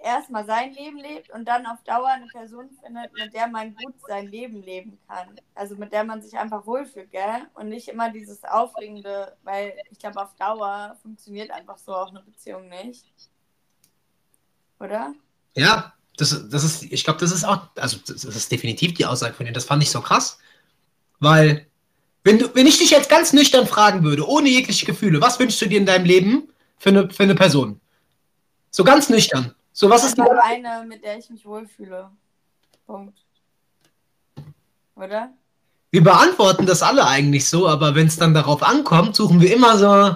erstmal 0.01 0.45
sein 0.45 0.73
Leben 0.73 0.97
lebt 0.97 1.29
und 1.29 1.45
dann 1.45 1.65
auf 1.65 1.81
Dauer 1.83 2.07
eine 2.07 2.27
Person 2.27 2.69
findet, 2.81 3.13
mit 3.13 3.33
der 3.33 3.47
man 3.47 3.75
gut 3.75 3.93
sein 4.07 4.27
Leben 4.27 4.61
leben 4.63 4.97
kann. 5.07 5.39
Also 5.55 5.75
mit 5.75 5.91
der 5.91 6.03
man 6.03 6.21
sich 6.21 6.37
einfach 6.37 6.65
wohlfühlt, 6.65 7.11
gell? 7.11 7.47
Und 7.53 7.69
nicht 7.69 7.87
immer 7.87 8.11
dieses 8.11 8.43
Aufregende, 8.43 9.35
weil 9.43 9.73
ich 9.91 9.99
glaube, 9.99 10.21
auf 10.21 10.33
Dauer 10.35 10.97
funktioniert 11.01 11.51
einfach 11.51 11.77
so 11.77 11.93
auch 11.93 12.09
eine 12.09 12.21
Beziehung 12.21 12.69
nicht. 12.69 13.05
Oder? 14.79 15.13
Ja, 15.55 15.93
das, 16.17 16.49
das 16.49 16.63
ist, 16.63 16.83
ich 16.83 17.03
glaube, 17.03 17.19
das 17.19 17.31
ist 17.31 17.43
auch, 17.43 17.67
also 17.75 17.97
das 18.05 18.23
ist 18.23 18.51
definitiv 18.51 18.93
die 18.93 19.05
Aussage 19.05 19.33
von 19.33 19.45
dir. 19.45 19.51
Das 19.51 19.65
fand 19.65 19.83
ich 19.83 19.91
so 19.91 20.01
krass. 20.01 20.39
Weil, 21.19 21.67
wenn 22.23 22.39
du, 22.39 22.53
wenn 22.55 22.67
ich 22.67 22.77
dich 22.77 22.91
jetzt 22.91 23.09
ganz 23.09 23.33
nüchtern 23.33 23.67
fragen 23.67 24.03
würde, 24.03 24.27
ohne 24.27 24.49
jegliche 24.49 24.85
Gefühle, 24.85 25.21
was 25.21 25.39
wünschst 25.39 25.61
du 25.61 25.65
dir 25.65 25.77
in 25.77 25.85
deinem 25.85 26.05
Leben 26.05 26.49
für 26.77 26.89
eine, 26.89 27.09
für 27.09 27.23
eine 27.23 27.35
Person? 27.35 27.81
So 28.71 28.83
ganz 28.83 29.09
nüchtern. 29.09 29.55
So, 29.71 29.89
was 29.89 30.03
ist 30.03 30.17
die... 30.17 30.21
eine, 30.21 30.85
mit 30.85 31.03
der 31.03 31.17
ich 31.17 31.29
mich 31.29 31.45
wohlfühle. 31.45 32.11
Punkt. 32.85 33.17
Oder? 34.95 35.33
Wir 35.91 36.03
beantworten 36.03 36.65
das 36.65 36.83
alle 36.83 37.07
eigentlich 37.07 37.47
so, 37.47 37.67
aber 37.67 37.95
wenn 37.95 38.07
es 38.07 38.17
dann 38.17 38.33
darauf 38.33 38.61
ankommt, 38.61 39.15
suchen 39.15 39.41
wir 39.41 39.53
immer 39.53 39.77
so. 39.77 40.15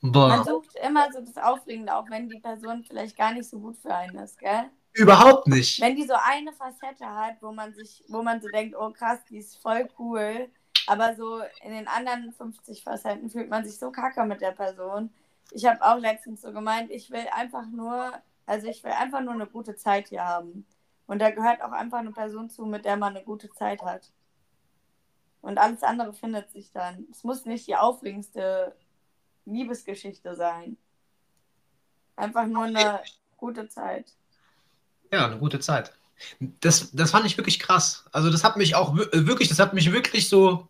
Boah. 0.00 0.28
Man 0.28 0.44
sucht 0.44 0.74
immer 0.84 1.12
so 1.12 1.20
das 1.20 1.36
Aufregende, 1.36 1.94
auch 1.94 2.10
wenn 2.10 2.28
die 2.28 2.40
Person 2.40 2.82
vielleicht 2.82 3.16
gar 3.16 3.32
nicht 3.32 3.48
so 3.48 3.60
gut 3.60 3.76
für 3.76 3.94
einen 3.94 4.18
ist, 4.18 4.38
gell? 4.38 4.64
Überhaupt 4.94 5.46
nicht. 5.46 5.80
Wenn 5.80 5.96
die 5.96 6.06
so 6.06 6.14
eine 6.14 6.52
Facette 6.52 7.06
hat, 7.06 7.36
wo 7.40 7.52
man 7.52 7.72
sich, 7.72 8.04
wo 8.08 8.22
man 8.22 8.40
so 8.42 8.48
denkt, 8.48 8.76
oh 8.78 8.90
krass, 8.90 9.20
die 9.30 9.38
ist 9.38 9.56
voll 9.62 9.88
cool, 9.98 10.48
aber 10.86 11.14
so 11.14 11.40
in 11.62 11.72
den 11.72 11.86
anderen 11.86 12.32
50 12.32 12.82
Facetten 12.82 13.30
fühlt 13.30 13.48
man 13.48 13.64
sich 13.64 13.78
so 13.78 13.90
kacke 13.90 14.24
mit 14.24 14.40
der 14.40 14.50
Person. 14.50 15.10
Ich 15.52 15.64
habe 15.66 15.82
auch 15.82 15.98
letztens 15.98 16.42
so 16.42 16.52
gemeint, 16.52 16.90
ich 16.90 17.10
will 17.10 17.26
einfach 17.32 17.66
nur 17.66 18.12
also 18.46 18.66
ich 18.66 18.82
will 18.84 18.92
einfach 18.92 19.20
nur 19.20 19.34
eine 19.34 19.46
gute 19.46 19.76
Zeit 19.76 20.08
hier 20.08 20.24
haben. 20.24 20.66
Und 21.06 21.18
da 21.18 21.30
gehört 21.30 21.62
auch 21.62 21.72
einfach 21.72 21.98
eine 21.98 22.12
Person 22.12 22.48
zu, 22.50 22.64
mit 22.64 22.84
der 22.84 22.96
man 22.96 23.16
eine 23.16 23.24
gute 23.24 23.50
Zeit 23.50 23.82
hat. 23.82 24.10
Und 25.40 25.58
alles 25.58 25.82
andere 25.82 26.12
findet 26.12 26.50
sich 26.50 26.70
dann. 26.70 27.06
Es 27.10 27.24
muss 27.24 27.44
nicht 27.44 27.66
die 27.66 27.76
aufregendste 27.76 28.76
Liebesgeschichte 29.44 30.36
sein. 30.36 30.76
Einfach 32.16 32.46
nur 32.46 32.64
eine 32.64 33.00
gute 33.36 33.68
Zeit. 33.68 34.14
Ja, 35.10 35.26
eine 35.26 35.38
gute 35.38 35.58
Zeit. 35.58 35.92
Das, 36.38 36.92
das 36.92 37.10
fand 37.10 37.26
ich 37.26 37.36
wirklich 37.36 37.58
krass. 37.58 38.04
Also 38.12 38.30
das 38.30 38.44
hat 38.44 38.56
mich 38.56 38.76
auch 38.76 38.94
wirklich, 38.94 39.48
das 39.48 39.58
hat 39.58 39.74
mich 39.74 39.90
wirklich 39.90 40.28
so, 40.28 40.68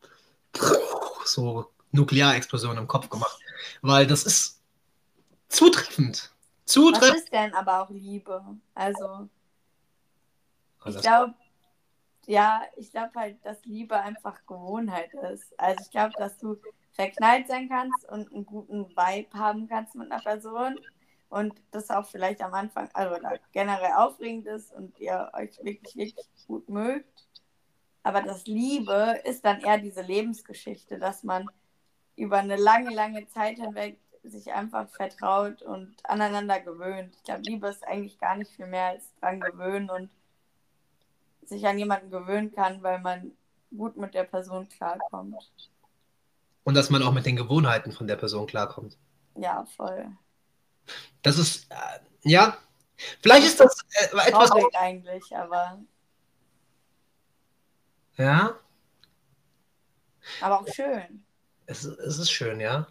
so 1.25 1.71
Nuklearexplosion 1.91 2.79
im 2.79 2.89
Kopf 2.89 3.11
gemacht. 3.11 3.39
Weil 3.83 4.07
das 4.07 4.25
ist 4.25 4.63
zutreffend. 5.49 6.32
Zutreffend. 6.65 7.15
Was 7.15 7.23
ist 7.23 7.33
denn 7.33 7.55
aber 7.55 7.83
auch 7.83 7.91
Liebe? 7.91 8.43
Also, 8.75 9.29
ich 10.87 11.01
glaube, 11.01 11.35
ja, 12.27 12.63
ich 12.77 12.91
glaube 12.91 13.13
halt, 13.15 13.45
dass 13.45 13.65
Liebe 13.65 13.97
einfach 13.97 14.47
Gewohnheit 14.47 15.13
ist. 15.33 15.59
Also 15.59 15.83
ich 15.83 15.91
glaube, 15.91 16.13
dass 16.19 16.39
du 16.39 16.57
verknallt 16.93 17.49
sein 17.49 17.69
kannst 17.69 18.09
und 18.09 18.33
einen 18.33 18.47
guten 18.47 18.89
Vibe 18.91 19.39
haben 19.39 19.69
kannst 19.69 19.95
mit 19.95 20.11
einer 20.11 20.23
Person 20.23 20.79
und 21.29 21.55
das 21.71 21.91
auch 21.91 22.07
vielleicht 22.07 22.43
am 22.43 22.55
Anfang, 22.55 22.91
also 22.93 23.17
generell 23.53 23.93
aufregend 23.97 24.47
ist 24.47 24.73
und 24.73 24.99
ihr 24.99 25.31
euch 25.33 25.59
wirklich, 25.63 25.97
wirklich 25.97 26.47
gut 26.47 26.69
mögt. 26.69 27.27
Aber 28.03 28.21
das 28.23 28.47
Liebe 28.47 29.21
ist 29.25 29.45
dann 29.45 29.61
eher 29.61 29.79
diese 29.79 30.03
Lebensgeschichte, 30.03 30.99
dass 30.99 31.23
man 31.23 31.49
über 32.17 32.39
eine 32.39 32.57
lange, 32.57 32.95
lange 32.95 33.27
Zeit 33.29 33.57
hinweg 33.57 33.99
sich 34.25 34.53
einfach 34.53 34.89
vertraut 34.91 35.63
und 35.63 35.95
aneinander 36.05 36.61
gewöhnt. 36.61 37.15
Ich 37.17 37.23
glaube, 37.25 37.43
Liebe 37.43 37.69
ist 37.69 37.87
eigentlich 37.87 38.19
gar 38.19 38.37
nicht 38.37 38.53
viel 38.53 38.67
mehr 38.67 38.87
als 38.87 39.05
dran 39.21 39.41
gewöhnen 39.41 39.91
und 39.91 40.11
sich 41.43 41.67
an 41.67 41.79
jemanden 41.79 42.11
gewöhnen 42.11 42.55
kann, 42.55 42.83
weil 42.83 43.01
man 43.01 43.33
gut 43.77 43.97
mit 43.97 44.15
der 44.15 44.25
Person 44.25 44.69
klarkommt. 44.69 45.51
Und 46.65 46.75
dass 46.75 46.91
man 46.91 47.03
auch 47.03 47.13
mit 47.13 47.27
den 47.27 47.37
Gewohnheiten 47.37 47.91
von 47.91 48.07
der 48.07 48.17
Person 48.17 48.47
klarkommt. 48.47 48.97
Ja, 49.35 49.67
voll. 49.77 50.07
Das 51.23 51.39
ist, 51.39 51.71
äh, 51.71 51.99
ja, 52.23 52.57
vielleicht 53.21 53.47
ist 53.47 53.61
das 53.61 53.77
äh, 53.95 54.05
etwas. 54.29 54.51
Traurig 54.51 54.75
eigentlich, 54.75 55.37
aber. 55.37 55.81
Ja. 58.17 58.55
Aber 60.41 60.61
auch 60.61 60.69
schön. 60.69 61.25
Es, 61.67 61.85
es 61.85 62.19
ist 62.19 62.31
schön, 62.31 62.61
ja. 62.61 62.87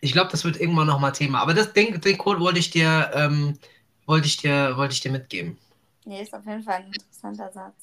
Ich 0.00 0.12
glaube, 0.12 0.30
das 0.30 0.44
wird 0.44 0.60
irgendwann 0.60 0.86
nochmal 0.86 1.12
Thema. 1.12 1.40
Aber 1.40 1.54
das, 1.54 1.72
den, 1.72 2.00
den 2.00 2.18
Code 2.18 2.40
wollte 2.40 2.58
ich 2.58 2.70
dir, 2.70 3.10
ähm, 3.14 3.58
wollte 4.06 4.26
ich 4.26 4.36
dir, 4.36 4.76
wollte 4.76 4.94
ich 4.94 5.00
dir 5.00 5.12
mitgeben. 5.12 5.58
Nee, 6.04 6.22
ist 6.22 6.34
auf 6.34 6.46
jeden 6.46 6.62
Fall 6.62 6.76
ein 6.76 6.92
interessanter 6.92 7.52
Satz. 7.52 7.74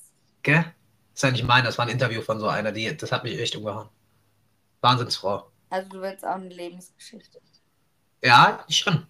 Gell? 0.44 0.64
Das 0.64 1.20
ist 1.20 1.24
ja 1.24 1.32
nicht 1.32 1.44
mein, 1.46 1.64
das 1.64 1.78
war 1.78 1.86
ein 1.86 1.92
Interview 1.92 2.22
von 2.22 2.40
so 2.40 2.48
einer, 2.48 2.72
die, 2.72 2.96
das 2.96 3.12
hat 3.12 3.24
mich 3.24 3.40
echt 3.40 3.56
umgehauen. 3.56 3.88
Wahnsinnsfrau. 4.82 5.50
Also 5.70 5.90
du 5.90 6.02
willst 6.02 6.26
auch 6.26 6.36
eine 6.36 6.50
Lebensgeschichte. 6.50 7.40
Ja, 8.24 8.66
schon. 8.70 9.08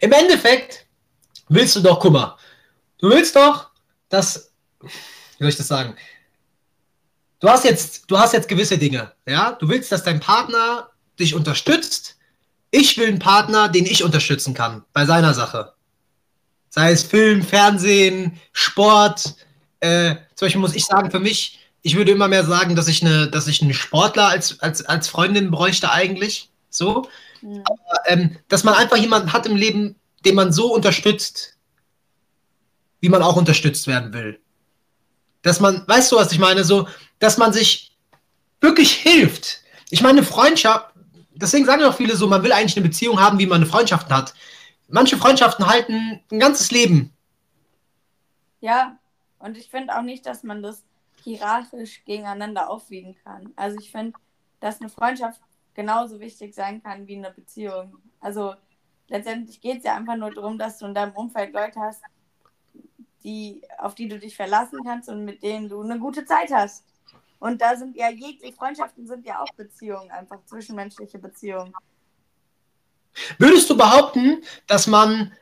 Im 0.00 0.12
Endeffekt 0.12 0.86
willst 1.48 1.76
du 1.76 1.80
doch, 1.80 2.00
guck 2.00 2.12
mal, 2.12 2.36
du 2.98 3.10
willst 3.10 3.36
doch, 3.36 3.70
dass, 4.08 4.52
wie 4.80 4.88
soll 5.38 5.48
ich 5.48 5.56
das 5.56 5.68
sagen? 5.68 5.96
Du 7.40 7.48
hast 7.48 7.64
jetzt, 7.64 8.10
du 8.10 8.18
hast 8.18 8.32
jetzt 8.32 8.48
gewisse 8.48 8.78
Dinge, 8.78 9.12
ja? 9.26 9.52
Du 9.52 9.68
willst, 9.68 9.92
dass 9.92 10.02
dein 10.02 10.20
Partner 10.20 10.90
dich 11.18 11.34
unterstützt. 11.34 12.16
Ich 12.70 12.98
will 12.98 13.08
einen 13.08 13.18
Partner, 13.18 13.68
den 13.68 13.86
ich 13.86 14.02
unterstützen 14.02 14.54
kann 14.54 14.84
bei 14.92 15.06
seiner 15.06 15.34
Sache. 15.34 15.72
Sei 16.70 16.90
es 16.90 17.04
Film, 17.04 17.42
Fernsehen, 17.42 18.40
Sport. 18.52 19.36
Äh, 19.80 20.16
zum 20.34 20.46
Beispiel 20.46 20.60
muss 20.60 20.74
ich 20.74 20.84
sagen, 20.84 21.10
für 21.10 21.20
mich, 21.20 21.60
ich 21.82 21.96
würde 21.96 22.12
immer 22.12 22.28
mehr 22.28 22.44
sagen, 22.44 22.74
dass 22.74 22.88
ich 22.88 23.04
eine, 23.04 23.28
dass 23.28 23.46
ich 23.46 23.62
einen 23.62 23.74
Sportler 23.74 24.28
als, 24.28 24.58
als, 24.60 24.84
als 24.84 25.08
Freundin 25.08 25.50
bräuchte 25.50 25.92
eigentlich. 25.92 26.50
So. 26.68 27.08
Mhm. 27.42 27.62
Aber, 27.64 28.00
ähm, 28.06 28.36
dass 28.48 28.64
man 28.64 28.74
einfach 28.74 28.96
jemanden 28.96 29.32
hat 29.32 29.46
im 29.46 29.56
Leben, 29.56 29.94
den 30.24 30.34
man 30.34 30.52
so 30.52 30.72
unterstützt, 30.72 31.56
wie 33.00 33.08
man 33.08 33.22
auch 33.22 33.36
unterstützt 33.36 33.86
werden 33.86 34.12
will. 34.12 34.40
Dass 35.42 35.60
man, 35.60 35.86
weißt 35.86 36.10
du, 36.10 36.16
was 36.16 36.32
ich 36.32 36.38
meine? 36.38 36.64
So, 36.64 36.88
dass 37.18 37.36
man 37.36 37.52
sich 37.52 37.92
wirklich 38.60 38.92
hilft. 38.92 39.60
Ich 39.90 40.00
meine, 40.00 40.22
Freundschaft, 40.22 40.93
deswegen 41.34 41.64
sagen 41.64 41.82
auch 41.84 41.96
viele 41.96 42.16
so, 42.16 42.26
man 42.26 42.42
will 42.42 42.52
eigentlich 42.52 42.76
eine 42.76 42.86
Beziehung 42.86 43.20
haben, 43.20 43.38
wie 43.38 43.46
man 43.46 43.56
eine 43.56 43.66
Freundschaft 43.66 44.10
hat. 44.10 44.34
Manche 44.88 45.16
Freundschaften 45.16 45.66
halten 45.66 46.20
ein 46.30 46.38
ganzes 46.38 46.70
Leben. 46.70 47.12
Ja, 48.60 48.98
und 49.38 49.56
ich 49.56 49.70
finde 49.70 49.96
auch 49.96 50.02
nicht, 50.02 50.26
dass 50.26 50.42
man 50.42 50.62
das 50.62 50.84
hierarchisch 51.22 52.04
gegeneinander 52.04 52.70
aufwiegen 52.70 53.16
kann. 53.24 53.52
Also 53.56 53.78
ich 53.78 53.90
finde, 53.90 54.18
dass 54.60 54.80
eine 54.80 54.90
Freundschaft 54.90 55.40
genauso 55.74 56.20
wichtig 56.20 56.54
sein 56.54 56.82
kann 56.82 57.06
wie 57.06 57.16
eine 57.16 57.30
Beziehung. 57.30 57.98
Also 58.20 58.54
letztendlich 59.08 59.60
geht 59.60 59.78
es 59.78 59.84
ja 59.84 59.96
einfach 59.96 60.16
nur 60.16 60.32
darum, 60.32 60.58
dass 60.58 60.78
du 60.78 60.86
in 60.86 60.94
deinem 60.94 61.12
Umfeld 61.12 61.52
Leute 61.52 61.80
hast, 61.80 62.02
die, 63.22 63.62
auf 63.78 63.94
die 63.94 64.08
du 64.08 64.18
dich 64.18 64.36
verlassen 64.36 64.80
kannst 64.84 65.08
und 65.08 65.24
mit 65.24 65.42
denen 65.42 65.68
du 65.68 65.80
eine 65.80 65.98
gute 65.98 66.24
Zeit 66.24 66.52
hast. 66.52 66.84
Und 67.38 67.60
da 67.60 67.76
sind 67.76 67.96
ja 67.96 68.10
jegliche 68.10 68.54
Freundschaften 68.54 69.06
sind 69.06 69.26
ja 69.26 69.40
auch 69.40 69.52
Beziehungen, 69.56 70.10
einfach 70.10 70.38
zwischenmenschliche 70.46 71.18
Beziehungen. 71.18 71.74
Würdest 73.38 73.68
du 73.70 73.76
behaupten, 73.76 74.42
dass 74.66 74.86
man 74.86 75.32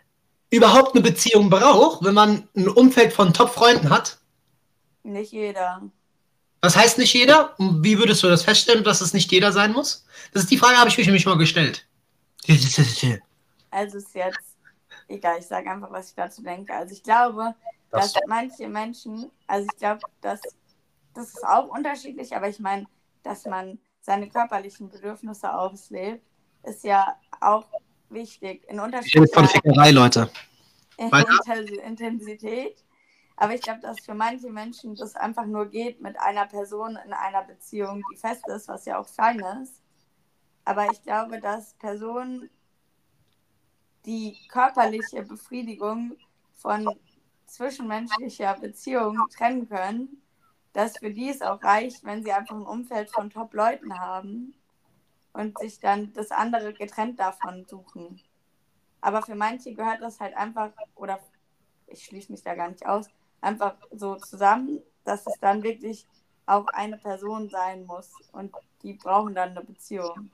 überhaupt 0.50 0.94
eine 0.94 1.02
Beziehung 1.02 1.48
braucht, 1.48 2.04
wenn 2.04 2.14
man 2.14 2.48
ein 2.56 2.68
Umfeld 2.68 3.12
von 3.12 3.32
Top-Freunden 3.32 3.90
hat? 3.90 4.18
Nicht 5.02 5.32
jeder. 5.32 5.82
Was 6.60 6.76
heißt 6.76 6.98
nicht 6.98 7.12
jeder? 7.14 7.54
Wie 7.58 7.98
würdest 7.98 8.22
du 8.22 8.28
das 8.28 8.44
feststellen, 8.44 8.84
dass 8.84 9.00
es 9.00 9.14
nicht 9.14 9.32
jeder 9.32 9.52
sein 9.52 9.72
muss? 9.72 10.04
Das 10.32 10.42
ist 10.42 10.50
die 10.50 10.58
Frage, 10.58 10.76
habe 10.76 10.88
ich 10.88 10.98
mich 10.98 11.06
nämlich 11.06 11.26
mal 11.26 11.38
gestellt. 11.38 11.86
Also 13.70 13.98
ist 13.98 14.14
jetzt 14.14 14.52
egal, 15.08 15.38
ich 15.38 15.46
sage 15.46 15.70
einfach, 15.70 15.90
was 15.90 16.08
ich 16.08 16.14
dazu 16.14 16.42
denke. 16.42 16.74
Also 16.74 16.94
ich 16.94 17.02
glaube, 17.02 17.54
das 17.90 18.12
dass 18.12 18.22
manche 18.26 18.68
Menschen, 18.68 19.30
also 19.46 19.66
ich 19.72 19.78
glaube, 19.78 20.00
dass 20.20 20.40
das 21.14 21.28
ist 21.28 21.44
auch 21.44 21.68
unterschiedlich, 21.68 22.34
aber 22.34 22.48
ich 22.48 22.58
meine, 22.58 22.86
dass 23.22 23.44
man 23.44 23.78
seine 24.00 24.28
körperlichen 24.28 24.88
Bedürfnisse 24.88 25.54
auslebt, 25.54 26.24
ist 26.64 26.84
ja 26.84 27.16
auch 27.40 27.66
wichtig. 28.08 28.64
In 28.68 28.78
von 29.32 29.46
Fickerei, 29.46 29.90
Leute. 29.90 30.30
Intensität. 31.78 32.84
Aber 33.36 33.54
ich 33.54 33.62
glaube, 33.62 33.80
dass 33.80 33.98
für 34.04 34.14
manche 34.14 34.50
Menschen 34.50 34.94
das 34.94 35.16
einfach 35.16 35.46
nur 35.46 35.66
geht 35.66 36.00
mit 36.00 36.18
einer 36.20 36.46
Person 36.46 36.98
in 37.04 37.12
einer 37.12 37.42
Beziehung, 37.42 38.02
die 38.12 38.16
fest 38.16 38.46
ist, 38.48 38.68
was 38.68 38.84
ja 38.84 38.98
auch 38.98 39.08
fein 39.08 39.40
ist. 39.62 39.82
Aber 40.64 40.86
ich 40.92 41.02
glaube, 41.02 41.40
dass 41.40 41.74
Personen 41.74 42.50
die 44.06 44.36
körperliche 44.48 45.22
Befriedigung 45.22 46.16
von 46.54 46.88
zwischenmenschlicher 47.46 48.54
Beziehung 48.54 49.18
trennen 49.36 49.68
können, 49.68 50.21
dass 50.72 50.98
für 50.98 51.10
die 51.10 51.28
es 51.28 51.42
auch 51.42 51.62
reicht, 51.62 52.04
wenn 52.04 52.22
sie 52.22 52.32
einfach 52.32 52.56
ein 52.56 52.66
Umfeld 52.66 53.10
von 53.10 53.30
Top-Leuten 53.30 53.98
haben 53.98 54.54
und 55.32 55.58
sich 55.58 55.80
dann 55.80 56.12
das 56.12 56.30
andere 56.30 56.72
getrennt 56.72 57.20
davon 57.20 57.64
suchen. 57.66 58.20
Aber 59.00 59.22
für 59.22 59.34
manche 59.34 59.74
gehört 59.74 60.00
das 60.00 60.20
halt 60.20 60.36
einfach, 60.36 60.70
oder 60.94 61.18
ich 61.86 62.04
schließe 62.04 62.32
mich 62.32 62.42
da 62.42 62.54
gar 62.54 62.70
nicht 62.70 62.86
aus, 62.86 63.08
einfach 63.40 63.74
so 63.90 64.16
zusammen, 64.16 64.80
dass 65.04 65.26
es 65.26 65.38
dann 65.40 65.62
wirklich 65.62 66.06
auch 66.46 66.66
eine 66.68 66.96
Person 66.96 67.50
sein 67.50 67.84
muss 67.86 68.10
und 68.32 68.52
die 68.82 68.94
brauchen 68.94 69.34
dann 69.34 69.50
eine 69.50 69.62
Beziehung. 69.62 70.30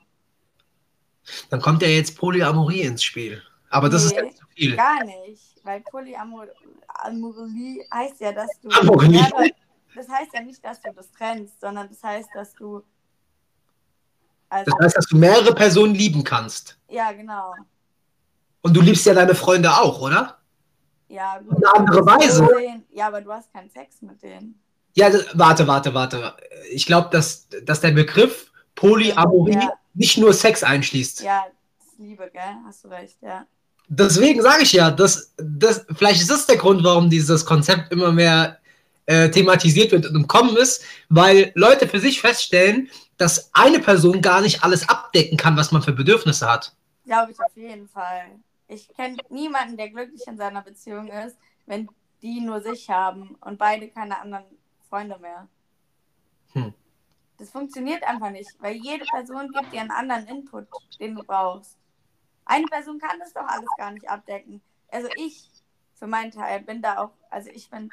Dann 1.50 1.60
kommt 1.60 1.82
ja 1.82 1.88
jetzt 1.88 2.16
Polyamorie 2.16 2.82
ins 2.82 3.02
Spiel. 3.02 3.42
Aber 3.70 3.88
das 3.88 4.04
nee, 4.04 4.08
ist 4.08 4.16
ja 4.16 4.34
zu 4.34 4.46
viel. 4.54 4.76
Gar 4.76 5.04
nicht, 5.04 5.56
weil 5.62 5.80
Polyamorie 5.82 6.48
heißt 7.92 8.20
ja, 8.20 8.32
dass 8.32 8.48
du. 8.60 8.70
Amorie 8.70 9.22
das 9.98 10.08
heißt 10.08 10.32
ja 10.32 10.40
nicht, 10.40 10.64
dass 10.64 10.80
du 10.80 10.92
das 10.94 11.10
trennst, 11.10 11.60
sondern 11.60 11.88
das 11.88 12.02
heißt, 12.02 12.28
dass 12.34 12.54
du. 12.54 12.82
Also, 14.48 14.70
das 14.70 14.84
heißt, 14.84 14.96
dass 14.96 15.06
du 15.06 15.16
mehrere 15.16 15.54
Personen 15.54 15.94
lieben 15.94 16.24
kannst. 16.24 16.78
Ja, 16.88 17.12
genau. 17.12 17.54
Und 18.62 18.74
du 18.74 18.80
liebst 18.80 19.04
ja 19.04 19.14
deine 19.14 19.34
Freunde 19.34 19.70
auch, 19.70 20.00
oder? 20.00 20.38
Ja, 21.08 21.38
gut. 21.38 21.64
Auf 21.64 21.74
eine 21.74 21.86
andere 21.86 22.06
Weise. 22.06 22.48
Ja, 22.90 23.08
aber 23.08 23.20
du 23.20 23.32
hast 23.32 23.52
keinen 23.52 23.70
Sex 23.70 24.00
mit 24.02 24.22
denen. 24.22 24.60
Ja, 24.94 25.10
warte, 25.34 25.66
warte, 25.66 25.92
warte. 25.94 26.34
Ich 26.70 26.86
glaube, 26.86 27.08
dass, 27.10 27.48
dass 27.64 27.80
der 27.80 27.92
Begriff 27.92 28.50
Polyamorie 28.74 29.54
ja. 29.54 29.72
nicht 29.94 30.18
nur 30.18 30.32
Sex 30.32 30.62
einschließt. 30.62 31.22
Ja, 31.22 31.44
das 31.78 31.88
ist 31.88 31.98
Liebe, 31.98 32.30
gell? 32.32 32.42
Hast 32.66 32.84
du 32.84 32.88
recht, 32.88 33.16
ja. 33.20 33.46
Deswegen 33.88 34.42
sage 34.42 34.62
ich 34.62 34.72
ja, 34.72 34.90
dass, 34.90 35.34
dass, 35.38 35.86
vielleicht 35.96 36.20
ist 36.20 36.30
das 36.30 36.46
der 36.46 36.56
Grund, 36.56 36.84
warum 36.84 37.08
dieses 37.08 37.44
Konzept 37.44 37.90
immer 37.90 38.12
mehr 38.12 38.58
äh, 39.08 39.30
thematisiert 39.30 39.90
wird 39.90 40.04
und 40.04 40.14
im 40.14 40.28
Kommen 40.28 40.54
ist, 40.58 40.84
weil 41.08 41.50
Leute 41.54 41.88
für 41.88 41.98
sich 41.98 42.20
feststellen, 42.20 42.90
dass 43.16 43.50
eine 43.54 43.80
Person 43.80 44.20
gar 44.20 44.42
nicht 44.42 44.62
alles 44.62 44.86
abdecken 44.86 45.38
kann, 45.38 45.56
was 45.56 45.72
man 45.72 45.80
für 45.80 45.92
Bedürfnisse 45.92 46.46
hat. 46.46 46.76
Glaube 47.06 47.32
ich 47.32 47.40
auf 47.40 47.56
jeden 47.56 47.88
Fall. 47.88 48.26
Ich 48.68 48.86
kenne 48.88 49.16
niemanden, 49.30 49.78
der 49.78 49.88
glücklich 49.88 50.26
in 50.26 50.36
seiner 50.36 50.60
Beziehung 50.60 51.08
ist, 51.08 51.38
wenn 51.64 51.88
die 52.20 52.40
nur 52.42 52.60
sich 52.60 52.90
haben 52.90 53.34
und 53.40 53.56
beide 53.56 53.88
keine 53.88 54.20
anderen 54.20 54.44
Freunde 54.90 55.18
mehr. 55.18 55.48
Hm. 56.52 56.74
Das 57.38 57.48
funktioniert 57.48 58.02
einfach 58.02 58.30
nicht, 58.30 58.50
weil 58.58 58.76
jede 58.76 59.06
Person 59.06 59.50
gibt 59.52 59.72
dir 59.72 59.80
einen 59.80 59.90
anderen 59.90 60.26
Input, 60.26 60.66
den 61.00 61.14
du 61.14 61.22
brauchst. 61.22 61.78
Eine 62.44 62.66
Person 62.66 62.98
kann 62.98 63.18
das 63.18 63.32
doch 63.32 63.46
alles 63.46 63.70
gar 63.78 63.90
nicht 63.90 64.06
abdecken. 64.06 64.60
Also 64.90 65.08
ich, 65.16 65.48
für 65.94 66.06
meinen 66.06 66.30
Teil, 66.30 66.60
bin 66.60 66.82
da 66.82 66.98
auch, 66.98 67.12
also 67.30 67.48
ich 67.48 67.70
bin 67.70 67.88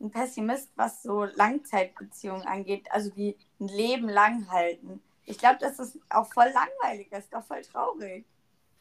ein 0.00 0.10
Pessimist, 0.10 0.70
was 0.76 1.02
so 1.02 1.24
Langzeitbeziehungen 1.24 2.46
angeht, 2.46 2.86
also 2.90 3.10
die 3.10 3.36
ein 3.60 3.68
Leben 3.68 4.08
lang 4.08 4.50
halten. 4.50 5.02
Ich 5.24 5.38
glaube, 5.38 5.58
das 5.60 5.98
auch 6.10 6.32
voll 6.32 6.50
langweilig 6.54 7.12
ist, 7.12 7.32
doch 7.32 7.44
voll 7.44 7.62
traurig. 7.62 8.24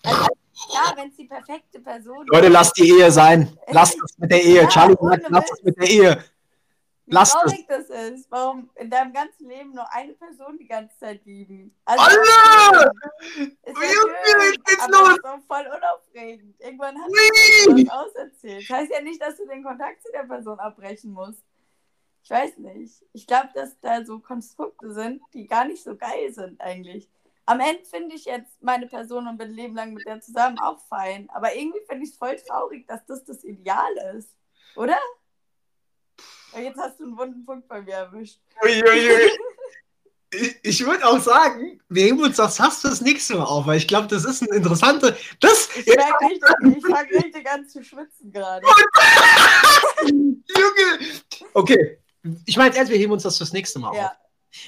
Also, 0.03 0.27
klar, 0.69 0.93
wenn 0.95 1.09
es 1.09 1.15
die 1.17 1.25
perfekte 1.25 1.79
Person 1.79 2.25
Leute, 2.27 2.47
lasst 2.47 2.77
die 2.77 2.89
Ehe 2.89 3.11
sein. 3.11 3.57
Lasst 3.67 3.97
es 4.03 4.17
mit 4.17 4.31
der 4.31 4.43
Ehe. 4.43 4.61
Ja, 4.61 4.67
Charlie 4.67 4.95
sagt, 4.99 5.29
lasst 5.29 5.51
es 5.51 5.63
mit 5.63 5.77
der 5.77 5.89
Ehe. 5.89 6.23
Wie 7.07 7.13
Lass 7.13 7.31
traurig 7.31 7.65
es. 7.69 7.87
das 7.87 8.09
ist. 8.09 8.31
Warum 8.31 8.69
in 8.75 8.89
deinem 8.89 9.13
ganzen 9.13 9.47
Leben 9.47 9.73
nur 9.73 9.91
eine 9.93 10.13
Person 10.13 10.57
die 10.57 10.67
ganze 10.67 10.97
Zeit 10.99 11.25
lieben. 11.25 11.73
Also, 11.85 12.03
Alle! 12.03 12.91
Ist 13.37 13.55
ja 13.65 13.89
schön, 13.89 14.63
geht's 14.65 14.87
los? 14.89 15.11
Ist 15.11 15.25
auch 15.25 15.39
voll 15.47 15.65
unaufregend. 15.67 16.59
Irgendwann 16.59 16.97
hast 16.97 17.09
du 17.09 17.75
was 17.75 18.07
auserzählt. 18.07 18.69
Das 18.69 18.77
heißt 18.77 18.91
ja 18.91 19.01
nicht, 19.01 19.21
dass 19.21 19.37
du 19.37 19.47
den 19.47 19.63
Kontakt 19.63 20.03
zu 20.03 20.11
der 20.11 20.23
Person 20.23 20.59
abbrechen 20.59 21.13
musst. 21.13 21.41
Ich 22.23 22.29
weiß 22.29 22.57
nicht. 22.57 23.01
Ich 23.13 23.25
glaube, 23.25 23.51
dass 23.53 23.79
da 23.79 24.03
so 24.03 24.19
Konstrukte 24.19 24.91
sind, 24.91 25.21
die 25.33 25.47
gar 25.47 25.63
nicht 25.63 25.81
so 25.81 25.95
geil 25.95 26.33
sind 26.33 26.59
eigentlich. 26.59 27.09
Am 27.45 27.61
Ende 27.61 27.85
finde 27.85 28.15
ich 28.15 28.25
jetzt 28.25 28.61
meine 28.61 28.87
Person 28.87 29.29
und 29.29 29.37
bin 29.37 29.53
Leben 29.53 29.75
lang 29.75 29.93
mit 29.93 30.05
der 30.05 30.19
zusammen 30.19 30.59
auch 30.59 30.79
fein. 30.89 31.29
Aber 31.29 31.55
irgendwie 31.55 31.79
finde 31.87 32.03
ich 32.03 32.09
es 32.09 32.17
voll 32.17 32.35
traurig, 32.35 32.85
dass 32.85 33.05
das 33.05 33.23
das 33.23 33.45
Ideal 33.45 33.95
ist. 34.17 34.35
Oder? 34.75 34.97
Jetzt 36.55 36.77
hast 36.77 36.99
du 36.99 37.03
einen 37.05 37.17
wunden 37.17 37.45
Punkt 37.45 37.67
bei 37.67 37.81
mir 37.81 37.93
erwischt. 37.93 38.39
Uiuiui. 38.63 39.31
ich, 40.63 40.85
würde 40.85 41.05
auch 41.05 41.19
sagen, 41.19 41.79
wir 41.89 42.03
heben 42.03 42.21
uns 42.21 42.37
das 42.37 42.59
hast 42.59 42.83
du 42.83 42.89
das 42.89 43.01
nächste 43.01 43.35
Mal 43.35 43.43
auf, 43.45 43.65
weil 43.65 43.77
ich 43.77 43.87
glaube, 43.87 44.07
das 44.07 44.25
ist 44.25 44.41
ein 44.41 44.53
interessanter. 44.53 45.15
Das, 45.39 45.69
ich 45.75 45.85
merke 45.85 46.25
richtig, 46.25 46.77
ich 46.77 46.85
fange 46.85 47.09
richtig 47.11 47.49
an 47.49 47.67
zu 47.67 47.83
schwitzen 47.83 48.31
gerade. 48.31 48.65
Junge! 50.05 50.99
Okay, 51.53 51.99
ich 52.45 52.57
meine 52.57 52.69
jetzt 52.69 52.77
erst, 52.77 52.91
wir 52.91 52.97
heben 52.97 53.11
uns 53.13 53.23
das 53.23 53.37
fürs 53.37 53.53
nächste 53.53 53.79
Mal 53.79 53.95
ja. 53.95 54.07
auf. 54.07 54.11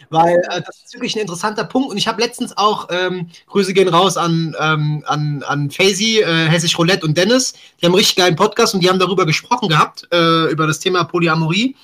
Weil 0.10 0.38
äh, 0.50 0.62
das 0.66 0.84
ist 0.86 0.94
wirklich 0.94 1.16
ein 1.16 1.22
interessanter 1.22 1.64
Punkt. 1.64 1.90
Und 1.90 1.98
ich 1.98 2.08
habe 2.08 2.22
letztens 2.22 2.58
auch, 2.58 2.88
ähm, 2.92 3.30
Grüße 3.48 3.74
gehen 3.74 3.88
raus 3.88 4.18
an, 4.18 4.56
ähm, 4.60 5.04
an, 5.08 5.44
an 5.44 5.72
Faisy, 5.72 6.20
äh, 6.20 6.48
Hessisch 6.48 6.78
Roulette 6.78 7.06
und 7.06 7.18
Dennis. 7.18 7.54
Die 7.54 7.86
haben 7.86 7.94
einen 7.94 8.00
richtig 8.00 8.16
geilen 8.16 8.36
Podcast 8.36 8.74
und 8.74 8.84
die 8.84 8.90
haben 8.90 9.00
darüber 9.00 9.26
gesprochen 9.26 9.70
gehabt, 9.70 10.08
äh, 10.12 10.52
über 10.52 10.68
das 10.68 10.80
Thema 10.80 11.04
Polyamorie. 11.04 11.76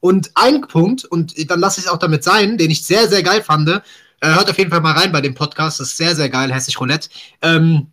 Und 0.00 0.32
ein 0.34 0.62
Punkt, 0.62 1.04
und 1.04 1.34
dann 1.50 1.60
lasse 1.60 1.80
ich 1.80 1.86
es 1.86 1.92
auch 1.92 1.98
damit 1.98 2.24
sein, 2.24 2.58
den 2.58 2.70
ich 2.70 2.84
sehr, 2.84 3.08
sehr 3.08 3.22
geil 3.22 3.42
fand, 3.42 3.68
äh, 3.68 3.80
hört 4.20 4.50
auf 4.50 4.58
jeden 4.58 4.70
Fall 4.70 4.80
mal 4.80 4.92
rein 4.92 5.12
bei 5.12 5.20
dem 5.20 5.34
Podcast, 5.34 5.80
das 5.80 5.88
ist 5.88 5.96
sehr, 5.96 6.16
sehr 6.16 6.28
geil, 6.28 6.52
Hessisch 6.52 6.80
Roulette. 6.80 7.08
Ähm, 7.40 7.88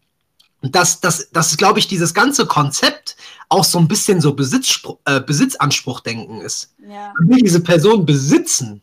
dass, 0.62 1.00
dass, 1.00 1.30
dass 1.32 1.56
glaube 1.58 1.80
ich, 1.80 1.88
dieses 1.88 2.14
ganze 2.14 2.46
Konzept 2.46 3.16
auch 3.48 3.64
so 3.64 3.80
ein 3.80 3.88
bisschen 3.88 4.22
so 4.22 4.34
Besitz, 4.34 4.82
äh, 5.06 5.22
Besitzanspruchdenken 5.22 6.42
ist. 6.42 6.74
Ja. 6.88 7.14
Man 7.20 7.30
will 7.30 7.42
diese 7.42 7.62
Person 7.62 8.06
besitzen. 8.06 8.82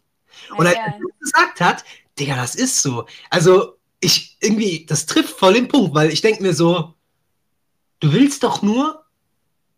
Und 0.56 0.66
als 0.66 0.76
er 0.76 0.98
gesagt 1.18 1.60
hat, 1.60 1.84
Digga, 2.18 2.36
das 2.36 2.54
ist 2.54 2.80
so. 2.82 3.06
Also, 3.30 3.76
ich 4.00 4.36
irgendwie, 4.40 4.86
das 4.86 5.06
trifft 5.06 5.38
voll 5.38 5.54
den 5.54 5.68
Punkt, 5.68 5.94
weil 5.94 6.10
ich 6.10 6.20
denke 6.20 6.42
mir 6.42 6.54
so, 6.54 6.94
du 8.00 8.12
willst 8.12 8.42
doch 8.42 8.62
nur 8.62 9.04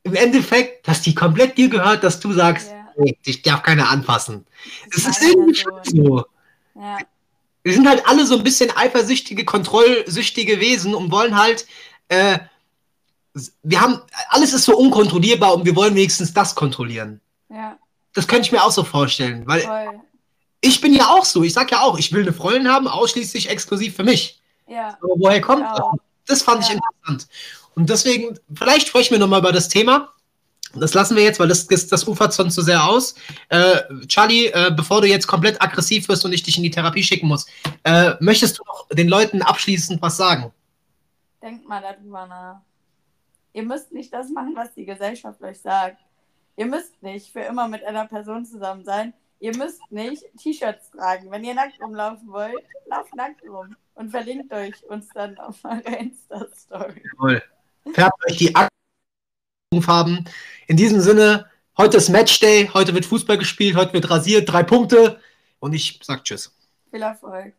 im 0.03 0.15
Endeffekt, 0.15 0.89
dass 0.89 1.03
die 1.03 1.15
komplett 1.15 1.57
dir 1.57 1.69
gehört, 1.69 2.05
dass 2.05 2.21
du 2.21 2.33
sagst, 2.33 2.71
ja. 2.71 2.87
nee, 2.97 3.17
ich 3.25 3.43
darf 3.43 3.63
keine 3.63 3.89
anfassen. 3.89 4.47
Das, 4.93 5.05
das 5.05 5.19
ist 5.19 5.31
irgendwie 5.31 5.55
schon 5.55 5.73
so. 5.85 6.25
Ja. 6.75 6.99
Wir 7.63 7.75
sind 7.75 7.89
halt 7.89 8.07
alle 8.07 8.25
so 8.25 8.37
ein 8.37 8.45
bisschen 8.45 8.71
eifersüchtige, 8.75 9.45
kontrollsüchtige 9.45 10.61
Wesen 10.61 10.95
und 10.95 11.11
wollen 11.11 11.37
halt, 11.37 11.67
äh, 12.09 12.39
wir 13.63 13.81
haben, 13.81 14.01
alles 14.31 14.53
ist 14.53 14.65
so 14.65 14.77
unkontrollierbar 14.77 15.55
und 15.55 15.65
wir 15.65 15.77
wollen 15.77 15.95
wenigstens 15.95 16.33
das 16.33 16.55
kontrollieren. 16.55 17.21
Ja. 17.51 17.79
Das 18.15 18.27
könnte 18.27 18.47
ich 18.47 18.53
mir 18.53 18.65
auch 18.65 18.73
so 18.73 18.85
vorstellen, 18.85 19.47
weil 19.47 19.63
Voll 19.63 20.01
ich 20.61 20.81
bin 20.81 20.95
ja 20.95 21.07
auch 21.09 21.25
so. 21.25 21.43
Ich 21.43 21.53
sag 21.53 21.71
ja 21.71 21.81
auch, 21.81 21.99
ich 21.99 22.13
will 22.13 22.23
eine 22.23 22.33
Freundin 22.33 22.69
haben, 22.69 22.89
ausschließlich 22.89 23.49
exklusiv 23.49 23.97
für 23.97 24.05
mich. 24.05 24.41
Ja. 24.67 24.99
Aber 25.01 25.15
woher 25.17 25.41
kommt 25.41 25.65
das? 25.65 25.81
Das 26.27 26.43
fand 26.43 26.63
ja. 26.63 26.69
ich 26.69 26.75
interessant. 26.75 27.29
Und 27.75 27.89
deswegen, 27.89 28.39
vielleicht 28.55 28.89
sprechen 28.89 29.13
wir 29.13 29.19
nochmal 29.19 29.41
über 29.41 29.53
das 29.53 29.69
Thema. 29.69 30.13
Das 30.75 30.93
lassen 30.93 31.17
wir 31.17 31.23
jetzt, 31.23 31.41
weil 31.41 31.49
das, 31.49 31.67
das, 31.67 31.87
das 31.87 32.07
ufert 32.07 32.33
sonst 32.33 32.55
zu 32.55 32.61
so 32.61 32.67
sehr 32.67 32.85
aus. 32.85 33.15
Äh, 33.49 33.81
Charlie, 34.07 34.49
äh, 34.49 34.71
bevor 34.75 35.01
du 35.01 35.09
jetzt 35.09 35.27
komplett 35.27 35.63
aggressiv 35.63 36.09
wirst 36.09 36.25
und 36.25 36.33
ich 36.33 36.43
dich 36.43 36.57
in 36.59 36.63
die 36.63 36.71
Therapie 36.71 37.03
schicken 37.03 37.27
muss, 37.27 37.47
äh, 37.85 38.13
möchtest 38.21 38.59
du 38.59 38.65
noch 38.67 38.89
den 38.89 39.09
Leuten 39.09 39.41
abschließend 39.41 40.03
was 40.03 40.19
sagen? 40.19 40.53
Denkt 41.41 41.67
mal 41.67 41.81
darüber 41.81 42.27
nach. 42.27 42.61
Ihr 43.55 43.63
müsst 43.63 43.93
nicht 43.93 44.13
das 44.13 44.29
machen, 44.29 44.53
was 44.57 44.75
die 44.75 44.85
Gesellschaft 44.85 45.41
euch 45.43 45.61
sagt. 45.61 45.99
Ihr 46.57 46.67
müsst 46.67 47.03
nicht 47.03 47.33
für 47.33 47.41
immer 47.41 47.69
mit 47.69 47.83
einer 47.85 48.07
Person 48.07 48.45
zusammen 48.45 48.85
sein. 48.85 49.15
Ihr 49.41 49.57
müsst 49.57 49.81
nicht 49.91 50.25
T-Shirts 50.37 50.91
tragen. 50.91 51.31
Wenn 51.31 51.45
ihr 51.45 51.55
nackt 51.55 51.81
rumlaufen 51.81 52.29
wollt, 52.29 52.65
lauft 52.87 53.15
nackt 53.15 53.43
rum 53.45 53.77
und 53.95 54.11
verlinkt 54.11 54.53
euch 54.53 54.83
uns 54.89 55.09
dann 55.15 55.39
auf 55.39 55.65
eurer 55.65 55.99
Insta-Story. 55.99 57.03
Jawohl. 57.13 57.43
Färbt 57.93 58.27
euch 58.29 58.37
die 58.37 58.53
Farben. 59.81 60.25
In 60.67 60.77
diesem 60.77 61.01
Sinne, 61.01 61.49
heute 61.77 61.99
ist 61.99 62.09
Matchday, 62.09 62.69
heute 62.75 62.95
wird 62.95 63.07
Fußball 63.07 63.39
gespielt, 63.39 63.77
heute 63.77 63.93
wird 63.93 64.11
rasiert, 64.11 64.51
drei 64.51 64.65
Punkte 64.65 65.21
und 65.61 65.73
ich 65.73 66.01
sag 66.03 66.25
Tschüss. 66.25 66.53
Viel 66.91 67.03
Erfolg. 67.03 67.55